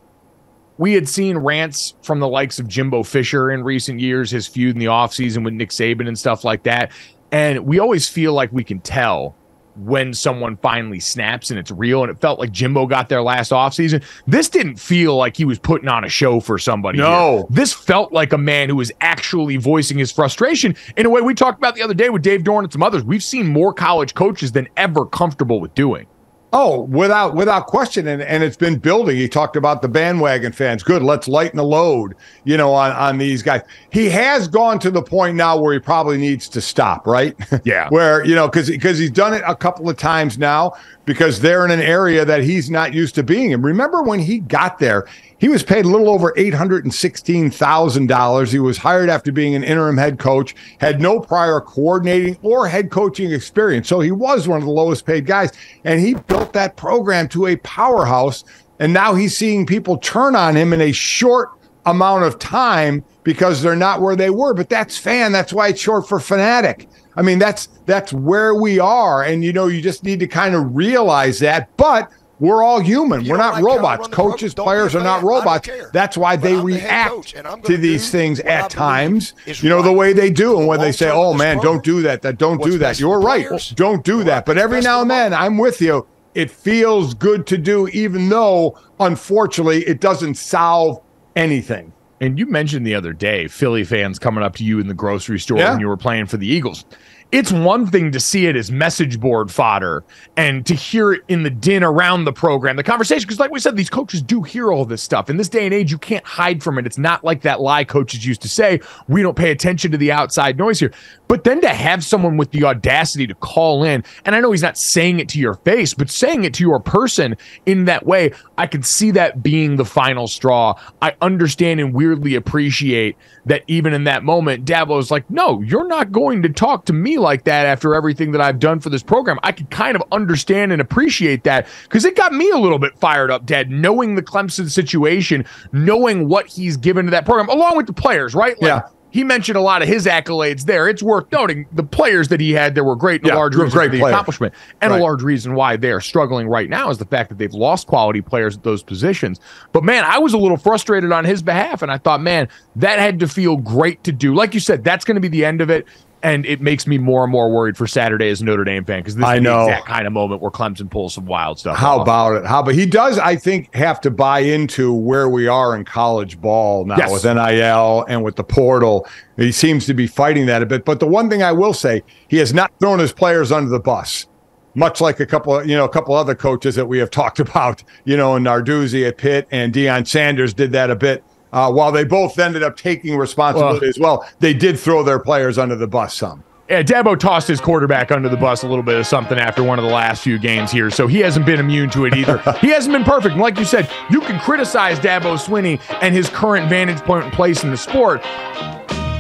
We 0.79 0.95
had 0.95 1.09
seen 1.09 1.37
rants 1.37 1.95
from 2.03 2.21
the 2.21 2.29
likes 2.29 2.59
of 2.59 2.67
Jimbo 2.67 3.03
Fisher 3.03 3.51
in 3.51 3.63
recent 3.65 4.01
years, 4.01 4.31
his 4.31 4.47
feud 4.47 4.77
in 4.77 4.81
the 4.81 4.87
offseason 4.87 5.45
with 5.45 5.53
Nick 5.53 5.71
Saban 5.71 6.09
and 6.09 6.19
stuff 6.19 6.43
like 6.43 6.63
that. 6.63 6.91
And 7.33 7.67
we 7.67 7.79
always 7.79 8.09
feel 8.09 8.33
like 8.33 8.51
we 8.53 8.65
can 8.65 8.81
tell 8.81 9.37
when 9.77 10.15
someone 10.15 10.57
finally 10.57 11.01
snaps 11.01 11.51
and 11.51 11.59
it's 11.59 11.71
real. 11.71 12.03
And 12.03 12.11
it 12.11 12.21
felt 12.21 12.39
like 12.39 12.53
Jimbo 12.53 12.87
got 12.87 13.09
there 13.09 13.23
last 13.23 13.51
offseason. 13.53 14.03
This 14.27 14.49
didn't 14.49 14.77
feel 14.77 15.17
like 15.17 15.37
he 15.37 15.45
was 15.45 15.59
putting 15.59 15.89
on 15.89 16.05
a 16.05 16.09
show 16.09 16.41
for 16.41 16.59
somebody. 16.59 16.99
No. 16.99 17.37
here. 17.37 17.45
This 17.51 17.73
felt 17.73 18.13
like 18.13 18.33
a 18.33 18.39
man 18.39 18.69
who 18.69 18.77
was 18.77 18.93
actually 19.01 19.57
voicing 19.57 19.99
his 19.99 20.13
frustration 20.13 20.77
in 20.97 21.07
a 21.07 21.11
way 21.11 21.21
we 21.21 21.35
talked 21.35 21.59
about 21.59 21.75
the 21.75 21.83
other 21.83 21.95
day 21.95 22.11
with 22.11 22.23
Dave 22.23 22.43
Doeren 22.43 22.65
and 22.65 22.73
some 22.73 22.83
others. 22.83 23.03
We've 23.05 23.25
seen 23.25 23.47
more 23.47 23.73
college 23.73 24.15
coaches 24.15 24.53
than 24.53 24.69
ever 24.77 25.07
comfortable 25.07 25.61
with 25.61 25.75
doing. 25.75 26.07
Oh, 26.53 26.81
without 26.83 27.37
without 27.37 27.67
question, 27.69 28.09
and, 28.09 28.21
and 28.23 28.43
it's 28.43 28.57
been 28.57 28.79
building. 28.79 29.17
He 29.17 29.29
talked 29.29 29.55
about 29.55 29.83
the 29.83 29.89
bandwagon 29.89 30.51
fans. 30.51 30.83
Good, 30.83 31.03
let's 31.03 31.29
lighten 31.29 31.57
the 31.57 31.65
load, 31.65 32.17
you 32.45 32.57
know, 32.57 32.73
on 32.75 32.91
on 32.93 33.19
these 33.19 33.43
guys. 33.43 33.63
He 33.91 34.09
has 34.09 34.49
gone 34.49 34.81
to 34.81 34.91
the 34.91 35.03
point 35.03 35.37
now 35.37 35.61
where 35.61 35.73
he 35.73 35.79
probably 35.79 36.19
needs 36.19 36.49
to 36.49 36.61
stop, 36.61 37.07
right? 37.07 37.37
Yeah. 37.65 37.89
where 37.91 38.25
you 38.25 38.35
know, 38.35 38.49
because 38.49 38.69
because 38.69 38.99
he's 38.99 39.11
done 39.11 39.35
it 39.35 39.43
a 39.47 39.55
couple 39.55 39.89
of 39.89 39.97
times 39.97 40.39
now, 40.39 40.73
because 41.05 41.41
they're 41.41 41.65
in 41.65 41.71
an 41.71 41.81
area 41.81 42.25
that 42.25 42.43
he's 42.43 42.71
not 42.71 42.95
used 42.95 43.15
to 43.17 43.23
being 43.23 43.51
in. 43.53 43.63
Remember 43.63 44.03
when 44.03 44.19
he 44.19 44.39
got 44.39 44.79
there, 44.79 45.07
he 45.41 45.49
was 45.49 45.63
paid 45.63 45.87
a 45.87 45.89
little 45.89 46.11
over 46.11 46.35
eight 46.37 46.55
hundred 46.55 46.85
and 46.85 46.95
sixteen 46.95 47.51
thousand 47.51 48.07
dollars. 48.07 48.53
He 48.53 48.59
was 48.59 48.77
hired 48.77 49.09
after 49.09 49.33
being 49.33 49.55
an 49.55 49.65
interim 49.65 49.97
head 49.97 50.19
coach, 50.19 50.55
had 50.79 51.01
no 51.01 51.19
prior 51.19 51.61
coordinating 51.61 52.37
or 52.43 52.69
head 52.69 52.91
coaching 52.91 53.33
experience, 53.33 53.89
so 53.89 54.01
he 54.01 54.13
was 54.13 54.47
one 54.47 54.59
of 54.59 54.67
the 54.67 54.71
lowest 54.71 55.07
paid 55.07 55.27
guys, 55.27 55.51
and 55.85 55.99
he 55.99 56.15
built 56.15 56.53
that 56.53 56.77
program 56.77 57.27
to 57.29 57.47
a 57.47 57.57
powerhouse. 57.57 58.45
And 58.79 58.93
now 58.93 59.15
he's 59.15 59.37
seeing 59.37 59.67
people 59.67 59.99
turn 59.99 60.35
on 60.35 60.57
him 60.57 60.73
in 60.73 60.81
a 60.81 60.93
short 60.93 61.51
amount 61.87 62.25
of 62.25 62.39
time 62.39 63.05
because 63.25 63.63
they're 63.63 63.77
not 63.77 64.01
where 64.01 64.17
they 64.17 64.31
were. 64.31 64.55
But 64.55 64.69
that's 64.69 64.97
fan. 64.97 65.33
That's 65.33 65.53
why 65.53 65.69
it's 65.69 65.81
short 65.81 66.09
for 66.09 66.21
fanatic. 66.21 66.89
I 67.17 67.23
mean, 67.23 67.39
that's 67.39 67.67
that's 67.87 68.13
where 68.13 68.55
we 68.55 68.79
are, 68.79 69.23
and 69.23 69.45
you 69.45 69.53
know, 69.53 69.67
you 69.67 69.83
just 69.83 70.05
need 70.05 70.21
to 70.21 70.27
kind 70.27 70.55
of 70.55 70.77
realize 70.77 71.39
that. 71.41 71.75
But 71.77 72.11
we're 72.41 72.63
all 72.65 72.81
human. 72.81 73.25
You 73.25 73.33
we're 73.33 73.37
don't 73.39 73.53
like 73.55 73.63
robots. 73.65 74.01
run 74.01 74.11
program, 74.11 74.31
Coaches, 74.33 74.55
don't 74.55 74.65
be 74.67 74.69
a 74.71 74.73
players 74.73 74.95
are 74.97 75.03
not 75.05 75.05
fan. 75.05 75.09
I 75.19 75.21
don't 75.21 75.29
robots. 75.45 75.69
That's 75.93 76.17
why 76.17 76.37
But 76.37 76.43
they 76.43 76.53
I'm 76.55 76.59
the 76.59 76.65
react 76.65 77.11
coach, 77.11 77.35
to 77.65 77.77
these 77.77 78.11
things 78.11 78.41
at 78.41 78.71
times. 78.71 79.35
You 79.47 79.69
know 79.69 79.83
the 79.83 79.93
way 79.93 80.13
they 80.13 80.31
do, 80.31 80.59
and 80.59 80.67
when 80.67 80.81
they 80.81 80.91
say, 80.93 81.11
"Oh 81.11 81.35
man, 81.35 81.57
program. 81.59 81.75
don't 81.77 81.85
do 81.85 82.03
that. 82.03 82.23
That 82.23 82.39
don't 82.39 82.59
What's 82.59 82.73
do 82.73 82.79
that." 82.79 82.99
You're 82.99 83.21
right. 83.21 83.47
players. 83.47 83.71
Don't 83.71 84.03
do 84.05 84.25
that. 84.25 84.47
But 84.47 84.59
every 84.59 84.81
now 84.81 85.03
and 85.03 85.11
then. 85.11 85.33
I'm 85.35 85.59
with 85.59 85.81
you. 85.81 86.07
It 86.35 86.51
feels 86.51 87.13
good 87.15 87.47
to 87.49 87.59
do, 87.59 87.89
even 87.89 88.29
though 88.29 88.79
unfortunately 89.01 89.83
it 89.85 90.01
doesn't 90.01 90.35
solve 90.35 91.01
anything. 91.37 91.93
And 92.23 92.39
you 92.39 92.47
mentioned 92.47 92.87
the 92.87 92.95
other 92.95 93.13
day 93.15 93.49
Philly 93.49 93.83
fans 93.83 94.19
coming 94.19 94.45
up 94.45 94.55
to 94.57 94.65
you 94.65 94.79
in 94.79 94.87
the 94.89 94.95
grocery 94.95 95.39
store 95.39 95.59
Yeah. 95.59 95.71
when 95.73 95.81
you 95.81 95.89
were 95.89 95.97
playing 95.97 96.27
for 96.27 96.37
the 96.37 96.47
Eagles. 96.47 96.85
It's 97.33 97.53
one 97.53 97.87
thing 97.87 98.11
to 98.11 98.19
see 98.19 98.47
it 98.47 98.57
as 98.57 98.73
message 98.73 99.21
board 99.21 99.53
fodder 99.53 100.03
and 100.37 100.67
to 100.67 100.75
hear 100.75 101.13
it 101.13 101.23
in 101.29 101.45
the 101.45 101.51
din 101.51 101.85
around 101.85 102.25
the 102.25 102.33
program, 102.33 102.75
the 102.75 102.83
conversation. 102.83 103.23
Because, 103.23 103.39
like 103.39 103.53
we 103.53 103.61
said, 103.61 103.77
these 103.77 103.89
coaches 103.89 104.21
do 104.21 104.43
hear 104.43 104.73
all 104.73 104.85
this 104.85 105.01
stuff. 105.01 105.31
In 105.31 105.37
this 105.37 105.49
day 105.49 105.65
and 105.65 105.73
age, 105.73 105.93
you 105.93 105.99
can't 105.99 106.27
hide 106.27 106.61
from 106.61 106.77
it. 106.77 106.87
It's 106.87 106.99
not 106.99 107.23
like 107.23 107.43
that 107.43 107.61
lie 107.61 107.85
coaches 107.85 108.27
used 108.27 108.43
to 108.43 108.49
say, 108.49 108.81
we 109.07 109.23
don't 109.23 109.37
pay 109.37 109.53
attention 109.53 109.93
to 109.93 109.97
the 109.97 110.11
outside 110.11 110.59
noise 110.59 110.81
here. 110.81 110.93
But 111.29 111.45
then 111.45 111.61
to 111.61 111.69
have 111.69 112.03
someone 112.03 112.37
with 112.37 112.51
the 112.51 112.65
audacity 112.65 113.29
to 113.29 113.35
call 113.37 113.85
in, 113.85 114.03
and 114.25 114.35
I 114.35 114.41
know 114.41 114.51
he's 114.51 114.63
not 114.63 114.77
saying 114.77 115.21
it 115.21 115.29
to 115.29 115.39
your 115.39 115.55
face, 115.55 115.95
but 115.95 116.11
saying 116.11 116.43
it 116.43 116.55
to 116.55 116.65
your 116.65 116.81
person 116.81 117.37
in 117.65 117.85
that 117.85 118.05
way, 118.05 118.33
I 118.59 118.67
can 118.67 118.83
see 118.83 119.13
that 119.13 119.41
being 119.41 119.77
the 119.77 119.85
final 119.85 120.27
straw. 120.27 120.75
I 121.01 121.15
understand 121.21 121.79
and 121.79 121.95
weirdly 121.95 122.35
appreciate 122.35 123.17
that 123.47 123.65
even 123.67 123.93
in 123.93 124.05
that 124.05 124.23
moment, 124.23 124.65
Dabo's 124.65 125.11
like, 125.11 125.29
no, 125.31 125.61
you're 125.63 125.87
not 125.87 126.13
going 126.13 126.43
to 126.43 126.49
talk 126.49 126.85
to 126.87 126.93
me 126.93 127.19
like 127.19 127.45
that 127.45 127.67
after 127.67 127.95
everything 127.95 128.33
that 128.33 128.41
I've 128.41 128.59
done 128.59 128.81
for 128.81 128.91
this 128.91 129.03
program. 129.03 129.39
I 129.43 129.53
could 129.53 129.71
kind 129.71 129.97
of 129.97 130.03
understand 130.13 130.73
and 130.73 130.81
appreciate 130.81 131.45
that 131.45 131.67
because 131.85 132.05
it 132.05 132.17
got 132.17 132.33
me 132.33 132.51
a 132.51 132.59
little 132.59 132.79
bit 132.79 132.99
fired 132.99 133.31
up, 133.31 133.47
Dad, 133.47 133.71
knowing 133.71 134.15
the 134.15 134.23
Clemson 134.23 134.71
situation, 134.71 135.45
knowing 135.73 136.29
what 136.29 136.47
he's 136.47 136.77
given 136.77 137.07
to 137.07 137.11
that 137.11 137.25
program, 137.25 137.49
along 137.49 137.77
with 137.77 137.87
the 137.87 137.93
players, 137.93 138.35
right? 138.35 138.61
Like, 138.61 138.69
Yeah. 138.69 138.83
He 139.11 139.25
mentioned 139.25 139.57
a 139.57 139.61
lot 139.61 139.83
of 139.83 139.89
his 139.89 140.07
accolades 140.07 140.65
there. 140.65 140.89
It's 140.89 141.03
worth 141.03 141.31
noting 141.33 141.67
the 141.73 141.83
players 141.83 142.29
that 142.29 142.41
he 142.41 142.53
had 142.53 142.75
there 142.75 142.85
were 142.85 142.97
great 142.97 143.21
and 143.23 143.29
Yeah, 143.29 143.35
a 143.35 143.39
large 143.39 143.55
reason 143.55 143.71
great 143.71 143.87
for 143.89 143.93
the 143.97 143.99
players. 144.01 144.13
accomplishment. 144.15 144.55
And 144.81 144.93
Right. 144.93 145.01
a 145.01 145.03
large 145.03 145.23
reason 145.23 145.55
why 145.55 145.77
they're 145.77 146.01
struggling 146.01 146.49
right 146.49 146.69
now 146.71 146.91
is 146.91 146.99
the 146.99 147.05
fact 147.05 147.29
that 147.31 147.39
they've 147.39 147.53
lost 147.53 147.87
quality 147.87 148.21
players 148.21 148.57
at 148.57 148.63
those 148.63 148.83
positions. 148.83 149.41
But 149.73 149.85
man, 149.85 150.05
I 150.07 150.19
was 150.19 150.33
a 150.33 150.39
little 150.39 150.57
frustrated 150.57 151.13
on 151.13 151.25
his 151.25 151.43
behalf, 151.43 151.83
and 151.83 151.91
I 151.91 151.99
thought, 151.99 152.21
man, 152.23 152.49
that 152.77 152.99
had 152.99 153.21
to 153.21 153.29
feel 153.29 153.57
great 153.57 154.03
to 154.05 154.13
do. 154.13 154.35
Like 154.35 154.55
you 154.55 154.61
said, 154.61 154.85
that's 154.85 155.05
going 155.05 155.17
to 155.17 155.21
be 155.21 155.29
the 155.29 155.45
end 155.45 155.61
of 155.61 155.71
it. 155.71 155.87
And 156.23 156.45
it 156.45 156.61
makes 156.61 156.87
me 156.87 156.99
more 156.99 157.23
and 157.25 157.33
more 157.33 157.51
worried 157.51 157.77
for 157.79 157.87
Saturday 157.87 158.29
as 158.29 158.43
a 158.43 158.45
Notre 158.45 158.63
Dame 158.65 158.85
fan 158.85 159.01
because 159.01 159.17
this 159.17 159.25
I 159.25 159.37
is 159.37 159.43
know. 159.43 159.65
the 159.65 159.71
exact 159.73 159.87
kind 159.87 160.07
of 160.07 160.13
moment 160.13 160.43
where 160.43 160.51
Clemson 160.51 160.91
pulls 160.91 161.15
some 161.15 161.25
wild 161.25 161.59
stuff. 161.59 161.77
How 161.79 161.97
off. 161.97 162.03
about 162.03 162.37
it? 162.37 162.45
How? 162.47 162.63
But 162.63 162.75
he 162.75 162.85
does, 162.85 163.19
I 163.19 163.37
think, 163.37 163.75
have 163.75 164.01
to 164.03 164.11
buy 164.11 164.41
into 164.41 164.93
where 164.93 165.31
we 165.31 165.49
are 165.49 165.75
in 165.75 165.85
college 165.87 166.39
ball 166.39 166.85
now 166.85 166.97
Yes. 166.99 167.11
with 167.11 167.25
NIL 167.25 168.05
and 168.09 168.23
with 168.23 168.37
the 168.37 168.45
portal. 168.45 169.09
He 169.39 169.51
seems 169.51 169.87
to 169.87 169.95
be 169.95 170.07
fighting 170.07 170.45
that 170.47 170.63
a 170.63 170.67
bit. 170.67 170.85
But 170.85 171.01
the 171.01 171.07
one 171.07 171.31
thing 171.31 171.43
I 171.43 171.53
will 171.53 171.73
say, 171.73 172.03
he 172.29 172.37
has 172.37 172.53
not 172.53 172.71
thrown 172.81 172.99
his 172.99 173.13
players 173.13 173.51
under 173.51 173.71
the 173.71 173.81
bus. 173.81 174.27
Much 174.75 175.01
like 175.01 175.19
a 175.21 175.27
couple, 175.27 175.57
of, 175.59 175.67
you 175.69 175.75
know, 175.75 175.85
a 175.85 175.89
couple 175.89 176.15
other 176.15 176.35
coaches 176.35 176.75
that 176.77 176.87
we 176.87 176.99
have 176.99 177.11
talked 177.11 177.41
about, 177.41 177.83
you 178.05 178.17
know, 178.17 178.33
Narduzzi 178.35 179.09
at 179.09 179.17
Pitt 179.17 179.49
and 179.51 179.73
Deion 179.73 180.07
Sanders 180.07 180.53
did 180.55 180.73
that 180.73 180.91
a 180.91 180.97
bit. 180.97 181.25
Uh, 181.53 181.73
while 181.73 181.91
they 181.91 182.05
both 182.05 182.39
ended 182.39 182.63
up 182.63 182.77
taking 182.77 183.17
responsibility 183.17 183.89
as 183.89 183.99
well, 183.99 184.29
they 184.39 184.55
did 184.55 184.79
throw 184.79 185.03
their 185.03 185.19
players 185.19 185.59
under 185.59 185.77
the 185.77 185.87
bus 185.87 186.15
some. 186.15 186.45
Yeah, 186.69 186.85
Dabo 186.85 187.19
tossed 187.19 187.49
his 187.49 187.61
quarterback 187.61 188.13
under 188.13 188.29
the 188.29 188.37
bus 188.37 188.63
a 188.63 188.69
little 188.69 188.85
bit 188.85 188.97
of 188.97 189.05
something 189.05 189.37
after 189.37 189.65
one 189.65 189.81
of 189.81 189.85
the 189.85 189.91
last 189.91 190.23
few 190.23 190.39
games 190.39 190.71
here, 190.71 190.89
so 190.89 191.09
he 191.09 191.19
hasn't 191.19 191.45
been 191.45 191.59
immune 191.59 191.91
to 191.91 192.05
it 192.05 192.15
either. 192.15 192.39
he 192.61 192.69
hasn't 192.69 192.93
been 192.93 193.03
perfect. 193.03 193.33
And 193.33 193.43
like 193.43 193.59
you 193.59 193.65
said, 193.65 193.91
you 194.09 194.21
can 194.21 194.39
criticize 194.39 195.01
Dabo 195.01 195.37
Swinney 195.37 195.81
and 196.01 196.15
his 196.15 196.29
current 196.29 196.69
vantage 196.69 197.01
point 197.01 197.25
and 197.25 197.33
place 197.33 197.65
in 197.65 197.71
the 197.71 197.77
sport, 197.77 198.23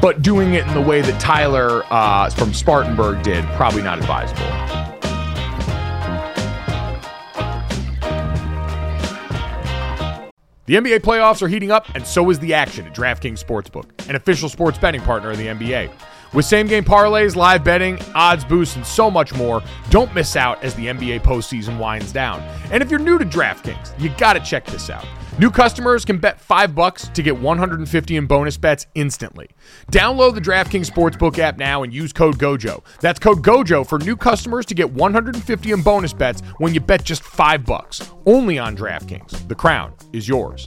but 0.00 0.22
doing 0.22 0.54
it 0.54 0.64
in 0.68 0.74
the 0.74 0.80
way 0.80 1.00
that 1.00 1.20
Tyler 1.20 1.82
uh, 1.90 2.30
from 2.30 2.54
Spartanburg 2.54 3.24
did, 3.24 3.44
probably 3.56 3.82
not 3.82 3.98
advisable. 3.98 4.89
The 10.70 10.76
NBA 10.76 11.00
playoffs 11.00 11.42
are 11.42 11.48
heating 11.48 11.72
up, 11.72 11.92
and 11.96 12.06
so 12.06 12.30
is 12.30 12.38
the 12.38 12.54
action 12.54 12.86
at 12.86 12.94
DraftKings 12.94 13.44
Sportsbook, 13.44 14.08
an 14.08 14.14
official 14.14 14.48
sports 14.48 14.78
betting 14.78 15.00
partner 15.00 15.32
of 15.32 15.36
the 15.36 15.48
NBA. 15.48 15.90
With 16.32 16.44
same 16.44 16.68
game 16.68 16.84
parlays, 16.84 17.34
live 17.34 17.64
betting, 17.64 17.98
odds 18.14 18.44
boosts, 18.44 18.76
and 18.76 18.86
so 18.86 19.10
much 19.10 19.34
more, 19.34 19.64
don't 19.88 20.14
miss 20.14 20.36
out 20.36 20.62
as 20.62 20.76
the 20.76 20.86
NBA 20.86 21.22
postseason 21.22 21.76
winds 21.76 22.12
down. 22.12 22.40
And 22.70 22.84
if 22.84 22.88
you're 22.88 23.00
new 23.00 23.18
to 23.18 23.24
DraftKings, 23.24 23.98
you 23.98 24.10
gotta 24.16 24.38
check 24.38 24.64
this 24.64 24.90
out. 24.90 25.04
New 25.40 25.50
customers 25.50 26.04
can 26.04 26.18
bet 26.18 26.38
5 26.38 26.74
bucks 26.74 27.08
to 27.08 27.22
get 27.22 27.34
150 27.34 28.14
in 28.14 28.26
bonus 28.26 28.58
bets 28.58 28.86
instantly. 28.94 29.48
Download 29.90 30.34
the 30.34 30.40
DraftKings 30.42 30.90
Sportsbook 30.90 31.38
app 31.38 31.56
now 31.56 31.82
and 31.82 31.94
use 31.94 32.12
code 32.12 32.36
GOJO. 32.36 32.84
That's 33.00 33.18
code 33.18 33.42
GOJO 33.42 33.88
for 33.88 33.98
new 33.98 34.18
customers 34.18 34.66
to 34.66 34.74
get 34.74 34.90
150 34.90 35.72
in 35.72 35.80
bonus 35.80 36.12
bets 36.12 36.42
when 36.58 36.74
you 36.74 36.80
bet 36.80 37.04
just 37.04 37.22
5 37.22 37.64
bucks. 37.64 38.10
Only 38.26 38.58
on 38.58 38.76
DraftKings. 38.76 39.48
The 39.48 39.54
crown 39.54 39.94
is 40.12 40.28
yours. 40.28 40.66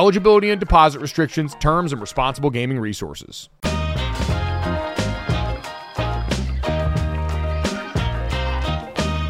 eligibility 0.00 0.48
and 0.48 0.58
deposit 0.58 0.98
restrictions, 0.98 1.54
terms, 1.60 1.92
and 1.92 2.00
responsible 2.00 2.48
gaming 2.48 2.78
resources. 2.78 3.50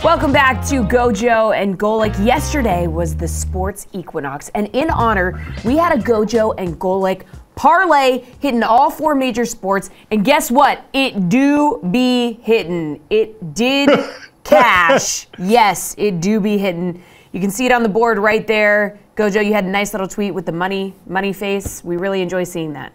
Welcome 0.05 0.33
back 0.33 0.65
to 0.69 0.85
Gojo 0.85 1.61
and 1.61 1.77
Golic. 1.77 2.25
Yesterday 2.25 2.87
was 2.87 3.17
the 3.17 3.27
sports 3.27 3.89
equinox, 3.93 4.49
and 4.51 4.69
in 4.69 4.91
honor, 4.91 5.45
we 5.65 5.77
had 5.77 5.93
a 5.93 6.01
Gojo 6.01 6.55
and 6.57 6.79
Golic 6.79 7.25
parlay 7.57 8.25
hitting 8.39 8.63
all 8.63 8.91
four 8.91 9.17
major 9.17 9.45
sports. 9.45 9.91
And 10.13 10.25
guess 10.25 10.53
what? 10.53 10.85
It 10.93 11.29
do 11.29 11.81
be 11.91 12.35
hitting. 12.45 13.03
It 13.11 13.55
did 13.55 13.91
cash. 14.45 15.27
Yes, 15.37 15.97
it 15.99 16.21
do 16.21 16.39
be 16.39 16.59
hitting. 16.59 17.03
You 17.33 17.41
can 17.41 17.51
see 17.51 17.67
it 17.67 17.73
on 17.73 17.83
the 17.83 17.89
board 17.89 18.19
right 18.19 18.47
there. 18.47 19.01
Gojo, 19.21 19.45
you 19.45 19.53
had 19.53 19.65
a 19.65 19.69
nice 19.69 19.93
little 19.93 20.09
tweet 20.09 20.33
with 20.33 20.47
the 20.47 20.53
money 20.53 20.95
money 21.07 21.35
face. 21.35 21.85
We 21.85 21.99
really 21.99 22.23
enjoy 22.23 22.45
seeing 22.45 22.73
that. 22.73 22.93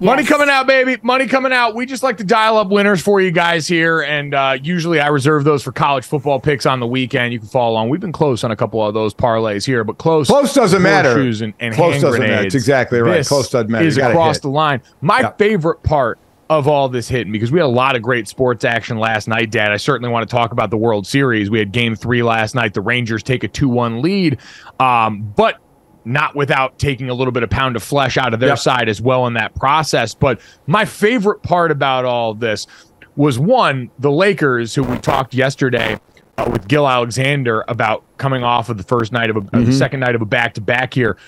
Money 0.00 0.24
coming 0.24 0.48
out, 0.48 0.66
baby. 0.68 0.96
Money 1.02 1.26
coming 1.26 1.52
out. 1.52 1.74
We 1.74 1.84
just 1.84 2.02
like 2.04 2.16
to 2.18 2.24
dial 2.24 2.56
up 2.56 2.68
winners 2.68 3.02
for 3.02 3.20
you 3.20 3.32
guys 3.32 3.66
here. 3.66 4.00
And 4.00 4.32
uh, 4.32 4.56
usually 4.62 5.00
I 5.00 5.08
reserve 5.08 5.42
those 5.42 5.62
for 5.62 5.72
college 5.72 6.04
football 6.04 6.38
picks 6.38 6.66
on 6.66 6.78
the 6.78 6.86
weekend. 6.86 7.32
You 7.32 7.40
can 7.40 7.48
follow 7.48 7.72
along. 7.72 7.88
We've 7.88 8.00
been 8.00 8.12
close 8.12 8.44
on 8.44 8.52
a 8.52 8.56
couple 8.56 8.82
of 8.86 8.94
those 8.94 9.12
parlays 9.12 9.66
here, 9.66 9.82
but 9.82 9.98
close. 9.98 10.28
Close 10.28 10.54
doesn't 10.54 10.82
matter. 10.82 11.18
And, 11.20 11.52
and 11.58 11.74
Close 11.74 11.94
doesn't 12.00 12.20
matter. 12.20 12.32
grenades. 12.34 12.54
It's 12.54 12.54
exactly 12.54 13.00
right. 13.00 13.16
This 13.18 13.28
Close 13.28 13.50
doesn't 13.50 13.70
matter. 13.72 13.84
Is 13.86 13.98
across 13.98 14.36
hit. 14.36 14.42
the 14.42 14.50
line. 14.50 14.80
My 15.00 15.20
Yeah. 15.20 15.30
favorite 15.32 15.82
part 15.82 16.18
of 16.50 16.66
all 16.66 16.88
this 16.88 17.08
hitting 17.08 17.32
because 17.32 17.52
we 17.52 17.58
had 17.58 17.66
a 17.66 17.68
lot 17.68 17.94
of 17.96 18.02
great 18.02 18.26
sports 18.26 18.64
action 18.64 18.98
last 18.98 19.28
night, 19.28 19.50
Dad. 19.50 19.70
I 19.70 19.76
certainly 19.76 20.10
want 20.10 20.28
to 20.28 20.34
talk 20.34 20.52
about 20.52 20.70
the 20.70 20.78
World 20.78 21.06
Series. 21.06 21.50
We 21.50 21.58
had 21.58 21.72
game 21.72 21.94
three 21.94 22.22
last 22.22 22.54
night. 22.54 22.72
The 22.74 22.80
Rangers 22.80 23.22
take 23.22 23.44
a 23.44 23.48
2 23.48 23.68
1 23.68 24.00
lead, 24.00 24.38
um, 24.80 25.32
but 25.36 25.56
not 26.04 26.34
without 26.34 26.78
taking 26.78 27.10
a 27.10 27.14
little 27.14 27.32
bit 27.32 27.42
of 27.42 27.50
pound 27.50 27.76
of 27.76 27.82
flesh 27.82 28.16
out 28.16 28.32
of 28.32 28.40
their 28.40 28.50
Yep. 28.50 28.58
side 28.58 28.88
as 28.88 29.00
well 29.00 29.26
in 29.26 29.34
that 29.34 29.54
process. 29.56 30.14
But 30.14 30.40
my 30.66 30.86
favorite 30.86 31.42
part 31.42 31.70
about 31.70 32.06
all 32.06 32.32
this 32.32 32.66
was 33.14 33.38
one, 33.38 33.90
the 33.98 34.10
Lakers, 34.10 34.74
who 34.74 34.84
we 34.84 34.96
talked 34.98 35.34
yesterday 35.34 35.98
uh, 36.38 36.48
with 36.50 36.66
Gil 36.66 36.88
Alexander 36.88 37.62
about 37.68 38.04
coming 38.16 38.42
off 38.42 38.70
of 38.70 38.78
the 38.78 38.84
first 38.84 39.12
night 39.12 39.28
of 39.28 39.36
a, 39.36 39.40
Mm-hmm. 39.40 39.56
of 39.56 39.66
the 39.66 39.72
second 39.72 40.00
night 40.00 40.14
of 40.14 40.22
a 40.22 40.26
back 40.26 40.54
to 40.54 40.60
back 40.62 40.94
here, 40.94 41.18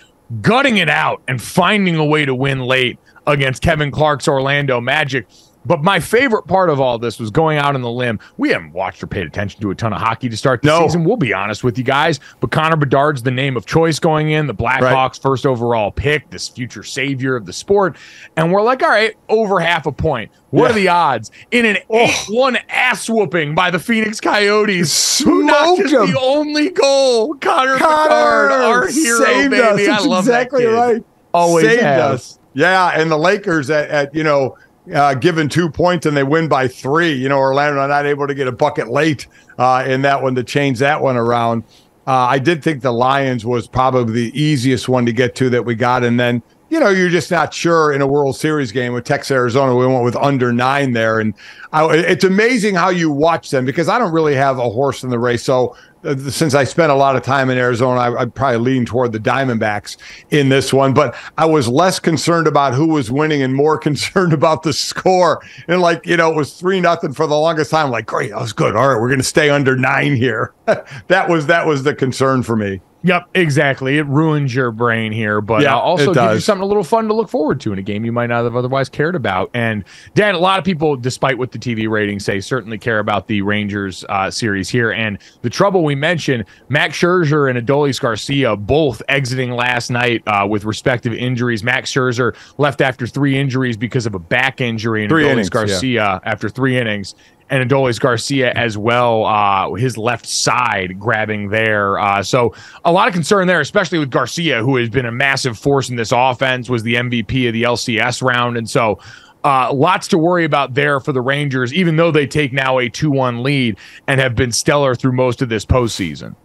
gutting 0.40 0.78
it 0.78 0.88
out 0.88 1.20
and 1.28 1.42
finding 1.42 1.96
a 1.96 2.04
way 2.04 2.24
to 2.24 2.34
win 2.34 2.60
late 2.60 2.98
against 3.26 3.62
Kevin 3.62 3.90
Clark's 3.90 4.28
Orlando 4.28 4.80
Magic. 4.80 5.26
But 5.66 5.82
my 5.82 6.00
favorite 6.00 6.44
part 6.44 6.70
of 6.70 6.80
all 6.80 6.98
this 6.98 7.20
was 7.20 7.30
going 7.30 7.58
out 7.58 7.74
on 7.74 7.82
the 7.82 7.90
limb. 7.90 8.18
We 8.38 8.48
haven't 8.48 8.72
watched 8.72 9.02
or 9.02 9.06
paid 9.06 9.26
attention 9.26 9.60
to 9.60 9.70
a 9.70 9.74
ton 9.74 9.92
of 9.92 10.00
hockey 10.00 10.30
to 10.30 10.36
start 10.38 10.62
the 10.62 10.68
No. 10.68 10.86
season. 10.86 11.04
We'll 11.04 11.18
be 11.18 11.34
honest 11.34 11.62
with 11.62 11.76
you 11.76 11.84
guys. 11.84 12.18
But 12.40 12.50
Connor 12.50 12.76
Bedard's 12.76 13.22
the 13.24 13.30
name 13.30 13.58
of 13.58 13.66
choice 13.66 13.98
going 13.98 14.30
in, 14.30 14.46
the 14.46 14.54
Blackhawks 14.54 15.20
first 15.20 15.44
overall 15.44 15.90
pick, 15.92 16.30
this 16.30 16.48
future 16.48 16.82
savior 16.82 17.36
of 17.36 17.44
the 17.44 17.52
sport. 17.52 17.98
And 18.38 18.50
we're 18.50 18.62
like, 18.62 18.82
all 18.82 18.88
right, 18.88 19.14
over 19.28 19.60
half 19.60 19.84
a 19.84 19.92
point. 19.92 20.30
What 20.48 20.62
Yeah. 20.62 20.70
are 20.70 20.72
the 20.72 20.88
odds? 20.88 21.30
In 21.50 21.66
an 21.66 21.76
8 21.90 22.10
1 22.30 22.56
ass 22.70 23.10
whooping 23.10 23.54
by 23.54 23.70
the 23.70 23.78
Phoenix 23.78 24.18
Coyotes, 24.18 25.18
who 25.18 25.42
not 25.42 25.76
Smoked 25.76 25.82
just 25.82 25.92
them. 25.94 26.10
the 26.10 26.18
only 26.20 26.70
goal, 26.70 27.34
Connor, 27.34 27.74
Bedard, 27.74 28.50
our 28.50 28.86
hero, 28.86 29.18
saved 29.24 29.50
baby. 29.50 29.88
us. 29.90 30.02
I 30.02 30.06
love 30.06 30.24
exactly 30.26 30.64
right. 30.64 31.04
Always 31.34 31.66
saved 31.66 31.82
have. 31.82 32.12
us. 32.12 32.38
Yeah, 32.54 32.88
and 33.00 33.10
the 33.10 33.18
Lakers 33.18 33.70
at, 33.70 33.88
at 33.90 34.14
you 34.14 34.24
know 34.24 34.56
uh, 34.94 35.14
given 35.14 35.48
two 35.48 35.70
points 35.70 36.06
and 36.06 36.16
they 36.16 36.24
win 36.24 36.48
by 36.48 36.68
three. 36.68 37.12
You 37.12 37.28
know, 37.28 37.38
Orlando 37.38 37.86
not 37.86 38.06
able 38.06 38.26
to 38.26 38.34
get 38.34 38.48
a 38.48 38.52
bucket 38.52 38.88
late 38.88 39.26
uh, 39.58 39.84
in 39.86 40.02
that 40.02 40.22
one 40.22 40.34
to 40.34 40.44
change 40.44 40.78
that 40.80 41.00
one 41.00 41.16
around. 41.16 41.64
Uh, 42.06 42.12
I 42.12 42.38
did 42.38 42.62
think 42.62 42.82
the 42.82 42.92
Lions 42.92 43.44
was 43.44 43.68
probably 43.68 44.30
the 44.30 44.40
easiest 44.40 44.88
one 44.88 45.06
to 45.06 45.12
get 45.12 45.34
to 45.36 45.50
that 45.50 45.64
we 45.64 45.74
got, 45.74 46.02
and 46.02 46.18
then 46.18 46.42
you 46.70 46.80
know 46.80 46.88
you're 46.88 47.10
just 47.10 47.30
not 47.30 47.52
sure 47.52 47.92
in 47.92 48.00
a 48.00 48.06
World 48.06 48.36
Series 48.36 48.72
game 48.72 48.92
with 48.94 49.04
Texas 49.04 49.30
Arizona. 49.30 49.76
We 49.76 49.86
went 49.86 50.02
with 50.02 50.16
under 50.16 50.52
nine 50.52 50.92
there, 50.92 51.20
and 51.20 51.34
I, 51.72 51.86
it's 51.94 52.24
amazing 52.24 52.74
how 52.74 52.88
you 52.88 53.10
watch 53.10 53.50
them 53.50 53.64
because 53.64 53.88
I 53.88 53.98
don't 53.98 54.12
really 54.12 54.34
have 54.34 54.58
a 54.58 54.68
horse 54.70 55.04
in 55.04 55.10
the 55.10 55.18
race. 55.18 55.44
So 55.44 55.76
Uh, 56.02 56.16
since 56.30 56.54
I 56.54 56.64
spent 56.64 56.90
a 56.90 56.94
lot 56.94 57.16
of 57.16 57.22
time 57.22 57.50
in 57.50 57.58
Arizona, 57.58 58.00
I, 58.00 58.22
I'd 58.22 58.34
probably 58.34 58.58
lean 58.58 58.86
toward 58.86 59.12
the 59.12 59.18
Diamondbacks 59.18 59.98
in 60.30 60.48
this 60.48 60.72
one. 60.72 60.94
But 60.94 61.14
I 61.36 61.44
was 61.44 61.68
less 61.68 61.98
concerned 61.98 62.46
about 62.46 62.74
who 62.74 62.88
was 62.88 63.10
winning 63.10 63.42
and 63.42 63.54
more 63.54 63.78
concerned 63.90 64.32
about 64.32 64.62
the 64.62 64.72
score. 64.72 65.42
And 65.68 65.80
like 65.80 66.06
you 66.06 66.16
know, 66.16 66.30
it 66.30 66.36
was 66.36 66.54
three 66.54 66.80
nothing 66.80 67.12
for 67.12 67.26
the 67.26 67.36
longest 67.36 67.70
time. 67.70 67.90
Like, 67.90 68.06
great, 68.06 68.30
that 68.30 68.40
was 68.40 68.52
good. 68.52 68.76
All 68.76 68.88
right, 68.88 69.00
we're 69.00 69.08
going 69.08 69.20
to 69.20 69.24
stay 69.24 69.50
under 69.50 69.76
nine 69.76 70.16
here. 70.16 70.54
that 71.08 71.28
was 71.28 71.46
that 71.46 71.66
was 71.66 71.82
the 71.82 71.94
concern 71.94 72.42
for 72.42 72.56
me. 72.56 72.80
Yep, 73.02 73.30
exactly. 73.34 73.96
It 73.98 74.06
ruins 74.06 74.54
your 74.54 74.70
brain 74.70 75.12
here, 75.12 75.40
but 75.40 75.62
Yeah, 75.62 75.74
uh, 75.74 75.78
also 75.78 76.12
gives 76.12 76.34
you 76.34 76.40
something 76.40 76.62
a 76.62 76.66
little 76.66 76.84
fun 76.84 77.08
to 77.08 77.14
look 77.14 77.28
forward 77.28 77.60
to 77.62 77.72
in 77.72 77.78
a 77.78 77.82
game 77.82 78.04
you 78.04 78.12
might 78.12 78.26
not 78.26 78.44
have 78.44 78.56
otherwise 78.56 78.88
cared 78.88 79.14
about. 79.14 79.50
And 79.54 79.84
Dan, 80.14 80.34
a 80.34 80.38
lot 80.38 80.58
of 80.58 80.64
people, 80.64 80.96
despite 80.96 81.38
what 81.38 81.52
the 81.52 81.58
TV 81.58 81.88
ratings 81.88 82.24
say, 82.24 82.40
certainly 82.40 82.76
care 82.78 82.98
about 82.98 83.26
the 83.26 83.40
Rangers 83.42 84.04
uh, 84.08 84.30
series 84.30 84.68
here. 84.68 84.90
And 84.90 85.18
the 85.42 85.50
trouble 85.50 85.82
we 85.82 85.94
mentioned, 85.94 86.44
Max 86.68 86.98
Scherzer 86.98 87.48
and 87.48 87.58
Adolis 87.58 88.00
Garcia 88.00 88.56
both 88.56 89.02
exiting 89.08 89.52
last 89.52 89.90
night 89.90 90.22
uh, 90.26 90.46
with 90.48 90.64
respective 90.64 91.14
injuries. 91.14 91.64
Max 91.64 91.90
Scherzer 91.90 92.36
left 92.58 92.80
after 92.80 93.06
three 93.06 93.38
injuries 93.38 93.76
because 93.76 94.04
of 94.04 94.14
a 94.14 94.18
back 94.18 94.60
injury, 94.60 95.02
and 95.04 95.10
Three 95.10 95.24
Adolis 95.24 95.32
innings, 95.32 95.46
yeah. 95.46 95.60
Garcia 95.60 96.20
after 96.24 96.48
three 96.48 96.76
innings 96.76 97.14
and 97.50 97.68
Adolis 97.68 97.98
Garcia 97.98 98.52
as 98.52 98.78
well, 98.78 99.24
uh, 99.26 99.74
his 99.74 99.98
left 99.98 100.24
side 100.24 100.98
grabbing 100.98 101.48
there. 101.48 101.98
Uh, 101.98 102.22
so 102.22 102.54
a 102.84 102.92
lot 102.92 103.08
of 103.08 103.14
concern 103.14 103.48
there, 103.48 103.60
especially 103.60 103.98
with 103.98 104.10
Garcia, 104.10 104.62
who 104.62 104.76
has 104.76 104.88
been 104.88 105.06
a 105.06 105.12
massive 105.12 105.58
force 105.58 105.90
in 105.90 105.96
this 105.96 106.12
offense, 106.14 106.70
was 106.70 106.84
the 106.84 106.94
MVP 106.94 107.48
of 107.48 107.52
the 107.52 107.64
LCS 107.64 108.22
round, 108.22 108.56
and 108.56 108.68
so. 108.68 108.98
Uh, 109.42 109.72
lots 109.72 110.06
to 110.06 110.18
worry 110.18 110.44
about 110.44 110.74
there 110.74 111.00
for 111.00 111.12
the 111.12 111.20
Rangers, 111.22 111.72
even 111.72 111.96
though 111.96 112.10
they 112.10 112.26
take 112.26 112.52
now 112.52 112.78
a 112.78 112.90
2 112.90 113.10
1 113.10 113.42
lead 113.42 113.78
and 114.06 114.20
have 114.20 114.34
been 114.34 114.52
stellar 114.52 114.94
through 114.94 115.12
most 115.12 115.40
of 115.40 115.48
this 115.48 115.64
postseason. 115.64 116.36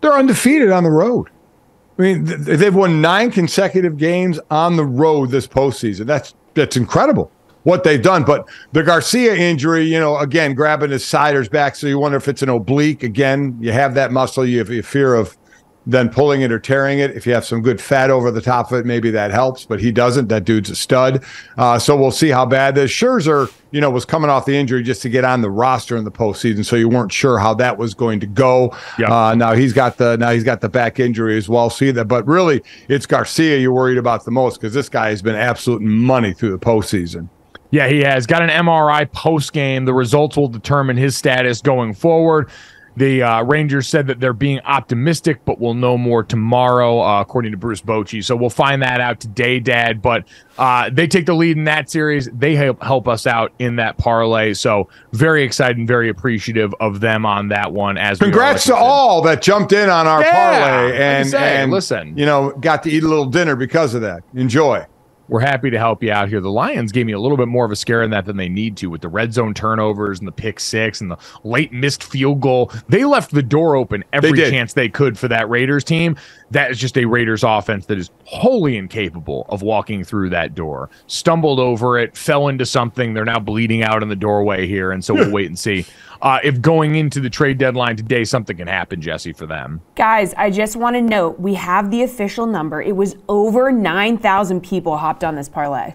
They're 0.00 0.14
undefeated 0.14 0.72
on 0.72 0.82
the 0.82 0.90
road. 0.90 1.28
I 1.96 2.02
mean, 2.02 2.26
th- 2.26 2.58
they've 2.58 2.74
won 2.74 3.00
nine 3.00 3.30
consecutive 3.30 3.96
games 3.96 4.40
on 4.50 4.74
the 4.74 4.84
road 4.84 5.30
this 5.30 5.46
postseason. 5.46 6.06
That's 6.06 6.34
that's 6.54 6.76
incredible 6.76 7.30
what 7.64 7.84
they've 7.84 8.02
done. 8.02 8.24
But 8.24 8.48
the 8.72 8.82
Garcia 8.82 9.34
injury, 9.34 9.84
you 9.84 9.98
know, 9.98 10.18
again 10.18 10.54
grabbing 10.54 10.90
his 10.90 11.04
siders 11.04 11.48
back, 11.48 11.76
so 11.76 11.86
you 11.86 11.98
wonder 11.98 12.16
if 12.16 12.28
it's 12.28 12.42
an 12.42 12.48
oblique. 12.48 13.02
Again, 13.02 13.56
you 13.60 13.72
have 13.72 13.94
that 13.94 14.12
muscle, 14.12 14.46
you 14.46 14.58
have 14.58 14.70
a 14.70 14.82
fear 14.82 15.14
of 15.14 15.36
then 15.86 16.08
pulling 16.08 16.42
it 16.42 16.52
or 16.52 16.58
tearing 16.58 16.98
it. 16.98 17.10
If 17.16 17.26
you 17.26 17.34
have 17.34 17.44
some 17.44 17.60
good 17.60 17.80
fat 17.80 18.10
over 18.10 18.30
the 18.30 18.40
top 18.40 18.70
of 18.70 18.78
it, 18.78 18.86
maybe 18.86 19.10
that 19.10 19.30
helps. 19.30 19.64
But 19.64 19.80
he 19.80 19.90
doesn't. 19.90 20.28
That 20.28 20.44
dude's 20.44 20.70
a 20.70 20.76
stud. 20.76 21.24
Uh, 21.58 21.78
so 21.78 21.96
we'll 21.96 22.10
see 22.10 22.28
how 22.28 22.46
bad 22.46 22.74
this. 22.74 22.90
Scherzer, 22.90 23.52
you 23.72 23.80
know, 23.80 23.90
was 23.90 24.04
coming 24.04 24.30
off 24.30 24.44
the 24.44 24.56
injury 24.56 24.82
just 24.82 25.02
to 25.02 25.08
get 25.08 25.24
on 25.24 25.40
the 25.40 25.50
roster 25.50 25.96
in 25.96 26.04
the 26.04 26.10
postseason, 26.10 26.64
so 26.64 26.76
you 26.76 26.88
weren't 26.88 27.12
sure 27.12 27.38
how 27.38 27.54
that 27.54 27.78
was 27.78 27.94
going 27.94 28.20
to 28.20 28.26
go. 28.26 28.76
Yeah. 28.98 29.12
Uh, 29.12 29.34
now 29.34 29.54
he's 29.54 29.72
got 29.72 29.96
the 29.96 30.16
now 30.16 30.30
he's 30.30 30.44
got 30.44 30.60
the 30.60 30.68
back 30.68 31.00
injury 31.00 31.36
as 31.36 31.48
well. 31.48 31.70
See 31.70 31.90
that, 31.90 32.06
but 32.06 32.26
really, 32.26 32.62
it's 32.88 33.06
Garcia 33.06 33.58
you're 33.58 33.72
worried 33.72 33.98
about 33.98 34.24
the 34.24 34.30
most 34.30 34.60
because 34.60 34.74
this 34.74 34.88
guy 34.88 35.08
has 35.08 35.22
been 35.22 35.34
absolute 35.34 35.82
money 35.82 36.32
through 36.32 36.52
the 36.52 36.58
postseason. 36.58 37.28
Yeah, 37.72 37.88
he 37.88 38.00
has 38.00 38.26
got 38.26 38.42
an 38.42 38.50
MRI 38.50 39.10
post 39.10 39.52
game. 39.52 39.86
The 39.86 39.94
results 39.94 40.36
will 40.36 40.48
determine 40.48 40.96
his 40.98 41.16
status 41.16 41.60
going 41.62 41.94
forward. 41.94 42.50
The 42.94 43.22
uh, 43.22 43.42
Rangers 43.44 43.88
said 43.88 44.06
that 44.08 44.20
they're 44.20 44.34
being 44.34 44.60
optimistic, 44.66 45.42
but 45.46 45.58
we'll 45.58 45.72
know 45.72 45.96
more 45.96 46.22
tomorrow, 46.22 47.00
uh, 47.00 47.22
according 47.22 47.52
to 47.52 47.56
Bruce 47.56 47.80
Bochy. 47.80 48.22
So 48.22 48.36
we'll 48.36 48.50
find 48.50 48.82
that 48.82 49.00
out 49.00 49.18
today, 49.18 49.58
Dad. 49.60 50.02
But 50.02 50.26
uh, 50.58 50.90
they 50.92 51.06
take 51.06 51.24
the 51.24 51.32
lead 51.32 51.56
in 51.56 51.64
that 51.64 51.88
series. 51.88 52.28
They 52.34 52.54
help, 52.54 52.82
help 52.82 53.08
us 53.08 53.26
out 53.26 53.54
in 53.58 53.76
that 53.76 53.96
parlay. 53.96 54.52
So 54.52 54.90
very 55.12 55.42
excited 55.42 55.78
and 55.78 55.88
very 55.88 56.10
appreciative 56.10 56.74
of 56.80 57.00
them 57.00 57.24
on 57.24 57.48
that 57.48 57.72
one. 57.72 57.96
As 57.96 58.18
Congrats 58.18 58.66
to 58.66 58.76
all 58.76 59.22
that 59.22 59.40
jumped 59.40 59.72
in 59.72 59.88
on 59.88 60.06
our 60.06 60.20
Yeah, 60.20 60.30
parlay 60.30 60.98
and 60.98 61.28
say, 61.30 61.56
and 61.62 61.70
listen. 61.70 62.18
you 62.18 62.26
know 62.26 62.50
got 62.60 62.82
to 62.82 62.90
eat 62.90 63.02
a 63.04 63.08
little 63.08 63.24
dinner 63.24 63.56
because 63.56 63.94
of 63.94 64.02
that. 64.02 64.22
Enjoy. 64.34 64.84
We're 65.32 65.40
happy 65.40 65.70
to 65.70 65.78
help 65.78 66.02
you 66.02 66.12
out 66.12 66.28
here. 66.28 66.42
The 66.42 66.50
Lions 66.50 66.92
gave 66.92 67.06
me 67.06 67.12
a 67.12 67.18
little 67.18 67.38
bit 67.38 67.48
more 67.48 67.64
of 67.64 67.72
a 67.72 67.76
scare 67.76 68.02
in 68.02 68.10
that 68.10 68.26
than 68.26 68.36
they 68.36 68.50
need 68.50 68.76
to 68.76 68.88
with 68.88 69.00
the 69.00 69.08
red 69.08 69.32
zone 69.32 69.54
turnovers 69.54 70.18
and 70.18 70.28
the 70.28 70.32
pick 70.32 70.60
six 70.60 71.00
and 71.00 71.10
the 71.10 71.16
late 71.42 71.72
missed 71.72 72.04
field 72.04 72.42
goal. 72.42 72.70
They 72.90 73.06
left 73.06 73.30
the 73.30 73.42
door 73.42 73.74
open 73.74 74.04
every 74.12 74.32
did. 74.32 74.50
chance 74.50 74.74
they 74.74 74.90
could 74.90 75.18
for 75.18 75.28
that 75.28 75.48
Raiders 75.48 75.84
team. 75.84 76.18
That 76.50 76.70
is 76.70 76.78
just 76.78 76.98
a 76.98 77.06
Raiders 77.06 77.44
offense 77.44 77.86
that 77.86 77.96
is 77.96 78.10
wholly 78.26 78.76
incapable 78.76 79.46
of 79.48 79.62
walking 79.62 80.04
through 80.04 80.28
that 80.30 80.54
door. 80.54 80.90
Stumbled 81.06 81.58
over 81.58 81.98
it, 81.98 82.14
fell 82.14 82.48
into 82.48 82.66
something. 82.66 83.14
They're 83.14 83.24
now 83.24 83.40
bleeding 83.40 83.82
out 83.82 84.02
in 84.02 84.10
the 84.10 84.16
doorway 84.16 84.66
here. 84.66 84.92
And 84.92 85.02
so 85.02 85.14
we'll 85.14 85.24
hmm. 85.28 85.32
wait 85.32 85.46
and 85.46 85.58
see. 85.58 85.86
Uh, 86.22 86.38
if 86.44 86.60
going 86.60 86.94
into 86.94 87.18
the 87.18 87.28
trade 87.28 87.58
deadline 87.58 87.96
today, 87.96 88.22
something 88.22 88.56
can 88.56 88.68
happen, 88.68 89.00
Jessie, 89.00 89.32
for 89.32 89.44
them. 89.44 89.80
Guys, 89.96 90.32
I 90.34 90.50
just 90.50 90.76
want 90.76 90.94
to 90.94 91.02
note 91.02 91.40
we 91.40 91.54
have 91.54 91.90
the 91.90 92.04
official 92.04 92.46
number. 92.46 92.80
It 92.80 92.94
was 92.94 93.16
over 93.28 93.72
9,000 93.72 94.60
people 94.62 94.96
hopped 94.96 95.24
on 95.24 95.34
this 95.34 95.48
parlay. 95.48 95.94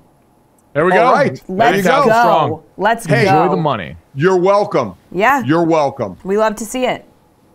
There 0.73 0.85
we 0.85 0.91
All 0.91 0.97
go. 0.97 1.13
right. 1.13 1.41
Let's 1.47 1.77
you 1.77 1.83
go. 1.83 2.03
go. 2.03 2.09
Strong. 2.09 2.63
Let's 2.75 3.05
Hey, 3.05 3.23
go. 3.23 3.41
enjoy 3.43 3.55
the 3.55 3.61
money. 3.61 3.95
You're 4.15 4.37
welcome. 4.37 4.95
Yeah. 5.13 5.43
You're 5.45 5.63
welcome. 5.63 6.17
we 6.25 6.37
love 6.37 6.55
to 6.57 6.65
see 6.65 6.85
it. 6.85 7.06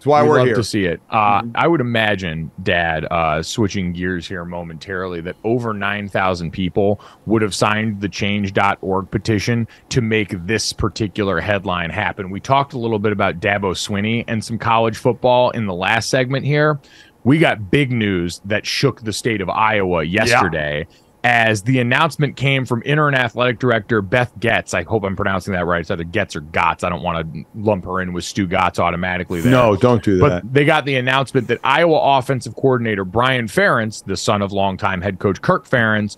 That's 0.02 0.08
why 0.08 0.22
we 0.24 0.30
we're 0.30 0.38
love 0.38 0.46
here. 0.48 0.56
to 0.56 0.64
see 0.64 0.84
it. 0.84 1.00
Uh, 1.10 1.42
I 1.54 1.68
would 1.68 1.80
imagine, 1.80 2.50
Dad, 2.64 3.06
uh, 3.08 3.40
switching 3.40 3.92
gears 3.92 4.26
here 4.26 4.44
momentarily, 4.44 5.20
that 5.20 5.36
over 5.44 5.72
9,000 5.72 6.50
people 6.50 7.00
would 7.26 7.40
have 7.40 7.54
signed 7.54 8.00
the 8.00 8.08
change.org 8.08 9.10
petition 9.12 9.68
to 9.90 10.00
make 10.00 10.34
this 10.44 10.72
particular 10.72 11.38
headline 11.38 11.90
happen. 11.90 12.30
We 12.30 12.40
talked 12.40 12.72
a 12.72 12.78
little 12.80 12.98
bit 12.98 13.12
about 13.12 13.38
Dabo 13.38 13.76
Swinney 13.76 14.24
and 14.26 14.44
some 14.44 14.58
college 14.58 14.96
football 14.96 15.50
in 15.50 15.66
the 15.66 15.74
last 15.74 16.10
segment 16.10 16.44
here. 16.44 16.80
We 17.22 17.38
got 17.38 17.70
big 17.70 17.92
news 17.92 18.40
that 18.46 18.66
shook 18.66 19.02
the 19.02 19.12
state 19.12 19.40
of 19.40 19.48
Iowa 19.48 20.02
yesterday. 20.02 20.88
As 21.24 21.62
the 21.62 21.78
announcement 21.78 22.34
came 22.34 22.66
from 22.66 22.82
interim 22.84 23.14
athletic 23.14 23.60
director 23.60 24.02
Beth 24.02 24.32
Goetz, 24.40 24.74
I 24.74 24.82
hope 24.82 25.04
I'm 25.04 25.14
pronouncing 25.14 25.52
that 25.52 25.66
right. 25.66 25.80
It's 25.80 25.90
either 25.90 26.02
Getz 26.02 26.34
or 26.34 26.40
Gotts. 26.40 26.82
I 26.82 26.88
don't 26.88 27.02
want 27.02 27.32
to 27.32 27.44
lump 27.54 27.84
her 27.84 28.00
in 28.00 28.12
with 28.12 28.24
Stugotz 28.24 28.80
automatically. 28.80 29.40
There. 29.40 29.52
No, 29.52 29.76
don't 29.76 30.02
do 30.02 30.18
that. 30.18 30.42
But 30.42 30.52
they 30.52 30.64
got 30.64 30.84
the 30.84 30.96
announcement 30.96 31.46
that 31.46 31.60
Iowa 31.62 32.18
offensive 32.18 32.56
coordinator 32.56 33.04
Brian 33.04 33.46
Ferentz, 33.46 34.04
the 34.04 34.16
son 34.16 34.42
of 34.42 34.50
longtime 34.50 35.00
head 35.00 35.20
coach 35.20 35.40
Kirk 35.40 35.68
Ferentz, 35.68 36.16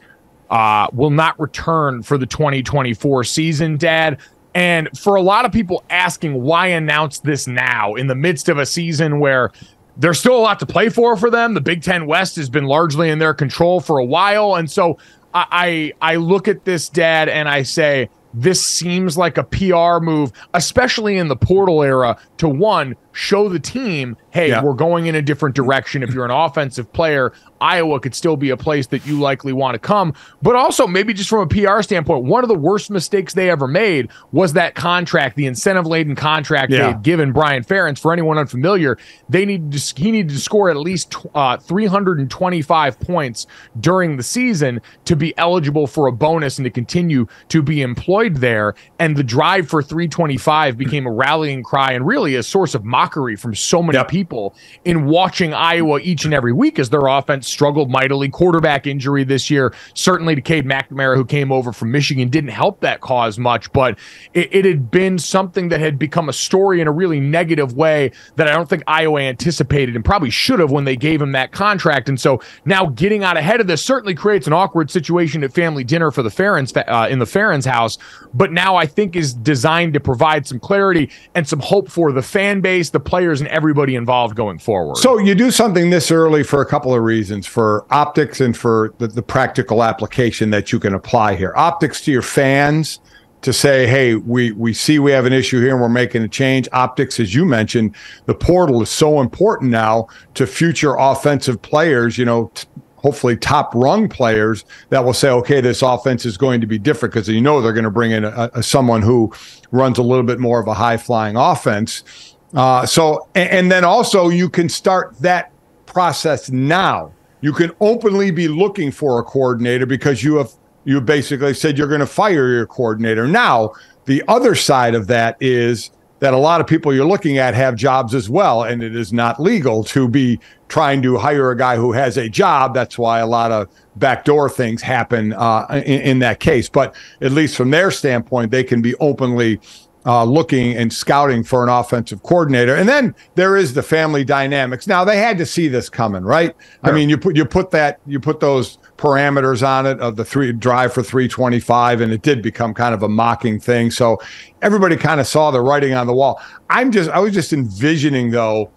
uh, 0.49 0.89
will 0.95 1.11
not 1.11 1.39
return 1.39 2.03
for 2.03 2.17
the 2.17 2.27
2024 2.27 3.25
season, 3.25 3.77
Dad. 3.77 4.19
And 4.55 4.89
for 4.97 5.17
a 5.17 5.23
lot 5.23 5.45
of 5.45 5.53
people 5.53 5.85
asking 5.91 6.41
why 6.41 6.69
announce 6.69 7.19
this 7.19 7.47
now 7.47 7.95
in 7.95 8.07
the 8.07 8.15
midst 8.15 8.49
of 8.49 8.57
a 8.57 8.65
season 8.65 9.19
where 9.19 9.51
there's 9.97 10.19
still 10.19 10.37
a 10.37 10.41
lot 10.41 10.61
to 10.61 10.67
play 10.67 10.89
for 10.89 11.17
for 11.17 11.31
them. 11.31 11.55
The 11.55 11.61
Big 11.61 11.83
Ten 11.83 12.07
West 12.07 12.37
has 12.37 12.49
been 12.49 12.65
largely 12.65 13.11
in 13.11 13.19
their 13.19 13.35
control 13.35 13.81
for 13.81 13.99
a 13.99 14.05
while, 14.05 14.57
and 14.57 14.71
so 14.71 14.99
I 15.33 15.93
I, 16.01 16.13
I 16.13 16.17
look 16.17 16.49
at 16.49 16.65
this, 16.65 16.89
Dad, 16.89 17.29
and 17.29 17.49
I 17.49 17.63
say 17.63 18.09
this 18.35 18.65
seems 18.65 19.17
like 19.17 19.39
a 19.39 19.45
PR 19.45 20.05
move, 20.05 20.33
especially 20.55 21.17
in 21.17 21.29
the 21.29 21.37
portal 21.37 21.83
era, 21.83 22.19
to 22.39 22.49
one 22.49 22.97
show 23.15 23.49
the 23.49 23.59
team, 23.59 24.17
hey, 24.31 24.49
yeah. 24.49 24.62
we're 24.62 24.75
going 24.75 25.07
in 25.07 25.15
a 25.15 25.23
different 25.23 25.55
direction. 25.55 26.03
If 26.03 26.12
you're 26.12 26.25
an 26.25 26.31
offensive 26.31 26.93
player, 26.93 27.33
Iowa 27.61 28.01
could 28.01 28.15
still 28.15 28.37
be 28.37 28.51
a 28.51 28.57
place 28.57 28.89
that 28.89 29.07
you 29.07 29.19
likely 29.19 29.53
want 29.53 29.75
to 29.75 29.79
come. 29.79 30.12
But 30.43 30.57
also, 30.57 30.87
maybe 30.87 31.15
just 31.15 31.31
from 31.31 31.41
a 31.41 31.47
PR 31.47 31.81
standpoint, 31.83 32.25
one 32.25 32.45
of 32.45 32.49
the 32.49 32.55
worst 32.55 32.91
mistakes 32.91 33.33
they 33.33 33.49
ever 33.51 33.67
made 33.67 34.11
was 34.33 34.53
that 34.53 34.75
contract, 34.75 35.37
the 35.37 35.47
incentive 35.47 35.87
laden 35.87 36.15
contract 36.15 36.71
yeah. 36.71 36.79
they 36.79 36.85
had 36.89 37.03
given 37.03 37.33
Brian 37.33 37.65
Ferentz. 37.65 37.99
For 37.99 38.12
anyone 38.12 38.37
unfamiliar, 38.37 38.99
they 39.29 39.47
needed 39.47 39.73
to, 39.73 39.95
he 39.97 40.11
needed 40.11 40.31
to 40.31 40.41
score 40.41 40.69
at 40.69 40.77
least 40.77 41.15
uh, 41.35 41.57
325 41.57 43.01
points 43.01 43.47
during 43.81 44.17
the 44.17 44.23
season 44.23 44.81
to 45.05 45.17
be 45.17 45.37
eligible 45.39 45.87
for 45.87 46.07
a 46.07 46.12
bonus 46.12 46.59
and 46.59 46.65
to 46.65 46.71
continue 46.71 47.27
to 47.49 47.62
be 47.62 47.81
employed 47.81 48.37
there. 48.37 48.75
And 48.99 49.17
the 49.17 49.25
drive 49.25 49.69
for 49.69 49.83
325 49.83 50.77
became 50.77 51.07
a 51.07 51.12
rallying 51.12 51.62
cry 51.62 51.93
and 51.93 52.07
really 52.07 52.35
a 52.35 52.43
source 52.43 52.75
of 52.75 52.85
mockery 53.05 53.37
from 53.37 53.55
so 53.55 53.83
many 53.83 53.99
yep. 53.99 54.09
people 54.09 54.55
in 54.87 55.05
watching 55.05 55.53
Iowa 55.53 56.01
each 56.01 56.25
and 56.25 56.33
every 56.33 56.53
week 56.53 56.79
as 56.79 56.89
their 56.89 57.07
offense 57.07 57.47
struggled 57.47 57.91
mightily. 57.91 58.31
Quarterback 58.31 58.87
injury 58.87 59.25
this 59.25 59.51
year, 59.51 59.75
certainly 59.93 60.35
to 60.35 60.41
Cade 60.41 60.65
McNamara, 60.65 61.15
who 61.17 61.25
came 61.25 61.53
over 61.53 61.71
from 61.73 61.93
Michigan, 61.93 62.31
didn't 62.31 62.51
help 62.51 62.81
that 62.81 63.03
cause 63.03 63.39
much, 63.39 63.71
but 63.73 63.99
it, 64.33 64.49
it 64.55 64.65
had 64.65 64.91
been 64.91 65.19
something 65.19 65.69
that 65.69 65.81
had 65.81 65.99
become 65.99 66.31
a 66.31 66.33
story 66.33 66.81
in 66.81 66.89
a 66.89 66.93
really 66.93 67.21
negative 67.21 67.75
way 67.75 68.11
that 68.37 68.49
I 68.49 68.53
don't 68.53 68.69
think 68.69 68.83
Iowa 68.87 69.21
anticipated 69.21 69.95
and 69.95 70.05
probably 70.05 70.31
should 70.31 70.61
have 70.61 70.71
when 70.71 70.85
they 70.85 70.97
gave 70.97 71.21
him 71.21 71.33
that 71.33 71.53
contract. 71.53 72.09
And 72.09 72.19
so 72.19 72.41
now 72.65 72.87
getting 72.87 73.23
out 73.23 73.37
ahead 73.37 73.61
of 73.61 73.67
this 73.67 73.85
certainly 73.85 74.15
creates 74.15 74.47
an 74.47 74.55
awkward 74.55 74.91
situation 74.91 75.45
at 75.45 75.53
family 75.53 75.85
dinner 75.85 76.11
for 76.11 76.23
the 76.23 76.31
Ferentz 76.31 76.75
uh, 76.75 77.09
in 77.09 77.19
the 77.19 77.27
Ferentz 77.27 77.67
house, 77.67 77.99
but 78.33 78.51
now 78.51 78.77
I 78.77 78.87
think 78.87 79.15
is 79.15 79.35
designed 79.35 79.93
to 79.93 80.01
provide 80.01 80.47
some 80.47 80.59
clarity 80.59 81.11
and 81.35 81.47
some 81.47 81.61
hope 81.61 81.91
for 81.91 82.13
the 82.13 82.23
fan 82.23 82.61
base, 82.61 82.91
the 82.95 83.01
players, 83.01 83.43
and 83.43 83.49
everybody 83.49 83.95
involved 83.95 84.35
going 84.35 84.59
forward. 84.59 84.97
So 84.97 85.19
you 85.19 85.35
do 85.35 85.51
something 85.51 85.91
this 85.91 86.11
early 86.11 86.43
for 86.43 86.63
a 86.63 86.67
couple 86.67 86.95
of 86.95 87.03
reasons 87.03 87.47
for 87.47 87.85
optics 87.91 88.41
and 88.41 88.57
for 88.57 88.95
the, 88.97 89.09
the 89.09 89.23
practical 89.23 89.83
application 89.83 90.49
that 90.51 90.73
you 90.73 90.81
can 90.81 90.95
apply 90.95 91.35
here. 91.35 91.53
Optics 91.57 92.01
to 92.03 92.13
your 92.13 92.23
fans 92.23 93.01
to 93.43 93.53
say, 93.53 93.87
hey, 93.87 94.15
we, 94.15 94.53
we 94.53 94.73
see 94.73 94.99
we 94.99 95.13
have 95.13 95.27
an 95.27 95.35
issue 95.35 95.61
here 95.61 95.73
and 95.73 95.81
we're 95.81 95.89
making 95.91 96.23
a 96.23 96.29
change. 96.29 96.67
Optics, 96.73 97.21
as 97.21 97.35
you 97.35 97.45
mentioned, 97.45 97.95
the 98.25 98.35
portal 98.35 98.81
is 98.81 98.89
so 98.89 99.21
important 99.21 99.71
now 99.71 100.09
to 100.33 100.47
future 100.47 100.95
offensive 100.95 101.61
players, 101.61 102.17
you 102.17 102.25
know, 102.25 102.51
t- 102.55 102.67
hopefully 102.97 103.37
top 103.37 103.75
rung 103.75 104.09
players 104.09 104.65
that 104.89 105.05
will 105.05 105.13
say, 105.13 105.29
okay, 105.29 105.61
this 105.61 105.83
offense 105.83 106.25
is 106.25 106.39
going 106.39 106.59
to 106.63 106.67
be 106.67 106.79
different 106.79 107.13
because 107.13 107.29
you 107.29 107.39
know 107.39 107.61
they're 107.61 107.75
going 107.75 107.85
to 107.85 107.91
bring 107.91 108.13
in 108.13 108.25
a, 108.25 108.51
a, 108.55 108.63
someone 108.63 109.03
who 109.03 109.31
runs 109.73 109.99
a 109.99 110.03
little 110.03 110.25
bit 110.25 110.41
more 110.41 110.59
of 110.59 110.67
a 110.67 110.73
high 110.73 110.97
flying 110.97 111.37
offense. 111.37 112.34
Uh, 112.55 112.87
so, 112.87 113.29
and, 113.35 113.51
and 113.51 113.73
then 113.73 113.85
also 113.85 114.29
you 114.29 114.49
can 114.49 114.69
start 114.69 115.17
that 115.21 115.53
process 115.87 116.51
now 116.51 117.13
you 117.45 117.53
can 117.53 117.73
openly 117.79 118.31
be 118.31 118.49
looking 118.49 118.91
for 118.91 119.19
a 119.19 119.23
coordinator 119.23 119.85
because 119.85 120.25
you 120.25 120.37
have 120.37 120.51
you 120.87 120.99
basically 120.99 121.53
said 121.53 121.77
you're 121.77 121.89
going 121.89 122.01
to 122.01 122.07
fire 122.07 122.49
your 122.49 122.67
coordinator. 122.67 123.29
Now, 123.29 123.75
the 124.07 124.23
other 124.29 124.55
side 124.55 124.95
of 124.95 125.09
that 125.09 125.37
is 125.41 125.91
that 126.21 126.33
a 126.33 126.39
lot 126.39 126.63
of 126.63 126.67
people 126.67 126.95
you're 126.95 127.07
looking 127.07 127.37
at 127.37 127.53
have 127.53 127.77
jobs 127.77 128.15
as 128.15 128.31
well, 128.31 128.63
and 128.63 128.83
it 128.83 128.97
is 128.97 129.13
not 129.13 129.39
legal 129.39 129.85
to 129.85 130.09
be 130.09 130.41
trying 130.69 131.03
to 131.03 131.19
hire 131.19 131.51
a 131.51 131.57
guy 131.57 131.77
who 131.77 131.93
has 131.93 132.17
a 132.17 132.31
job. 132.31 132.73
That's 132.73 132.97
why 132.97 133.19
a 133.19 133.27
lot 133.27 133.53
of 133.53 133.69
backdoor 133.97 134.49
things 134.49 134.81
happen 134.81 135.35
uh, 135.35 135.67
in, 135.85 136.01
in 136.01 136.19
that 136.21 136.41
case. 136.41 136.71
But 136.71 136.95
at 137.21 137.33
least 137.33 137.59
from 137.59 137.71
their 137.71 137.91
standpoint, 137.91 138.53
they 138.53 138.65
can 138.65 138.81
be 138.81 138.95
openly 139.01 139.61
uh, 140.07 140.25
looking 140.25 140.77
and 140.77 140.93
scouting 140.93 141.43
for 141.43 141.63
an 141.63 141.69
offensive 141.69 142.23
coordinator. 142.23 142.75
And 142.75 142.89
then 142.89 143.15
there 143.35 143.57
is 143.57 143.75
the 143.75 143.83
family 143.83 144.25
dynamics. 144.25 144.87
Now 144.87 145.05
they 145.05 145.17
had 145.17 145.39
to 145.39 145.47
see 145.47 145.69
this 145.69 145.89
coming, 145.89 146.23
right? 146.23 146.55
Sure. 146.59 146.79
I 146.83 146.93
mean, 146.93 147.09
you 147.09 147.17
put 147.17 147.37
you 147.37 147.45
put 147.45 147.71
that 147.71 148.01
you 148.07 148.21
put 148.21 148.41
those 148.41 148.79
parameters 148.97 149.67
on 149.67 149.87
it 149.87 149.99
of 150.01 150.17
the 150.17 150.25
three 150.25 150.53
drive 150.53 150.93
for 150.93 151.03
325 151.03 152.01
and 152.01 152.13
it 152.13 152.23
did 152.23 152.43
become 152.43 152.73
kind 152.73 152.95
of 152.95 153.03
a 153.03 153.09
mocking 153.09 153.59
thing 153.59 153.91
so 153.91 154.17
everybody 154.63 154.97
kind 154.97 155.21
of 155.21 155.27
saw 155.27 155.51
the 155.51 155.61
writing 155.61 155.95
on 155.95 156.07
the 156.07 156.13
wall 156.13 156.41
i'm 156.71 156.93
just 156.93 157.11
i 157.11 157.19
was 157.19 157.35
just 157.35 157.53
envisioning 157.53 158.31
though 158.31 158.71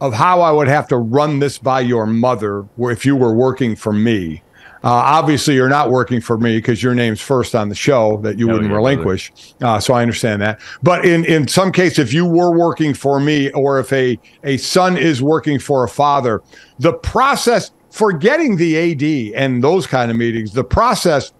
of 0.00 0.14
how 0.14 0.40
i 0.40 0.50
would 0.50 0.68
have 0.68 0.88
to 0.88 0.96
run 0.96 1.38
this 1.38 1.58
by 1.58 1.80
your 1.80 2.06
mother 2.06 2.66
if 2.78 3.04
you 3.04 3.14
were 3.14 3.34
working 3.34 3.76
for 3.76 3.92
me 3.92 4.42
uh, 4.88 4.90
obviously, 4.90 5.54
you're 5.54 5.68
not 5.68 5.90
working 5.90 6.18
for 6.18 6.38
me 6.38 6.56
because 6.56 6.82
your 6.82 6.94
name's 6.94 7.20
first 7.20 7.54
on 7.54 7.68
the 7.68 7.74
show 7.74 8.16
that 8.22 8.38
you 8.38 8.46
Hell 8.46 8.56
wouldn't 8.56 8.72
relinquish. 8.72 9.30
Uh, 9.60 9.78
so 9.78 9.92
I 9.92 10.00
understand 10.00 10.40
that. 10.40 10.62
But 10.82 11.04
in, 11.04 11.26
in 11.26 11.46
some 11.46 11.72
case, 11.72 11.98
if 11.98 12.14
you 12.14 12.24
were 12.24 12.56
working 12.56 12.94
for 12.94 13.20
me 13.20 13.50
or 13.50 13.78
if 13.78 13.92
a, 13.92 14.18
a 14.44 14.56
son 14.56 14.96
is 14.96 15.20
working 15.20 15.58
for 15.58 15.84
a 15.84 15.90
father, 15.90 16.42
the 16.78 16.94
process 16.94 17.70
for 17.90 18.14
getting 18.14 18.56
the 18.56 18.78
AD 18.78 19.38
and 19.38 19.62
those 19.62 19.86
kind 19.86 20.10
of 20.10 20.16
meetings, 20.16 20.54
the 20.54 20.64
process 20.64 21.34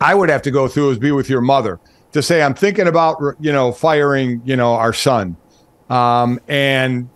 I 0.00 0.14
would 0.14 0.30
have 0.30 0.40
to 0.42 0.50
go 0.50 0.66
through 0.66 0.92
is 0.92 0.98
be 0.98 1.12
with 1.12 1.28
your 1.28 1.42
mother 1.42 1.78
to 2.12 2.22
say, 2.22 2.40
I'm 2.40 2.54
thinking 2.54 2.86
about, 2.86 3.18
you 3.38 3.52
know, 3.52 3.72
firing, 3.72 4.40
you 4.46 4.56
know, 4.56 4.72
our 4.72 4.94
son. 4.94 5.36
Um, 5.90 6.40
and 6.48 7.10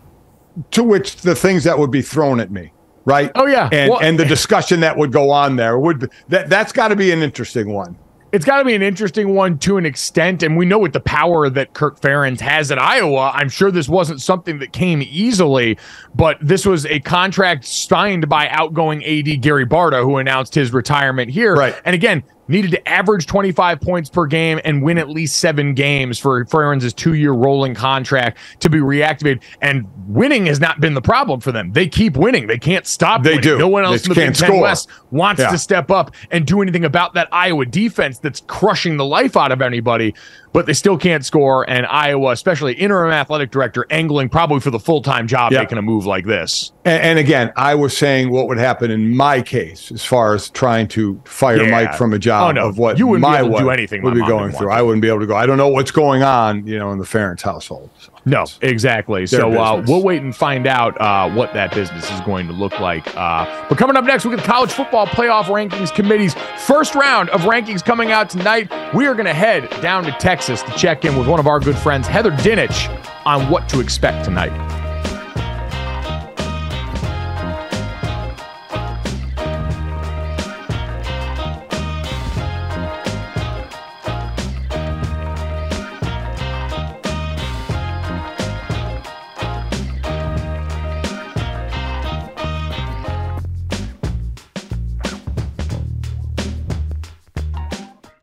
to 0.72 0.82
which 0.82 1.16
the 1.16 1.34
things 1.34 1.64
that 1.64 1.78
would 1.78 1.90
be 1.90 2.02
thrown 2.02 2.38
at 2.38 2.50
me 2.50 2.70
right? 3.04 3.30
Oh 3.34 3.46
yeah, 3.46 3.68
and 3.72 3.90
well, 3.90 4.00
and 4.00 4.18
the 4.18 4.24
discussion 4.36 4.80
that 4.80 4.96
would 4.96 5.12
go 5.12 5.30
on 5.30 5.56
there 5.56 5.78
would 5.78 6.10
that 6.28 6.48
that's 6.48 6.72
got 6.72 6.88
to 6.88 6.96
be 6.96 7.10
an 7.12 7.22
interesting 7.22 7.72
one. 7.72 7.96
It's 8.32 8.44
got 8.44 8.58
to 8.58 8.64
be 8.64 8.76
an 8.76 8.82
interesting 8.82 9.34
one 9.34 9.58
to 9.58 9.76
an 9.76 9.84
extent, 9.84 10.44
and 10.44 10.56
we 10.56 10.64
know 10.64 10.78
with 10.78 10.92
the 10.92 11.00
power 11.00 11.50
that 11.50 11.74
Kirk 11.74 12.00
Ferentz 12.00 12.38
has 12.38 12.70
at 12.70 12.78
Iowa, 12.78 13.32
I'm 13.34 13.48
sure 13.48 13.72
this 13.72 13.88
wasn't 13.88 14.20
something 14.20 14.60
that 14.60 14.72
came 14.72 15.02
easily, 15.02 15.76
but 16.14 16.38
this 16.40 16.64
was 16.64 16.86
a 16.86 17.00
contract 17.00 17.64
signed 17.64 18.28
by 18.28 18.48
outgoing 18.50 19.04
AD 19.04 19.42
Gary 19.42 19.66
Barta, 19.66 20.04
who 20.04 20.18
announced 20.18 20.54
his 20.54 20.72
retirement 20.72 21.28
here. 21.28 21.54
Right, 21.54 21.74
and 21.84 21.92
again, 21.92 22.22
needed 22.50 22.70
to 22.72 22.88
average 22.88 23.26
25 23.26 23.80
points 23.80 24.10
per 24.10 24.26
game 24.26 24.60
and 24.64 24.82
win 24.82 24.98
at 24.98 25.08
least 25.08 25.38
seven 25.38 25.74
games 25.74 26.18
for 26.18 26.44
Ferentz' 26.46 26.94
two-year 26.94 27.32
rolling 27.32 27.74
contract 27.74 28.38
to 28.60 28.68
be 28.68 28.78
reactivated. 28.78 29.42
And 29.60 29.86
winning 30.06 30.46
has 30.46 30.60
not 30.60 30.80
been 30.80 30.94
the 30.94 31.02
problem 31.02 31.40
for 31.40 31.52
them. 31.52 31.72
They 31.72 31.86
keep 31.86 32.16
winning. 32.16 32.46
They 32.46 32.58
can't 32.58 32.86
stop. 32.86 33.22
They 33.22 33.30
winning. 33.30 33.42
do. 33.42 33.58
No 33.58 33.68
one 33.68 33.84
else 33.84 34.02
they 34.02 34.04
in 34.04 34.08
the 34.08 34.14
Big 34.14 34.34
Ten 34.34 34.48
score. 34.50 34.62
West 34.62 34.88
wants 35.10 35.40
yeah. 35.40 35.50
to 35.50 35.58
step 35.58 35.90
up 35.90 36.14
and 36.30 36.46
do 36.46 36.60
anything 36.62 36.84
about 36.84 37.14
that 37.14 37.28
Iowa 37.32 37.66
defense 37.66 38.18
that's 38.18 38.42
crushing 38.46 38.96
the 38.96 39.04
life 39.04 39.36
out 39.36 39.52
of 39.52 39.62
anybody 39.62 40.14
but 40.52 40.66
they 40.66 40.72
still 40.72 40.98
can't 40.98 41.24
score. 41.24 41.68
And 41.68 41.86
Iowa, 41.86 42.32
especially 42.32 42.74
interim 42.74 43.12
athletic 43.12 43.50
director, 43.50 43.86
angling 43.90 44.28
probably 44.28 44.60
for 44.60 44.70
the 44.70 44.78
full 44.78 45.02
time 45.02 45.26
job 45.26 45.52
making 45.52 45.78
a 45.78 45.82
move 45.82 46.06
like 46.06 46.26
this. 46.26 46.72
And, 46.84 47.02
and, 47.02 47.18
again, 47.18 47.52
I 47.56 47.74
was 47.74 47.96
saying 47.96 48.30
what 48.30 48.48
would 48.48 48.58
happen 48.58 48.90
in 48.90 49.16
my 49.16 49.42
case 49.42 49.92
as 49.92 50.04
far 50.04 50.34
as 50.34 50.50
trying 50.50 50.88
to 50.88 51.20
fire 51.24 51.62
yeah. 51.62 51.70
Mike 51.70 51.94
from 51.94 52.12
a 52.12 52.16
oh, 52.16 52.18
job 52.18 52.48
oh, 52.48 52.52
no. 52.52 52.68
of 52.68 52.78
what 52.78 52.98
you 52.98 53.06
wouldn't 53.06 53.22
my 53.22 53.40
be 53.40 53.46
able 53.46 53.58
to 53.58 53.64
do 53.64 53.70
anything 53.70 54.02
would 54.02 54.14
be 54.14 54.20
going 54.20 54.52
through. 54.52 54.70
I 54.70 54.82
wouldn't 54.82 55.02
be 55.02 55.08
able 55.08 55.20
to 55.20 55.26
go. 55.26 55.36
I 55.36 55.46
don't 55.46 55.58
know 55.58 55.68
what's 55.68 55.90
going 55.90 56.22
on, 56.22 56.66
you 56.66 56.78
know, 56.78 56.90
in 56.92 56.98
the 56.98 57.04
Ferentz 57.04 57.42
household. 57.42 57.90
So. 57.98 58.09
No, 58.24 58.44
exactly. 58.60 59.26
So 59.26 59.58
uh, 59.58 59.82
we'll 59.86 60.02
wait 60.02 60.22
and 60.22 60.34
find 60.34 60.66
out 60.66 61.00
uh, 61.00 61.30
what 61.30 61.52
that 61.54 61.74
business 61.74 62.10
is 62.10 62.20
going 62.20 62.46
to 62.48 62.52
look 62.52 62.78
like. 62.80 63.06
Uh, 63.16 63.66
but 63.68 63.78
coming 63.78 63.96
up 63.96 64.04
next, 64.04 64.24
we 64.24 64.30
get 64.30 64.42
the 64.42 64.46
college 64.46 64.70
football 64.70 65.06
playoff 65.06 65.44
rankings 65.44 65.94
committee's 65.94 66.34
first 66.58 66.94
round 66.94 67.30
of 67.30 67.42
rankings 67.42 67.84
coming 67.84 68.12
out 68.12 68.30
tonight. 68.30 68.70
We 68.94 69.06
are 69.06 69.14
going 69.14 69.26
to 69.26 69.34
head 69.34 69.70
down 69.80 70.04
to 70.04 70.12
Texas 70.12 70.62
to 70.62 70.72
check 70.72 71.04
in 71.04 71.16
with 71.16 71.26
one 71.26 71.40
of 71.40 71.46
our 71.46 71.60
good 71.60 71.76
friends, 71.76 72.06
Heather 72.06 72.32
Dinich, 72.32 72.88
on 73.24 73.50
what 73.50 73.68
to 73.70 73.80
expect 73.80 74.24
tonight. 74.24 74.79